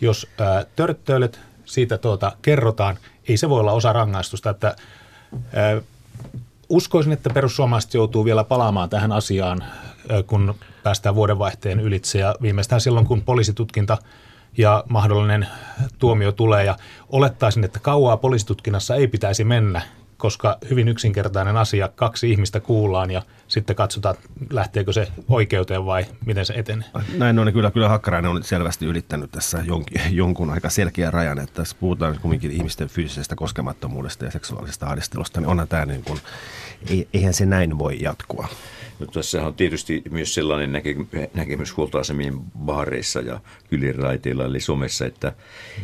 Jos 0.02 0.28
törttöilet, 0.76 1.40
siitä 1.66 1.98
tuota, 1.98 2.32
kerrotaan, 2.42 2.98
ei 3.28 3.38
se 3.38 3.50
voi 3.50 3.60
olla 3.60 3.72
osa 3.72 3.94
rangaistusta. 3.94 4.50
Että, 4.50 4.76
ää, 5.54 5.82
uskoisin, 6.70 7.14
että 7.14 7.30
perussuomalaiset 7.30 7.94
joutuu 7.94 8.26
vielä 8.26 8.44
palaamaan 8.44 8.90
tähän 8.90 9.12
asiaan, 9.12 9.64
kun 10.28 10.56
päästään 10.84 11.16
vuodenvaihteen 11.16 11.80
ylitse 11.80 12.20
ja 12.20 12.36
viimeistään 12.42 12.82
silloin, 12.82 13.06
kun 13.06 13.22
poliisitutkinta– 13.22 13.98
ja 14.58 14.84
mahdollinen 14.90 15.48
tuomio 16.00 16.32
tulee. 16.32 16.66
Ja 16.66 16.78
olettaisin, 17.10 17.64
että 17.64 17.80
kauaa 17.80 18.18
poliisitutkinnassa 18.18 18.96
ei 18.96 19.08
pitäisi 19.08 19.44
mennä, 19.44 19.82
koska 20.18 20.58
hyvin 20.70 20.88
yksinkertainen 20.88 21.58
asia, 21.58 21.88
kaksi 21.88 22.32
ihmistä 22.32 22.60
kuullaan 22.60 23.12
ja 23.12 23.22
sitten 23.48 23.76
katsotaan, 23.76 24.16
lähteekö 24.50 24.94
se 24.94 25.08
oikeuteen 25.30 25.86
vai 25.86 26.06
miten 26.26 26.46
se 26.46 26.54
etenee. 26.54 26.88
Näin 27.18 27.40
on, 27.40 27.54
kyllä, 27.54 27.72
kyllä 27.72 27.90
Hakkarainen 27.90 28.32
on 28.32 28.44
selvästi 28.44 28.86
ylittänyt 28.86 29.32
tässä 29.32 29.64
jonkin, 29.66 30.02
jonkun 30.10 30.50
aika 30.50 30.70
selkeä 30.70 31.12
rajan, 31.12 31.40
että 31.40 31.56
tässä 31.56 31.76
puhutaan 31.80 32.20
kuitenkin 32.22 32.52
ihmisten 32.52 32.88
fyysisestä 32.88 33.36
koskemattomuudesta 33.36 34.26
ja 34.26 34.32
seksuaalisesta 34.32 34.86
ahdistelusta, 34.86 35.42
niin 35.42 35.50
onhan 35.50 35.68
tämä 35.68 35.86
niin 35.86 36.04
kuin, 36.04 36.20
eihän 37.14 37.34
se 37.34 37.46
näin 37.46 37.78
voi 37.78 37.98
jatkua. 38.02 38.48
Mutta 39.02 39.20
tässä 39.20 39.46
on 39.46 39.54
tietysti 39.54 40.02
myös 40.12 40.34
sellainen 40.34 40.72
näke, 40.72 40.96
näkemys 41.34 41.78
huoltoasemien 41.78 42.40
baareissa 42.58 43.20
ja 43.20 43.40
kyliraiteilla 43.70 44.46
eli 44.46 44.60
somessa, 44.60 45.06
että, 45.06 45.34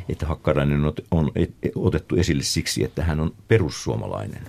että 0.09 0.25
Hakkarainen 0.25 0.85
on, 0.85 0.93
on 1.11 1.31
otettu 1.75 2.15
esille 2.15 2.43
siksi, 2.43 2.83
että 2.83 3.03
hän 3.03 3.19
on 3.19 3.33
perussuomalainen. 3.47 4.41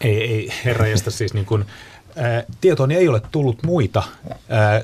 Ei, 0.00 0.22
ei 0.22 0.52
herra 0.64 0.86
siis 1.08 1.34
niin 1.34 1.46
kuin, 1.46 1.64
tietoon 2.60 2.90
ei 2.90 3.08
ole 3.08 3.22
tullut 3.32 3.62
muita 3.62 4.02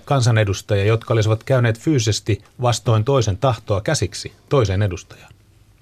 kansanedustajia, 0.04 0.84
jotka 0.84 1.14
olisivat 1.14 1.44
käyneet 1.44 1.78
fyysisesti 1.78 2.42
vastoin 2.62 3.04
toisen 3.04 3.36
tahtoa 3.36 3.80
käsiksi 3.80 4.32
toiseen 4.48 4.82
edustajaan 4.82 5.35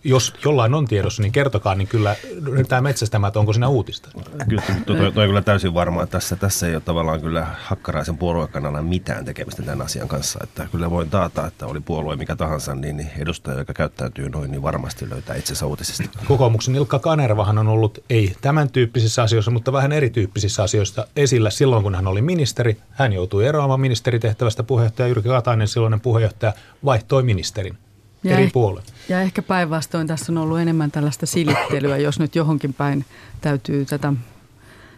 jos 0.05 0.34
jollain 0.44 0.74
on 0.74 0.86
tiedossa, 0.86 1.22
niin 1.22 1.32
kertokaa, 1.32 1.74
niin 1.74 1.88
kyllä 1.88 2.16
ryhdytään 2.44 2.82
metsästämään, 2.82 3.28
että 3.28 3.40
onko 3.40 3.52
siinä 3.52 3.68
uutista. 3.68 4.09
Kyllä, 4.48 4.62
toi, 4.86 5.12
toi, 5.12 5.26
kyllä 5.26 5.42
täysin 5.42 5.74
varma, 5.74 6.02
että 6.02 6.12
tässä, 6.12 6.36
tässä 6.36 6.68
ei 6.68 6.74
ole 6.74 6.82
tavallaan 6.82 7.20
kyllä 7.20 7.46
Hakkaraisen 7.64 8.18
puoluekannalla 8.18 8.82
mitään 8.82 9.24
tekemistä 9.24 9.62
tämän 9.62 9.82
asian 9.82 10.09
kanssa. 10.09 10.38
Että 10.42 10.66
kyllä 10.72 10.90
voin 10.90 11.11
taata, 11.11 11.46
että 11.46 11.66
oli 11.66 11.80
puolue 11.80 12.16
mikä 12.16 12.36
tahansa, 12.36 12.74
niin, 12.74 12.96
niin 12.96 13.11
edustaja, 13.18 13.59
joka 13.59 13.72
käyttäytyy 13.72 14.28
noin, 14.28 14.50
niin 14.50 14.62
varmasti 14.62 15.11
löytää 15.11 15.36
itsensä 15.36 15.66
uutisista. 15.66 16.18
Kokoomuksen 16.28 16.74
Ilkka 16.74 16.98
Kanervahan 16.98 17.59
on 17.59 17.68
ollut 17.68 18.05
ei 18.11 18.36
tämän 18.40 18.70
tyyppisissä 18.70 19.22
asioissa, 19.22 19.50
mutta 19.50 19.72
vähän 19.72 19.92
erityyppisissä 19.92 20.62
asioissa 20.62 21.07
esillä 21.16 21.50
silloin, 21.50 21.82
kun 21.82 21.94
hän 21.94 22.07
oli 22.07 22.22
ministeri. 22.22 22.76
Hän 22.90 23.12
joutui 23.12 23.46
eroamaan 23.46 23.80
ministeritehtävästä 23.80 24.62
puheenjohtaja 24.62 25.09
Jyrki 25.09 25.28
Katainen, 25.28 25.68
silloinen 25.68 26.00
puheenjohtaja, 26.00 26.52
vaihtoi 26.84 27.22
ministerin 27.22 27.78
ja 28.24 28.38
eri 28.38 28.50
puolelle. 28.52 28.88
Ja 29.08 29.20
ehkä 29.20 29.42
päinvastoin 29.42 30.06
tässä 30.06 30.32
on 30.32 30.38
ollut 30.38 30.58
enemmän 30.58 30.90
tällaista 30.90 31.26
silittelyä, 31.26 31.96
jos 31.96 32.18
nyt 32.18 32.34
johonkin 32.34 32.74
päin 32.74 33.04
täytyy 33.40 33.84
tätä, 33.84 34.12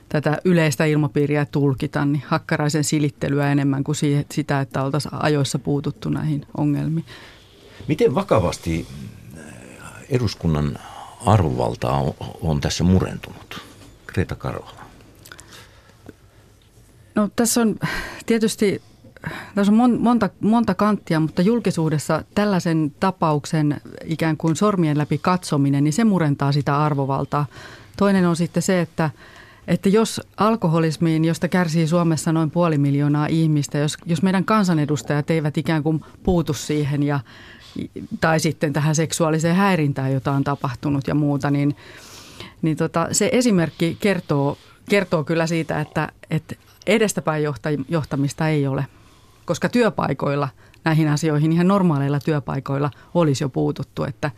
tätä 0.09 0.39
yleistä 0.45 0.85
ilmapiiriä 0.85 1.47
tulkita, 1.47 2.05
niin 2.05 2.25
hakkaraisen 2.27 2.85
silittelyä 2.85 3.53
enemmän 3.53 3.85
kuin 3.85 3.97
sitä, 4.31 4.61
että 4.61 4.83
oltaisiin 4.83 5.15
ajoissa 5.15 5.59
puututtu 5.59 6.09
näihin 6.09 6.47
ongelmiin. 6.57 7.07
Miten 7.89 8.15
vakavasti 8.15 8.87
eduskunnan 10.11 10.79
arvovalta 11.27 11.93
on, 11.93 12.15
on 12.41 12.61
tässä 12.61 12.85
murentunut? 12.85 13.61
Kreta 14.07 14.35
Karvala. 14.35 14.87
No 17.15 17.29
tässä 17.37 17.61
on 17.61 17.77
tietysti 18.27 18.83
tässä 19.55 19.73
on 19.73 20.01
monta, 20.01 20.31
monta 20.41 20.75
kanttia, 20.75 21.21
mutta 21.21 21.43
julkisuudessa 21.43 22.25
tällaisen 22.35 22.95
tapauksen 23.01 23.81
ikään 24.05 24.37
kuin 24.37 24.57
sormien 24.57 24.99
läpi 24.99 25.19
katsominen, 25.19 25.85
niin 25.85 25.93
se 25.93 26.05
murentaa 26.05 26.53
sitä 26.53 26.79
arvovaltaa. 26.85 27.47
Toinen 27.97 28.27
on 28.27 28.37
sitten 28.37 28.63
se, 28.63 28.81
että, 28.81 29.11
että 29.69 29.89
jos 29.89 30.21
alkoholismiin, 30.37 31.25
josta 31.25 31.49
kärsii 31.49 31.87
Suomessa 31.87 32.33
noin 32.33 32.51
puoli 32.51 32.79
miljoonaa 32.79 33.27
ihmistä, 33.27 33.79
jos, 33.79 33.97
jos 34.07 34.23
meidän 34.23 34.45
kansanedustajat 34.45 35.31
eivät 35.31 35.59
ikään 35.59 35.83
kuin 35.83 36.05
puutu 36.23 36.53
siihen 36.53 37.03
ja, 37.03 37.21
tai 38.21 38.41
sitten 38.41 38.73
tähän 38.73 38.95
seksuaaliseen 38.95 39.57
häirintään, 39.57 40.13
jota 40.13 40.33
on 40.33 40.45
tapahtunut 40.45 41.09
ja 41.09 41.15
muuta, 41.15 41.51
niin, 41.51 41.77
niin 42.63 42.77
tota, 42.77 43.09
se 43.13 43.31
esimerkki 43.33 43.97
kertoo, 44.01 44.59
kertoo 44.91 45.25
kyllä 45.25 45.47
siitä, 45.47 45.81
että, 45.81 46.13
että 46.31 46.55
edestäpäin 46.87 47.45
johtamista 47.89 48.49
ei 48.49 48.67
ole, 48.67 48.87
koska 49.47 49.69
työpaikoilla 49.69 50.49
näihin 50.85 51.09
asioihin, 51.09 51.53
ihan 51.53 51.69
normaaleilla 51.69 52.21
työpaikoilla 52.21 52.91
olisi 53.15 53.45
jo 53.45 53.49
puututtu, 53.49 54.05
että, 54.05 54.31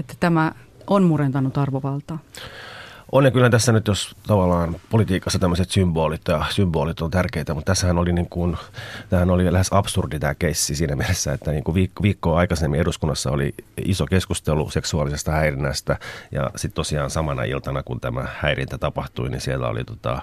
että 0.00 0.14
tämä 0.20 0.52
on 0.86 1.02
murentanut 1.02 1.58
arvovaltaa. 1.58 2.18
On 3.12 3.24
ja 3.24 3.30
kyllä 3.30 3.50
tässä 3.50 3.72
nyt, 3.72 3.86
jos 3.86 4.16
tavallaan 4.26 4.76
politiikassa 4.90 5.38
tämmöiset 5.38 5.70
symbolit 5.70 6.20
ja 6.28 6.44
symbolit 6.50 7.00
on 7.00 7.10
tärkeitä, 7.10 7.54
mutta 7.54 7.72
tässähän 7.72 7.98
oli, 7.98 8.12
niin 8.12 8.28
kuin, 8.30 8.56
tämähän 9.10 9.30
oli 9.30 9.52
lähes 9.52 9.68
absurdi 9.70 10.18
tämä 10.18 10.34
keissi 10.34 10.74
siinä 10.74 10.96
mielessä, 10.96 11.32
että 11.32 11.50
niin 11.50 11.64
kuin 11.64 11.74
viikko, 11.74 12.02
viikkoa 12.02 12.38
aikaisemmin 12.38 12.80
eduskunnassa 12.80 13.30
oli 13.30 13.54
iso 13.84 14.06
keskustelu 14.06 14.70
seksuaalisesta 14.70 15.32
häirinnästä 15.32 15.96
ja 16.30 16.50
sitten 16.56 16.74
tosiaan 16.74 17.10
samana 17.10 17.44
iltana, 17.44 17.82
kun 17.82 18.00
tämä 18.00 18.26
häirintä 18.40 18.78
tapahtui, 18.78 19.30
niin 19.30 19.40
siellä 19.40 19.68
oli 19.68 19.84
tota, 19.84 20.22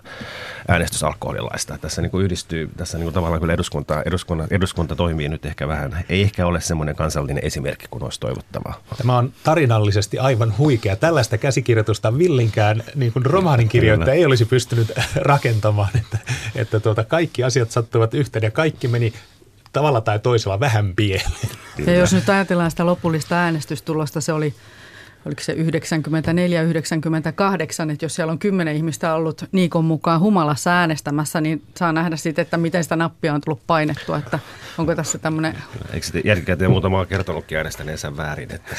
äänestys 0.68 1.04
alkoholilaista. 1.04 1.78
Tässä 1.78 2.02
niin 2.02 2.12
kuin 2.12 2.26
yhdistyy, 2.26 2.70
tässä 2.78 2.98
niin 2.98 3.06
kuin 3.06 3.14
tavallaan 3.14 3.42
kyllä 3.42 3.54
eduskunta, 3.54 4.04
eduskunta, 4.06 4.48
eduskunta 4.52 4.96
toimii 4.96 5.30
nyt 5.30 5.46
ehkä 5.46 5.68
vähän, 5.68 6.06
ei 6.10 6.22
ehkä 6.22 6.46
ole 6.46 6.62
semmoinen 6.62 6.96
kansallinen 6.96 7.44
esimerkki 7.46 7.86
kuin 7.92 8.04
olisi 8.04 8.20
toivottavaa. 8.20 8.82
Tämä 8.98 9.18
on 9.18 9.34
tarinallisesti 9.44 10.20
aivan 10.20 10.58
huikea. 10.58 10.96
Tällaista 10.96 11.38
käsikirjoitusta 11.38 12.18
Villinkään 12.18 12.79
niin 12.96 13.14
kuin 13.14 13.26
romaanin 13.26 13.70
kirjoittaja 13.70 14.14
ei 14.14 14.26
olisi 14.26 14.46
pystynyt 14.46 14.92
rakentamaan, 15.16 15.90
että, 15.96 16.18
että 16.56 16.80
tuota, 16.80 17.04
kaikki 17.04 17.44
asiat 17.44 17.72
sattuvat 17.72 18.14
yhteen 18.14 18.44
ja 18.44 18.52
kaikki 18.52 18.88
meni 18.88 19.14
tavalla 19.74 20.02
tai 20.02 20.20
toisella 20.20 20.60
vähän 20.60 20.96
pieleen. 20.96 21.32
Ja 21.86 21.94
jos 21.94 22.14
nyt 22.14 22.30
ajatellaan 22.30 22.72
sitä 22.72 22.86
lopullista 22.86 23.36
äänestystulosta, 23.36 24.22
se 24.22 24.34
oli 24.34 24.54
oliko 25.26 25.42
se 25.42 25.54
94-98, 25.54 25.58
että 27.92 28.06
jos 28.06 28.16
siellä 28.16 28.32
on 28.32 28.40
kymmenen 28.40 28.76
ihmistä 28.76 29.14
ollut 29.14 29.46
Niikon 29.52 29.86
mukaan 29.86 30.20
humalassa 30.20 30.72
äänestämässä, 30.72 31.42
niin 31.42 31.64
saa 31.78 31.92
nähdä 31.92 32.16
sitten, 32.16 32.44
että 32.44 32.58
miten 32.58 32.84
sitä 32.84 32.96
nappia 32.96 33.34
on 33.34 33.42
tullut 33.42 33.62
painettua, 33.68 34.18
että 34.18 34.40
onko 34.78 34.96
tässä 34.96 35.18
tämmöinen... 35.18 35.58
Eikö 35.94 36.06
sitten 36.06 36.22
jälkikäteen 36.26 36.72
muutama 36.72 37.06
kertonutkin 37.06 37.58
äänestäneensä 37.58 38.18
väärin? 38.18 38.56
Että... 38.56 38.76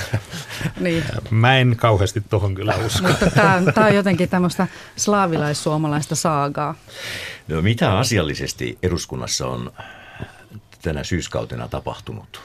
niin. 0.81 1.05
Mä 1.31 1.59
en 1.59 1.77
kauheasti 1.77 2.23
tuohon 2.31 2.55
kyllä 2.55 2.75
usko. 2.87 3.09
Mutta 3.09 3.31
tämä, 3.31 3.63
tämä 3.75 3.87
on 3.87 3.95
jotenkin 3.95 4.29
tämmöistä 4.29 4.67
slaavilais-suomalaista 4.97 6.15
saagaa. 6.15 6.75
No 7.49 7.63
mitä 7.63 7.99
asiallisesti 7.99 8.79
eduskunnassa 8.83 9.47
on 9.47 9.73
tänä 10.83 11.05
syyskautena 11.05 11.69
tapahtunut? 11.69 12.41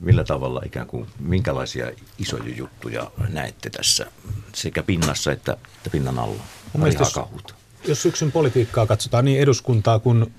Millä 0.00 0.24
tavalla 0.24 0.62
ikään 0.66 0.86
kuin, 0.86 1.06
minkälaisia 1.20 1.90
isoja 2.18 2.54
juttuja 2.56 3.10
näette 3.28 3.70
tässä 3.70 4.06
sekä 4.54 4.82
pinnassa 4.82 5.32
että, 5.32 5.52
että 5.52 5.90
pinnan 5.90 6.18
alla? 6.18 6.42
jos, 6.98 7.20
jos 7.88 8.02
syksyn 8.02 8.32
politiikkaa 8.32 8.86
katsotaan 8.86 9.24
niin 9.24 9.40
eduskuntaa 9.40 9.98
kuin 9.98 10.34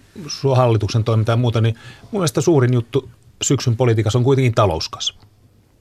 hallituksen 0.55 1.03
toimintaa 1.03 1.33
ja 1.33 1.37
muuta, 1.37 1.61
niin 1.61 1.75
mun 2.01 2.19
mielestä 2.19 2.41
suurin 2.41 2.73
juttu 2.73 3.09
syksyn 3.41 3.77
politiikassa 3.77 4.19
on 4.19 4.23
kuitenkin 4.23 4.55
talouskasvu. 4.55 5.21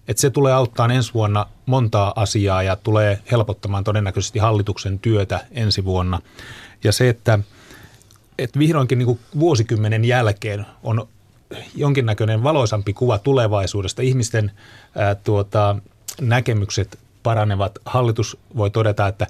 Että 0.09 0.21
se 0.21 0.31
tulee 0.31 0.53
auttamaan 0.53 0.91
ensi 0.91 1.15
vuonna 1.15 1.47
montaa 1.67 2.13
asiaa 2.17 2.63
ja 2.63 2.77
tulee 2.77 3.23
helpottamaan 3.31 3.85
todennäköisesti 3.85 4.39
hallituksen 4.39 4.99
työtä 4.99 5.47
ensi 5.51 5.85
vuonna. 5.85 6.21
Ja 6.85 6.93
se, 6.93 7.09
että, 7.09 7.39
että 8.39 8.59
vihdoinkin 8.59 8.99
niin 8.99 9.07
kuin 9.07 9.21
vuosikymmenen 9.39 10.05
jälkeen 10.05 10.67
on 10.83 11.09
jonkinnäköinen 11.75 12.43
valoisampi 12.43 12.93
kuva 12.93 13.19
tulevaisuudesta. 13.19 14.03
Ihmisten 14.03 14.51
ää, 14.97 15.15
tuota, 15.15 15.77
näkemykset 16.21 16.99
paranevat. 17.23 17.79
Hallitus 17.85 18.39
voi 18.57 18.71
todeta, 18.71 19.09
että 19.09 19.27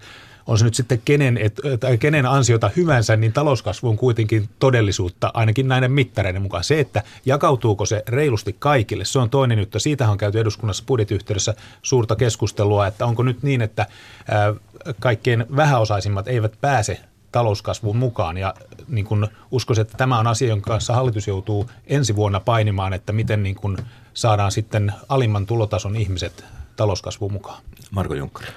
on 0.46 0.58
se 0.58 0.64
nyt 0.64 0.74
sitten 0.74 1.02
kenen, 1.04 1.36
et, 1.36 1.60
tai 1.80 1.98
kenen 1.98 2.26
ansiota 2.26 2.70
hyvänsä, 2.76 3.16
niin 3.16 3.32
talouskasvu 3.32 3.88
on 3.88 3.96
kuitenkin 3.96 4.48
todellisuutta, 4.58 5.30
ainakin 5.34 5.68
näiden 5.68 5.92
mittareiden 5.92 6.42
mukaan. 6.42 6.64
Se, 6.64 6.80
että 6.80 7.02
jakautuuko 7.26 7.86
se 7.86 8.02
reilusti 8.08 8.56
kaikille, 8.58 9.04
se 9.04 9.18
on 9.18 9.30
toinen 9.30 9.58
juttu. 9.58 9.78
Siitä 9.78 10.10
on 10.10 10.18
käyty 10.18 10.40
eduskunnassa 10.40 10.84
budjetiyhteydessä 10.86 11.54
suurta 11.82 12.16
keskustelua, 12.16 12.86
että 12.86 13.06
onko 13.06 13.22
nyt 13.22 13.42
niin, 13.42 13.62
että 13.62 13.86
ää, 14.28 14.54
kaikkein 15.00 15.46
vähäosaisimmat 15.56 16.28
eivät 16.28 16.52
pääse 16.60 17.00
talouskasvuun 17.32 17.96
mukaan. 17.96 18.36
Ja 18.36 18.54
niin 18.88 19.04
kun 19.04 19.28
uskoisin, 19.50 19.82
että 19.82 19.96
tämä 19.96 20.18
on 20.18 20.26
asia, 20.26 20.48
jonka 20.48 20.70
kanssa 20.70 20.94
hallitus 20.94 21.26
joutuu 21.26 21.70
ensi 21.86 22.16
vuonna 22.16 22.40
painimaan, 22.40 22.92
että 22.92 23.12
miten 23.12 23.42
niin 23.42 23.54
kun 23.54 23.78
saadaan 24.14 24.52
sitten 24.52 24.92
alimman 25.08 25.46
tulotason 25.46 25.96
ihmiset 25.96 26.44
talouskasvuun 26.76 27.32
mukaan. 27.32 27.62
Marko 27.90 28.14
Junkkari. 28.14 28.48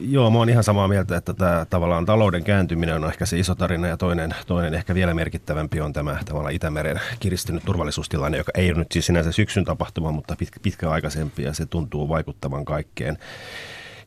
Joo, 0.00 0.30
mä 0.30 0.38
oon 0.38 0.48
ihan 0.48 0.64
samaa 0.64 0.88
mieltä, 0.88 1.16
että 1.16 1.34
tämä 1.34 1.66
tavallaan 1.70 2.06
talouden 2.06 2.44
kääntyminen 2.44 2.94
on 2.94 3.10
ehkä 3.10 3.26
se 3.26 3.38
iso 3.38 3.54
tarina 3.54 3.88
ja 3.88 3.96
toinen, 3.96 4.34
toinen 4.46 4.74
ehkä 4.74 4.94
vielä 4.94 5.14
merkittävämpi 5.14 5.80
on 5.80 5.92
tämä 5.92 6.18
tavallaan 6.24 6.54
Itämeren 6.54 7.00
kiristynyt 7.20 7.64
turvallisuustilanne, 7.64 8.38
joka 8.38 8.52
ei 8.54 8.70
ole 8.70 8.78
nyt 8.78 8.92
siis 8.92 9.06
sinänsä 9.06 9.32
syksyn 9.32 9.64
tapahtuma, 9.64 10.12
mutta 10.12 10.36
pitkä, 10.36 10.60
pitkä 10.62 10.90
aikaisempi 10.90 11.42
ja 11.42 11.52
se 11.54 11.66
tuntuu 11.66 12.08
vaikuttavan 12.08 12.64
kaikkeen. 12.64 13.18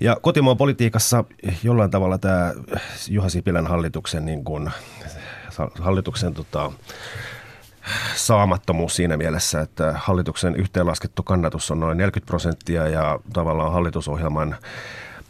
Ja 0.02 0.18
kotimaan 0.22 0.58
politiikassa 0.58 1.24
jollain 1.64 1.92
tavalla 1.92 2.18
tämä 2.18 2.54
Juha 3.10 3.30
Sipilän 3.30 3.68
hallituksen, 3.68 4.26
niin 4.26 4.44
kuin, 4.44 4.72
hallituksen 5.80 6.34
tota, 6.34 6.72
saamattomuus 8.16 8.96
siinä 8.96 9.18
mielessä, 9.18 9.62
että 9.62 9.94
hallituksen 9.98 10.56
yhteenlaskettu 10.56 11.24
kannatus 11.24 11.72
on 11.72 11.80
noin 11.80 11.98
40 11.98 12.28
prosenttia 12.28 12.88
ja 12.88 13.20
tavallaan 13.34 13.74
hallitusohjelman 13.74 14.56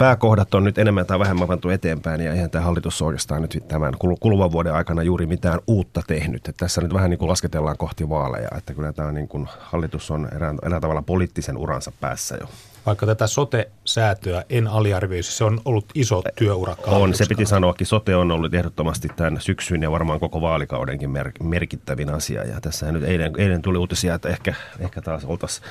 pääkohdat 0.02 0.54
on 0.54 0.64
nyt 0.64 0.78
enemmän 0.78 1.06
tai 1.06 1.20
vähemmän 1.20 1.48
pantu 1.48 1.70
eteenpäin 1.70 2.22
ja 2.22 2.34
eihän 2.34 2.50
tämä 2.50 2.66
hallitus 2.66 3.02
oikeastaan 3.02 3.42
nyt 3.42 3.64
tämän 3.68 3.94
kuluvan 4.20 4.52
vuoden 4.52 4.74
aikana 4.74 5.04
juuri 5.04 5.26
mitään 5.26 5.60
uutta 5.68 6.02
tehnyt. 6.08 6.48
Että 6.48 6.66
tässä 6.66 6.82
nyt 6.82 6.94
vähän 6.94 7.10
niin 7.10 7.18
kuin 7.18 7.30
lasketellaan 7.30 7.78
kohti 7.78 8.10
vaaleja, 8.10 8.48
että 8.58 8.74
kyllä 8.74 8.94
tämä 8.94 9.12
niin 9.12 9.28
kuin 9.28 9.48
hallitus 9.60 10.12
on 10.12 10.30
erään, 10.36 10.60
erään 10.66 10.82
tavalla 10.82 11.02
poliittisen 11.02 11.58
uransa 11.58 11.92
päässä 12.00 12.38
jo. 12.42 12.48
Vaikka 12.86 13.06
tätä 13.06 13.28
sote-säätöä 13.28 14.44
en 14.50 14.68
aliarvioisi, 14.68 15.32
se 15.32 15.44
on 15.44 15.62
ollut 15.66 15.86
iso 15.96 16.24
työurakka. 16.36 16.92
On, 16.92 17.14
se 17.14 17.26
piti 17.30 17.46
sanoakin. 17.46 17.88
Sote 17.88 18.16
on 18.16 18.32
ollut 18.32 18.54
ehdottomasti 18.54 19.08
tämän 19.16 19.42
syksyn 19.42 19.82
ja 19.82 19.92
varmaan 19.92 20.20
koko 20.20 20.42
vaalikaudenkin 20.42 21.10
mer- 21.10 21.32
merkittävin 21.44 22.10
asia. 22.10 22.44
Ja 22.44 22.62
tässä 22.62 22.92
nyt 22.92 23.04
eilen, 23.04 23.34
eilen 23.38 23.62
tuli 23.62 23.78
uutisia, 23.78 24.16
että 24.16 24.30
ehkä, 24.30 24.54
ehkä 24.80 25.02
taas 25.02 25.26
oltaisiin 25.26 25.68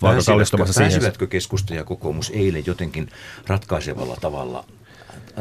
pääsivätkö, 0.00 0.56
pääsivätkö 0.78 1.26
keskusta 1.26 1.74
ja 1.74 1.84
kokoomus 1.84 2.30
eilen 2.30 2.62
jotenkin 2.66 3.08
ratkaisevalla 3.46 4.16
tavalla 4.20 4.64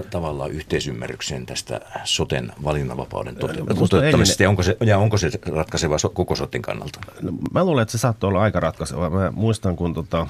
tavallaan 0.09 0.51
yhteisymmärrykseen 0.51 1.45
tästä 1.45 1.81
soten 2.03 2.51
valinnanvapauden 2.63 3.35
toteuttamisesta 3.35 4.43
ja 4.43 4.49
onko 4.49 4.63
se, 4.63 4.77
ja 4.85 4.97
onko 4.97 5.17
se 5.17 5.29
ratkaiseva 5.45 5.95
koko 6.13 6.35
sotin 6.35 6.61
kannalta? 6.61 6.99
No, 7.21 7.31
mä 7.53 7.63
luulen, 7.63 7.81
että 7.81 7.91
se 7.91 7.97
saattoi 7.97 8.27
olla 8.27 8.41
aika 8.41 8.59
ratkaiseva. 8.59 9.09
Mä 9.09 9.31
muistan, 9.31 9.75
kun 9.75 9.93
tota, 9.93 10.27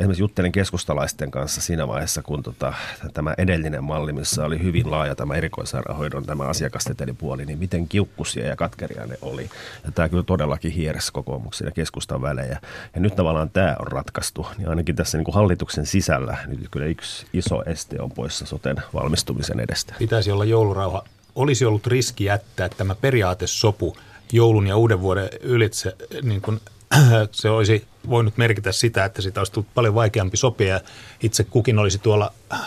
esimerkiksi 0.00 0.22
juttelin 0.22 0.52
keskustalaisten 0.52 1.30
kanssa 1.30 1.60
siinä 1.60 1.88
vaiheessa, 1.88 2.22
kun 2.22 2.42
tota, 2.42 2.74
tämä 3.14 3.34
edellinen 3.38 3.84
malli, 3.84 4.12
missä 4.12 4.44
oli 4.44 4.62
hyvin 4.62 4.90
laaja 4.90 5.14
tämä 5.14 5.34
erikoissairaanhoidon 5.34 6.26
tämä 6.26 6.44
asiakastetelipuoli, 6.44 7.44
niin 7.44 7.58
miten 7.58 7.88
kiukkusia 7.88 8.46
ja 8.46 8.56
katkeria 8.56 9.06
ne 9.06 9.16
oli. 9.22 9.50
Ja 9.84 9.92
tämä 9.92 10.08
kyllä 10.08 10.22
todellakin 10.22 10.72
hiersi 10.72 11.12
kokoomuksen 11.12 11.64
ja 11.64 11.70
keskustan 11.70 12.22
välejä. 12.22 12.60
Ja 12.94 13.00
nyt 13.00 13.16
tavallaan 13.16 13.50
tämä 13.50 13.76
on 13.78 13.86
ratkaistu. 13.86 14.46
Niin 14.58 14.68
ainakin 14.68 14.96
tässä 14.96 15.18
niin 15.18 15.24
kuin 15.24 15.34
hallituksen 15.34 15.86
sisällä 15.86 16.36
nyt 16.46 16.68
kyllä 16.70 16.86
yksi 16.86 17.26
iso 17.32 17.62
este 17.66 18.00
on 18.00 18.10
poissa 18.10 18.46
soten 18.46 18.76
valmistumisen 18.94 19.60
edestä. 19.60 19.94
Pitäisi 19.98 20.30
olla 20.30 20.44
joulurauha. 20.44 21.04
Olisi 21.34 21.64
ollut 21.64 21.86
riski 21.86 22.24
jättää 22.24 22.68
tämä 22.68 22.94
periaatesopu 22.94 23.96
joulun 24.32 24.66
ja 24.66 24.76
uuden 24.76 25.00
vuoden 25.00 25.28
ylitse 25.40 25.96
niin 26.22 26.40
kuin 26.40 26.60
se 27.32 27.50
olisi 27.50 27.86
voinut 28.08 28.36
merkitä 28.36 28.72
sitä, 28.72 29.04
että 29.04 29.22
sitä 29.22 29.40
olisi 29.40 29.52
tullut 29.52 29.74
paljon 29.74 29.94
vaikeampi 29.94 30.36
sopia. 30.36 30.80
Itse 31.22 31.44
kukin 31.44 31.78
olisi 31.78 31.98
tuolla 31.98 32.32
äh, 32.52 32.60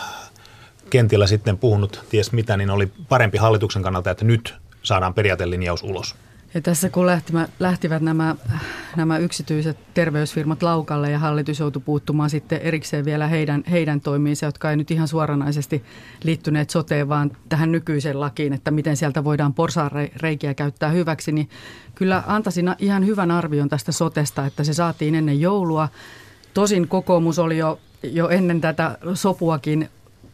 kentillä 0.89 1.27
sitten 1.27 1.57
puhunut 1.57 2.05
ties 2.09 2.31
mitä, 2.31 2.57
niin 2.57 2.69
oli 2.69 2.91
parempi 3.09 3.37
hallituksen 3.37 3.83
kannalta, 3.83 4.11
että 4.11 4.25
nyt 4.25 4.55
saadaan 4.83 5.13
periaatelinjaus 5.13 5.83
ulos. 5.83 6.15
Ja 6.55 6.61
tässä 6.61 6.89
kun 6.89 7.05
lähtivät, 7.59 8.01
nämä, 8.01 8.35
nämä 8.95 9.17
yksityiset 9.17 9.77
terveysfirmat 9.93 10.63
laukalle 10.63 11.11
ja 11.11 11.19
hallitus 11.19 11.59
joutui 11.59 11.81
puuttumaan 11.85 12.29
sitten 12.29 12.61
erikseen 12.61 13.05
vielä 13.05 13.27
heidän, 13.27 13.63
heidän 13.71 14.01
toimiinsa, 14.01 14.45
jotka 14.45 14.69
ei 14.69 14.77
nyt 14.77 14.91
ihan 14.91 15.07
suoranaisesti 15.07 15.83
liittyneet 16.23 16.69
soteen, 16.69 17.09
vaan 17.09 17.31
tähän 17.49 17.71
nykyiseen 17.71 18.19
lakiin, 18.19 18.53
että 18.53 18.71
miten 18.71 18.97
sieltä 18.97 19.23
voidaan 19.23 19.53
reikiä 20.21 20.53
käyttää 20.53 20.89
hyväksi, 20.89 21.31
niin 21.31 21.49
kyllä 21.95 22.23
antaisin 22.27 22.75
ihan 22.79 23.05
hyvän 23.05 23.31
arvion 23.31 23.69
tästä 23.69 23.91
sotesta, 23.91 24.45
että 24.45 24.63
se 24.63 24.73
saatiin 24.73 25.15
ennen 25.15 25.41
joulua. 25.41 25.89
Tosin 26.53 26.87
kokoomus 26.87 27.39
oli 27.39 27.57
jo, 27.57 27.79
jo 28.03 28.29
ennen 28.29 28.61
tätä 28.61 28.97
sopuakin 29.13 29.89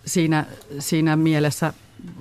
siinä, 0.05 0.45
siinä 0.79 1.15
mielessä 1.15 1.73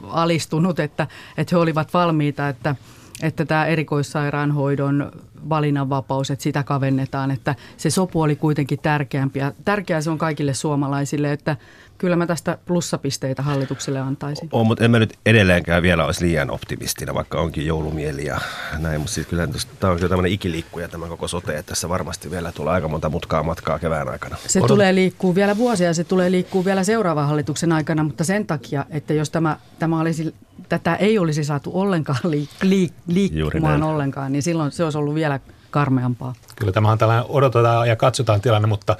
alistunut, 0.02 0.80
että, 0.80 1.06
että 1.36 1.56
he 1.56 1.60
olivat 1.60 1.94
valmiita, 1.94 2.48
että– 2.48 2.76
että 3.22 3.44
tämä 3.44 3.66
erikoissairaanhoidon 3.66 5.12
valinnanvapaus, 5.48 6.30
että 6.30 6.42
sitä 6.42 6.62
kavennetaan, 6.62 7.30
että 7.30 7.54
se 7.76 7.90
sopu 7.90 8.22
oli 8.22 8.36
kuitenkin 8.36 8.78
tärkeämpi. 8.78 9.38
Ja 9.38 9.52
tärkeää 9.64 10.00
se 10.00 10.10
on 10.10 10.18
kaikille 10.18 10.54
suomalaisille, 10.54 11.32
että 11.32 11.56
kyllä 12.00 12.16
mä 12.16 12.26
tästä 12.26 12.58
plussapisteitä 12.66 13.42
hallitukselle 13.42 14.00
antaisin. 14.00 14.48
On, 14.52 14.66
mutta 14.66 14.84
en 14.84 14.90
mä 14.90 14.98
nyt 14.98 15.18
edelleenkään 15.26 15.82
vielä 15.82 16.04
olisi 16.04 16.24
liian 16.24 16.50
optimistina, 16.50 17.14
vaikka 17.14 17.40
onkin 17.40 17.66
joulumieli 17.66 18.24
ja 18.24 18.40
näin. 18.78 19.00
Mutta 19.00 19.14
siis 19.14 19.26
kyllä 19.26 19.48
tämä 19.80 19.90
on 19.90 19.96
kyllä 19.96 20.08
tämmöinen 20.08 20.32
ikiliikkuja 20.32 20.88
tämä 20.88 21.06
koko 21.06 21.28
sote, 21.28 21.58
että 21.58 21.70
tässä 21.70 21.88
varmasti 21.88 22.30
vielä 22.30 22.52
tulee 22.52 22.74
aika 22.74 22.88
monta 22.88 23.08
mutkaa 23.08 23.42
matkaa 23.42 23.78
kevään 23.78 24.08
aikana. 24.08 24.36
Se 24.46 24.58
Odot. 24.58 24.68
tulee 24.68 24.94
liikkuu 24.94 25.34
vielä 25.34 25.56
vuosia 25.56 25.86
ja 25.86 25.94
se 25.94 26.04
tulee 26.04 26.30
liikkuu 26.30 26.64
vielä 26.64 26.84
seuraavan 26.84 27.26
hallituksen 27.26 27.72
aikana, 27.72 28.04
mutta 28.04 28.24
sen 28.24 28.46
takia, 28.46 28.84
että 28.90 29.14
jos 29.14 29.30
tämä, 29.30 29.56
tämä 29.78 30.00
olisi 30.00 30.34
tätä 30.68 30.94
ei 30.94 31.18
olisi 31.18 31.44
saatu 31.44 31.70
ollenkaan 31.74 32.18
liik- 32.24 32.64
liik- 32.64 32.92
liikkumaan 33.06 33.82
ollenkaan, 33.82 34.32
niin 34.32 34.42
silloin 34.42 34.72
se 34.72 34.84
olisi 34.84 34.98
ollut 34.98 35.14
vielä 35.14 35.40
karmeampaa. 35.70 36.34
Kyllä 36.56 36.72
tämä 36.72 36.90
on 36.90 36.98
tällainen 36.98 37.24
odotetaan 37.28 37.88
ja 37.88 37.96
katsotaan 37.96 38.40
tilanne, 38.40 38.68
mutta 38.68 38.96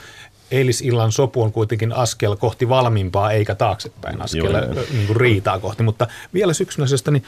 eilisillan 0.51 1.13
sopu 1.13 1.43
on 1.43 1.53
kuitenkin 1.53 1.93
askel 1.93 2.37
kohti 2.37 2.69
valmiimpaa 2.69 3.33
eikä 3.33 3.55
taaksepäin 3.55 4.23
askel 4.23 4.53
niin 4.93 5.07
kuin 5.07 5.17
riitaa 5.17 5.59
kohti. 5.59 5.83
Mutta 5.83 6.07
vielä 6.35 6.53
syksyn 6.53 6.85
asiasta, 6.85 7.11
niin 7.11 7.25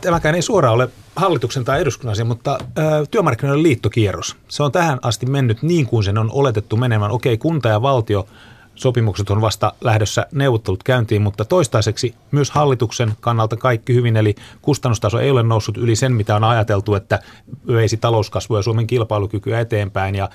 tämäkään 0.00 0.34
ei 0.34 0.42
suoraan 0.42 0.74
ole 0.74 0.88
hallituksen 1.16 1.64
tai 1.64 1.80
eduskunnan 1.80 2.12
asia, 2.12 2.24
mutta 2.24 2.58
äh, 2.62 2.84
työmarkkinoiden 3.10 3.62
liittokierros. 3.62 4.36
Se 4.48 4.62
on 4.62 4.72
tähän 4.72 4.98
asti 5.02 5.26
mennyt 5.26 5.62
niin 5.62 5.86
kuin 5.86 6.04
sen 6.04 6.18
on 6.18 6.30
oletettu 6.32 6.76
menemään. 6.76 7.10
Okei, 7.10 7.38
kunta 7.38 7.68
ja 7.68 7.82
valtio– 7.82 8.28
sopimukset 8.78 9.30
on 9.30 9.40
vasta 9.40 9.72
lähdössä 9.80 10.26
neuvottelut 10.32 10.82
käyntiin, 10.82 11.22
mutta 11.22 11.44
toistaiseksi 11.44 12.14
myös 12.30 12.50
hallituksen 12.50 13.12
kannalta 13.20 13.56
kaikki 13.56 13.94
hyvin, 13.94 14.16
eli 14.16 14.34
kustannustaso 14.62 15.18
ei 15.18 15.30
ole 15.30 15.42
noussut 15.42 15.76
yli 15.76 15.96
sen, 15.96 16.12
mitä 16.12 16.36
on 16.36 16.44
ajateltu, 16.44 16.94
että 16.94 17.18
veisi 17.66 17.96
talouskasvua 17.96 18.58
ja 18.58 18.62
Suomen 18.62 18.86
kilpailukykyä 18.86 19.60
eteenpäin, 19.60 20.14
ja 20.14 20.28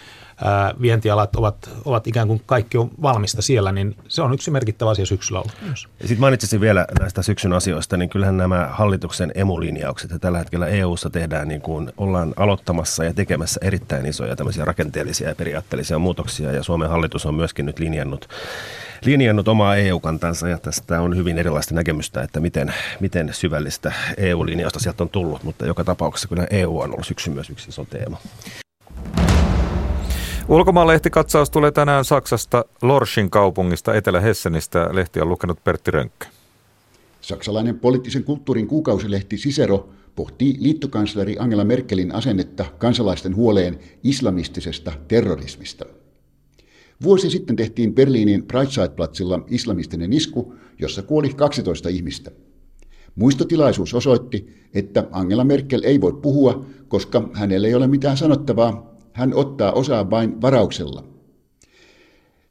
vientialat 0.81 1.35
ovat, 1.35 1.69
ovat 1.85 2.07
ikään 2.07 2.27
kuin 2.27 2.41
kaikki 2.45 2.77
on 2.77 2.91
valmista 3.01 3.41
siellä, 3.41 3.71
niin 3.71 3.95
se 4.07 4.21
on 4.21 4.33
yksi 4.33 4.51
merkittävä 4.51 4.91
asia 4.91 5.05
syksyllä 5.05 5.39
ollut 5.39 5.57
myös. 5.61 5.87
Sitten 6.01 6.19
mainitsisin 6.19 6.61
vielä 6.61 6.85
näistä 6.99 7.21
syksyn 7.21 7.53
asioista, 7.53 7.97
niin 7.97 8.09
kyllähän 8.09 8.37
nämä 8.37 8.69
hallituksen 8.71 9.31
emulinjaukset, 9.35 10.11
ja 10.11 10.19
tällä 10.19 10.37
hetkellä 10.37 10.67
EU-ssa 10.67 11.09
tehdään 11.09 11.47
niin 11.47 11.61
kuin 11.61 11.91
ollaan 11.97 12.33
aloittamassa 12.37 13.03
ja 13.03 13.13
tekemässä 13.13 13.59
erittäin 13.63 14.05
isoja 14.05 14.35
tämmöisiä 14.35 14.65
rakenteellisia 14.65 15.29
ja 15.29 15.35
periaatteellisia 15.35 15.99
muutoksia, 15.99 16.51
ja 16.51 16.63
Suomen 16.63 16.89
hallitus 16.89 17.25
on 17.25 17.35
myöskin 17.35 17.65
nyt 17.65 17.79
linjannut 17.79 18.29
linjannut 19.05 19.47
omaa 19.47 19.75
EU-kantansa 19.75 20.47
ja 20.47 20.57
tästä 20.57 21.01
on 21.01 21.17
hyvin 21.17 21.37
erilaista 21.37 21.75
näkemystä, 21.75 22.21
että 22.21 22.39
miten, 22.39 22.73
miten 22.99 23.33
syvällistä 23.33 23.93
EU-linjausta 24.17 24.79
sieltä 24.79 25.03
on 25.03 25.09
tullut, 25.09 25.43
mutta 25.43 25.65
joka 25.65 25.83
tapauksessa 25.83 26.27
kyllä 26.27 26.47
EU 26.49 26.79
on 26.79 26.91
ollut 26.91 27.07
syksyn 27.07 27.33
myös 27.33 27.49
yksi 27.49 27.69
iso 27.69 27.85
teema. 27.85 28.17
Ulkomaanlehtikatsaus 30.47 31.49
tulee 31.49 31.71
tänään 31.71 32.05
Saksasta 32.05 32.65
Lorschin 32.81 33.29
kaupungista 33.29 33.93
Etelä-Hessenistä. 33.93 34.89
Lehti 34.91 35.21
on 35.21 35.29
lukenut 35.29 35.63
Pertti 35.63 35.91
Rönkkö. 35.91 36.25
Saksalainen 37.21 37.79
poliittisen 37.79 38.23
kulttuurin 38.23 38.67
kuukausilehti 38.67 39.35
Cicero 39.35 39.89
pohtii 40.15 40.55
liittokansleri 40.59 41.35
Angela 41.39 41.63
Merkelin 41.63 42.15
asennetta 42.15 42.65
kansalaisten 42.77 43.35
huoleen 43.35 43.79
islamistisesta 44.03 44.91
terrorismista. 45.07 45.85
Vuosi 47.03 47.29
sitten 47.29 47.55
tehtiin 47.55 47.95
Berliinin 47.95 48.45
Breitscheidplatzilla 48.45 49.39
islamistinen 49.47 50.13
isku, 50.13 50.53
jossa 50.79 51.01
kuoli 51.01 51.29
12 51.29 51.89
ihmistä. 51.89 52.31
Muistotilaisuus 53.15 53.93
osoitti, 53.93 54.67
että 54.73 55.07
Angela 55.11 55.43
Merkel 55.43 55.81
ei 55.83 56.01
voi 56.01 56.13
puhua, 56.13 56.65
koska 56.87 57.29
hänellä 57.33 57.67
ei 57.67 57.75
ole 57.75 57.87
mitään 57.87 58.17
sanottavaa 58.17 58.92
hän 59.13 59.33
ottaa 59.33 59.71
osaa 59.71 60.09
vain 60.09 60.41
varauksella. 60.41 61.03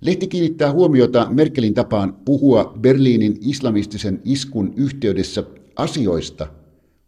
Lehti 0.01 0.27
kiinnittää 0.27 0.73
huomiota 0.73 1.27
Merkelin 1.31 1.75
tapaan 1.75 2.15
puhua 2.25 2.75
Berliinin 2.81 3.39
islamistisen 3.41 4.21
iskun 4.25 4.73
yhteydessä 4.77 5.45
asioista, 5.77 6.47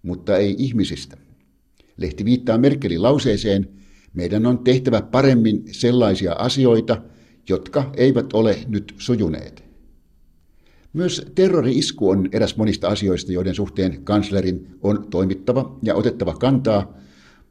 mutta 0.02 0.36
ei 0.36 0.54
ihmisistä. 0.58 1.16
Lehti 1.96 2.24
viittaa 2.24 2.58
Merkelin 2.58 3.02
lauseeseen, 3.02 3.68
meidän 4.14 4.46
on 4.46 4.58
tehtävä 4.58 5.02
paremmin 5.02 5.64
sellaisia 5.72 6.32
asioita, 6.32 7.02
jotka 7.48 7.90
eivät 7.96 8.32
ole 8.32 8.58
nyt 8.68 8.94
sujuneet. 8.98 9.64
Myös 10.92 11.26
terrori-isku 11.34 12.08
on 12.10 12.28
eräs 12.32 12.56
monista 12.56 12.88
asioista, 12.88 13.32
joiden 13.32 13.54
suhteen 13.54 14.04
kanslerin 14.04 14.78
on 14.82 15.06
toimittava 15.10 15.78
ja 15.82 15.94
otettava 15.94 16.34
kantaa, 16.34 16.94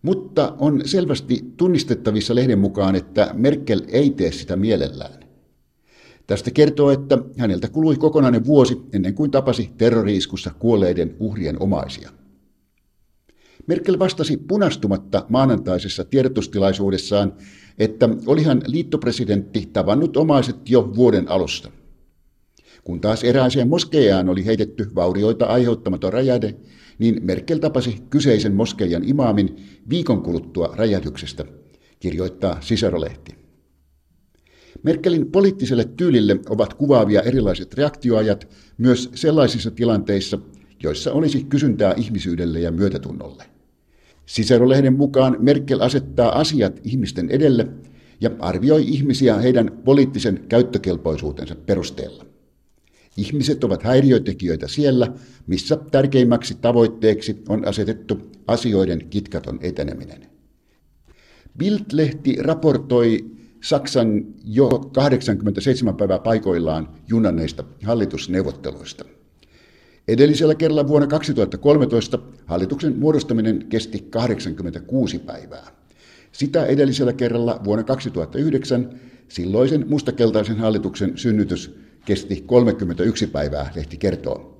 mutta 0.04 0.56
on 0.60 0.82
selvästi 0.86 1.42
tunnistettavissa 1.58 2.36
lehden 2.36 2.60
mukaan, 2.60 2.96
että 2.96 3.30
Merkel 3.34 3.82
ei 3.88 4.10
tee 4.10 4.32
sitä 4.32 4.56
mielellään. 4.56 5.24
Tästä 6.28 6.52
kertoo, 6.52 6.92
että 6.92 7.18
häneltä 7.38 7.70
kului 7.70 7.96
kokonainen 7.96 8.46
vuosi 8.46 8.82
ennen 8.94 9.14
kuin 9.14 9.32
tapasi 9.32 9.70
terroriiskussa 9.78 10.52
kuolleiden 10.60 11.16
uhrien 11.20 11.62
omaisia. 11.62 12.10
Merkel 13.68 14.00
vastasi 14.00 14.38
punastumatta 14.38 15.26
maanantaisessa 15.30 16.04
tiedotustilaisuudessaan, 16.04 17.34
että 17.80 18.10
olihan 18.26 18.62
liittopresidentti 18.68 19.70
tavannut 19.74 20.18
omaiset 20.18 20.70
jo 20.70 20.96
vuoden 20.96 21.28
alusta. 21.32 21.72
Kun 22.84 23.02
taas 23.02 23.24
erääseen 23.24 23.68
moskeijaan 23.68 24.30
oli 24.30 24.46
heitetty 24.46 24.88
vaurioita 24.96 25.46
aiheuttamaton 25.46 26.14
räjähde, 26.14 26.56
niin 27.00 27.20
Merkel 27.24 27.58
tapasi 27.58 27.98
kyseisen 28.10 28.54
moskeijan 28.54 29.10
imaamin 29.10 29.56
viikon 29.90 30.22
kuluttua 30.22 30.74
räjähdyksestä, 30.76 31.46
kirjoittaa 32.00 32.62
Siserolehti. 32.62 33.36
Merkelin 34.84 35.32
poliittiselle 35.32 35.86
tyylille 35.86 36.40
ovat 36.50 36.74
kuvaavia 36.74 37.22
erilaiset 37.22 37.74
reaktioajat 37.74 38.48
myös 38.78 39.10
sellaisissa 39.16 39.72
tilanteissa, 39.72 40.40
joissa 40.84 41.14
olisi 41.14 41.44
kysyntää 41.44 41.94
ihmisyydelle 41.98 42.60
ja 42.60 42.72
myötätunnolle. 42.72 43.44
Siserolehden 44.26 44.94
mukaan 44.94 45.38
Merkel 45.40 45.82
asettaa 45.82 46.40
asiat 46.40 46.80
ihmisten 46.84 47.30
edelle 47.30 47.68
ja 48.22 48.30
arvioi 48.40 48.84
ihmisiä 48.88 49.38
heidän 49.38 49.82
poliittisen 49.86 50.46
käyttökelpoisuutensa 50.50 51.56
perusteella. 51.56 52.33
Ihmiset 53.18 53.64
ovat 53.64 53.84
häiriötekijöitä 53.84 54.68
siellä, 54.68 55.14
missä 55.48 55.78
tärkeimmäksi 55.92 56.56
tavoitteeksi 56.56 57.44
on 57.50 57.68
asetettu 57.68 58.32
asioiden 58.48 59.08
kitkaton 59.10 59.60
eteneminen. 59.62 60.30
Bild-lehti 61.58 62.36
raportoi 62.42 63.26
Saksan 63.64 64.26
jo 64.46 64.70
87 64.70 65.96
päivää 65.96 66.20
paikoillaan 66.20 66.90
junanneista 67.08 67.64
hallitusneuvotteluista. 67.84 69.06
Edellisellä 70.08 70.56
kerralla 70.56 70.88
vuonna 70.88 71.08
2013 71.08 72.20
hallituksen 72.46 73.00
muodostaminen 73.00 73.66
kesti 73.70 74.08
86 74.10 75.20
päivää. 75.20 75.68
Sitä 76.32 76.66
edellisellä 76.66 77.14
kerralla 77.14 77.60
vuonna 77.64 77.84
2009 77.84 79.00
silloisen 79.28 79.86
mustakeltaisen 79.90 80.58
hallituksen 80.58 81.18
synnytys 81.18 81.80
kesti 82.06 82.44
31 82.46 83.28
päivää, 83.28 83.72
lehti 83.76 83.98
kertoo. 83.98 84.54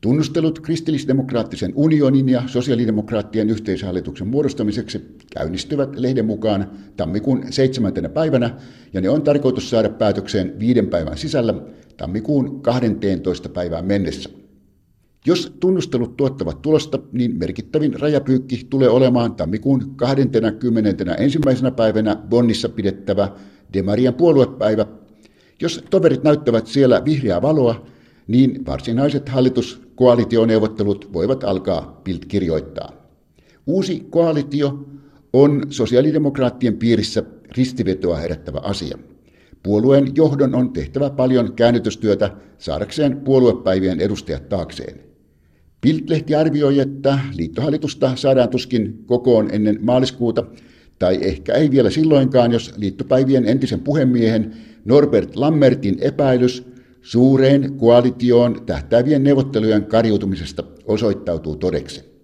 Tunnustelut 0.00 0.60
kristillisdemokraattisen 0.60 1.72
unionin 1.74 2.28
ja 2.28 2.42
sosiaalidemokraattien 2.46 3.50
yhteishallituksen 3.50 4.28
muodostamiseksi 4.28 5.16
käynnistyvät 5.34 5.98
lehden 5.98 6.24
mukaan 6.24 6.70
tammikuun 6.96 7.44
7. 7.50 7.92
päivänä 8.14 8.56
ja 8.92 9.00
ne 9.00 9.08
on 9.08 9.22
tarkoitus 9.22 9.70
saada 9.70 9.88
päätökseen 9.88 10.58
viiden 10.58 10.86
päivän 10.86 11.18
sisällä 11.18 11.54
tammikuun 11.96 12.62
12. 12.62 13.48
päivään 13.48 13.84
mennessä. 13.84 14.30
Jos 15.26 15.52
tunnustelut 15.60 16.16
tuottavat 16.16 16.62
tulosta, 16.62 16.98
niin 17.12 17.38
merkittävin 17.38 18.00
rajapyykki 18.00 18.66
tulee 18.70 18.88
olemaan 18.88 19.34
tammikuun 19.34 19.96
21. 19.96 21.38
päivänä 21.76 22.16
Bonnissa 22.16 22.68
pidettävä 22.68 23.28
Demarian 23.74 24.14
puoluepäivä 24.14 24.86
jos 25.64 25.84
toverit 25.90 26.22
näyttävät 26.24 26.66
siellä 26.66 27.02
vihreää 27.04 27.42
valoa, 27.42 27.86
niin 28.26 28.66
varsinaiset 28.66 29.28
hallituskoalitioneuvottelut 29.28 31.12
voivat 31.12 31.44
alkaa 31.44 32.00
Bild 32.04 32.18
kirjoittaa. 32.28 32.92
Uusi 33.66 34.06
koalitio 34.10 34.88
on 35.32 35.62
sosiaalidemokraattien 35.70 36.76
piirissä 36.76 37.22
ristivetoa 37.56 38.16
herättävä 38.16 38.60
asia. 38.62 38.98
Puolueen 39.62 40.12
johdon 40.16 40.54
on 40.54 40.72
tehtävä 40.72 41.10
paljon 41.10 41.52
käännytystyötä 41.52 42.30
saadakseen 42.58 43.16
puoluepäivien 43.16 44.00
edustajat 44.00 44.48
taakseen. 44.48 45.00
Bild-lehti 45.86 46.34
arvioi, 46.34 46.78
että 46.78 47.18
liittohallitusta 47.36 48.16
saadaan 48.16 48.48
tuskin 48.48 49.04
kokoon 49.06 49.48
ennen 49.52 49.78
maaliskuuta, 49.80 50.44
tai 50.98 51.18
ehkä 51.22 51.54
ei 51.54 51.70
vielä 51.70 51.90
silloinkaan, 51.90 52.52
jos 52.52 52.72
liittopäivien 52.76 53.48
entisen 53.48 53.80
puhemiehen 53.80 54.54
Norbert 54.84 55.36
Lammertin 55.36 55.98
epäilys 56.00 56.64
suureen 57.02 57.74
koalitioon 57.76 58.62
tähtäävien 58.66 59.24
neuvottelujen 59.24 59.84
karjutumisesta 59.84 60.64
osoittautuu 60.86 61.56
todeksi. 61.56 62.14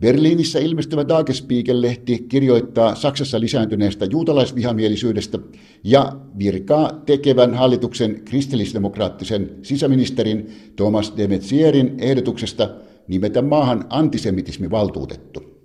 Berliinissä 0.00 0.58
ilmestyvä 0.58 1.04
Tagesspiegel-lehti 1.04 2.18
kirjoittaa 2.28 2.94
Saksassa 2.94 3.40
lisääntyneestä 3.40 4.04
juutalaisvihamielisyydestä 4.04 5.38
ja 5.84 6.16
virkaa 6.38 7.02
tekevän 7.06 7.54
hallituksen 7.54 8.24
kristillisdemokraattisen 8.24 9.50
sisäministerin 9.62 10.50
Thomas 10.76 11.12
de 11.16 11.26
Metzierin 11.26 11.94
ehdotuksesta 11.98 12.70
nimetä 13.08 13.42
maahan 13.42 13.84
antisemitismivaltuutettu. 13.90 15.55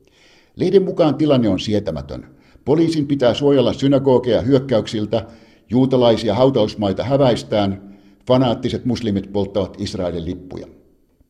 Lehden 0.56 0.84
mukaan 0.84 1.16
tilanne 1.16 1.50
on 1.50 1.60
sietämätön. 1.60 2.26
Poliisin 2.66 3.08
pitää 3.08 3.34
suojella 3.34 3.74
synagogeja 3.74 4.42
hyökkäyksiltä, 4.42 5.26
juutalaisia 5.70 6.36
hautausmaita 6.36 7.04
häväistään, 7.04 7.98
fanaattiset 8.28 8.86
muslimit 8.86 9.34
polttavat 9.34 9.82
Israelin 9.82 10.26
lippuja. 10.26 10.68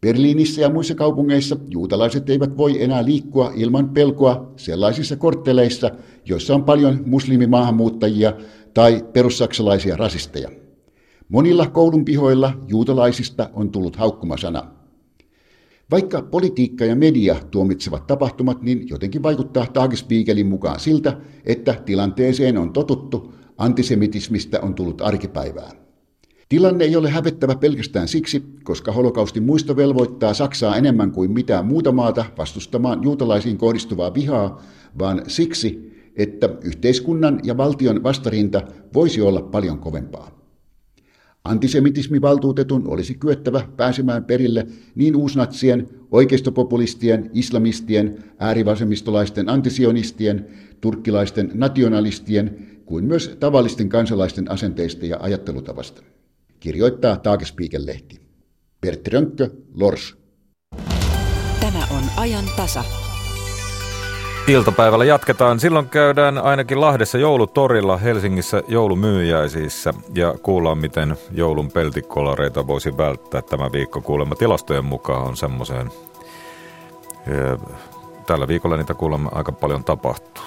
Berliinissä 0.01 0.61
ja 0.61 0.69
muissa 0.69 0.95
kaupungeissa 0.95 1.57
juutalaiset 1.69 2.29
eivät 2.29 2.57
voi 2.57 2.83
enää 2.83 3.05
liikkua 3.05 3.51
ilman 3.55 3.89
pelkoa 3.89 4.51
sellaisissa 4.55 5.15
kortteleissa, 5.15 5.91
joissa 6.25 6.55
on 6.55 6.63
paljon 6.63 7.03
muslimimaahanmuuttajia 7.05 8.33
tai 8.73 9.05
perussaksalaisia 9.13 9.97
rasisteja. 9.97 10.49
Monilla 11.29 11.67
koulun 11.67 12.05
pihoilla 12.05 12.53
juutalaisista 12.67 13.49
on 13.53 13.71
tullut 13.71 13.95
haukkumasana. 13.95 14.80
Vaikka 15.91 16.21
politiikka 16.21 16.85
ja 16.85 16.95
media 16.95 17.35
tuomitsevat 17.51 18.07
tapahtumat, 18.07 18.61
niin 18.61 18.89
jotenkin 18.89 19.23
vaikuttaa 19.23 19.65
Tagesspiegelin 19.65 20.47
mukaan 20.47 20.79
siltä, 20.79 21.17
että 21.45 21.73
tilanteeseen 21.85 22.57
on 22.57 22.73
totuttu, 22.73 23.33
antisemitismistä 23.57 24.59
on 24.61 24.75
tullut 24.75 25.01
arkipäivää. 25.01 25.71
Tilanne 26.49 26.85
ei 26.85 26.95
ole 26.95 27.09
hävettävä 27.09 27.55
pelkästään 27.55 28.07
siksi, 28.07 28.43
koska 28.63 28.91
holokaustin 28.91 29.43
muisto 29.43 29.75
velvoittaa 29.75 30.33
Saksaa 30.33 30.75
enemmän 30.75 31.11
kuin 31.11 31.31
mitään 31.31 31.65
muuta 31.65 31.91
maata 31.91 32.25
vastustamaan 32.37 33.03
juutalaisiin 33.03 33.57
kohdistuvaa 33.57 34.13
vihaa, 34.13 34.61
vaan 34.99 35.21
siksi, 35.27 35.91
että 36.15 36.49
yhteiskunnan 36.63 37.39
ja 37.43 37.57
valtion 37.57 38.03
vastarinta 38.03 38.61
voisi 38.93 39.21
olla 39.21 39.41
paljon 39.41 39.79
kovempaa. 39.79 40.40
Antisemitismivaltuutetun 41.43 42.87
olisi 42.87 43.15
kyettävä 43.15 43.67
pääsemään 43.77 44.25
perille 44.25 44.67
niin 44.95 45.15
uusnatsien, 45.15 45.89
oikeistopopulistien, 46.11 47.29
islamistien, 47.33 48.23
äärivasemmistolaisten 48.39 49.49
antisionistien, 49.49 50.47
turkkilaisten 50.81 51.51
nationalistien 51.53 52.67
kuin 52.85 53.05
myös 53.05 53.37
tavallisten 53.39 53.89
kansalaisten 53.89 54.51
asenteista 54.51 55.05
ja 55.05 55.17
ajattelutavasta 55.19 56.01
kirjoittaa 56.59 57.17
Tagespiiken-lehti. 57.17 58.21
Bertti 58.81 59.09
Rönkkö, 59.09 59.49
Lors. 59.73 60.15
Tämä 61.59 61.87
on 61.91 62.03
ajan 62.17 62.45
tasa. 62.57 63.10
Iltapäivällä 64.47 65.05
jatketaan. 65.05 65.59
Silloin 65.59 65.89
käydään 65.89 66.37
ainakin 66.37 66.81
Lahdessa 66.81 67.17
joulutorilla 67.17 67.97
Helsingissä 67.97 68.63
joulumyyjäisissä 68.67 69.93
ja 70.15 70.35
kuullaan, 70.43 70.77
miten 70.77 71.15
joulun 71.31 71.71
peltikolareita 71.71 72.67
voisi 72.67 72.97
välttää 72.97 73.41
tämä 73.41 73.71
viikko. 73.71 74.01
Kuulemma 74.01 74.35
tilastojen 74.35 74.85
mukaan 74.85 75.27
on 75.27 75.37
semmoiseen. 75.37 75.91
Tällä 78.25 78.47
viikolla 78.47 78.77
niitä 78.77 78.93
kuulemma 78.93 79.29
aika 79.33 79.51
paljon 79.51 79.83
tapahtuu. 79.83 80.43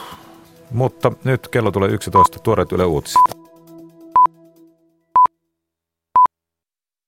Mutta 0.70 1.12
nyt 1.24 1.48
kello 1.48 1.70
tulee 1.70 1.90
11. 1.90 2.38
Tuoreet 2.38 2.72
Yle 2.72 2.84
Uutiset. 2.84 3.43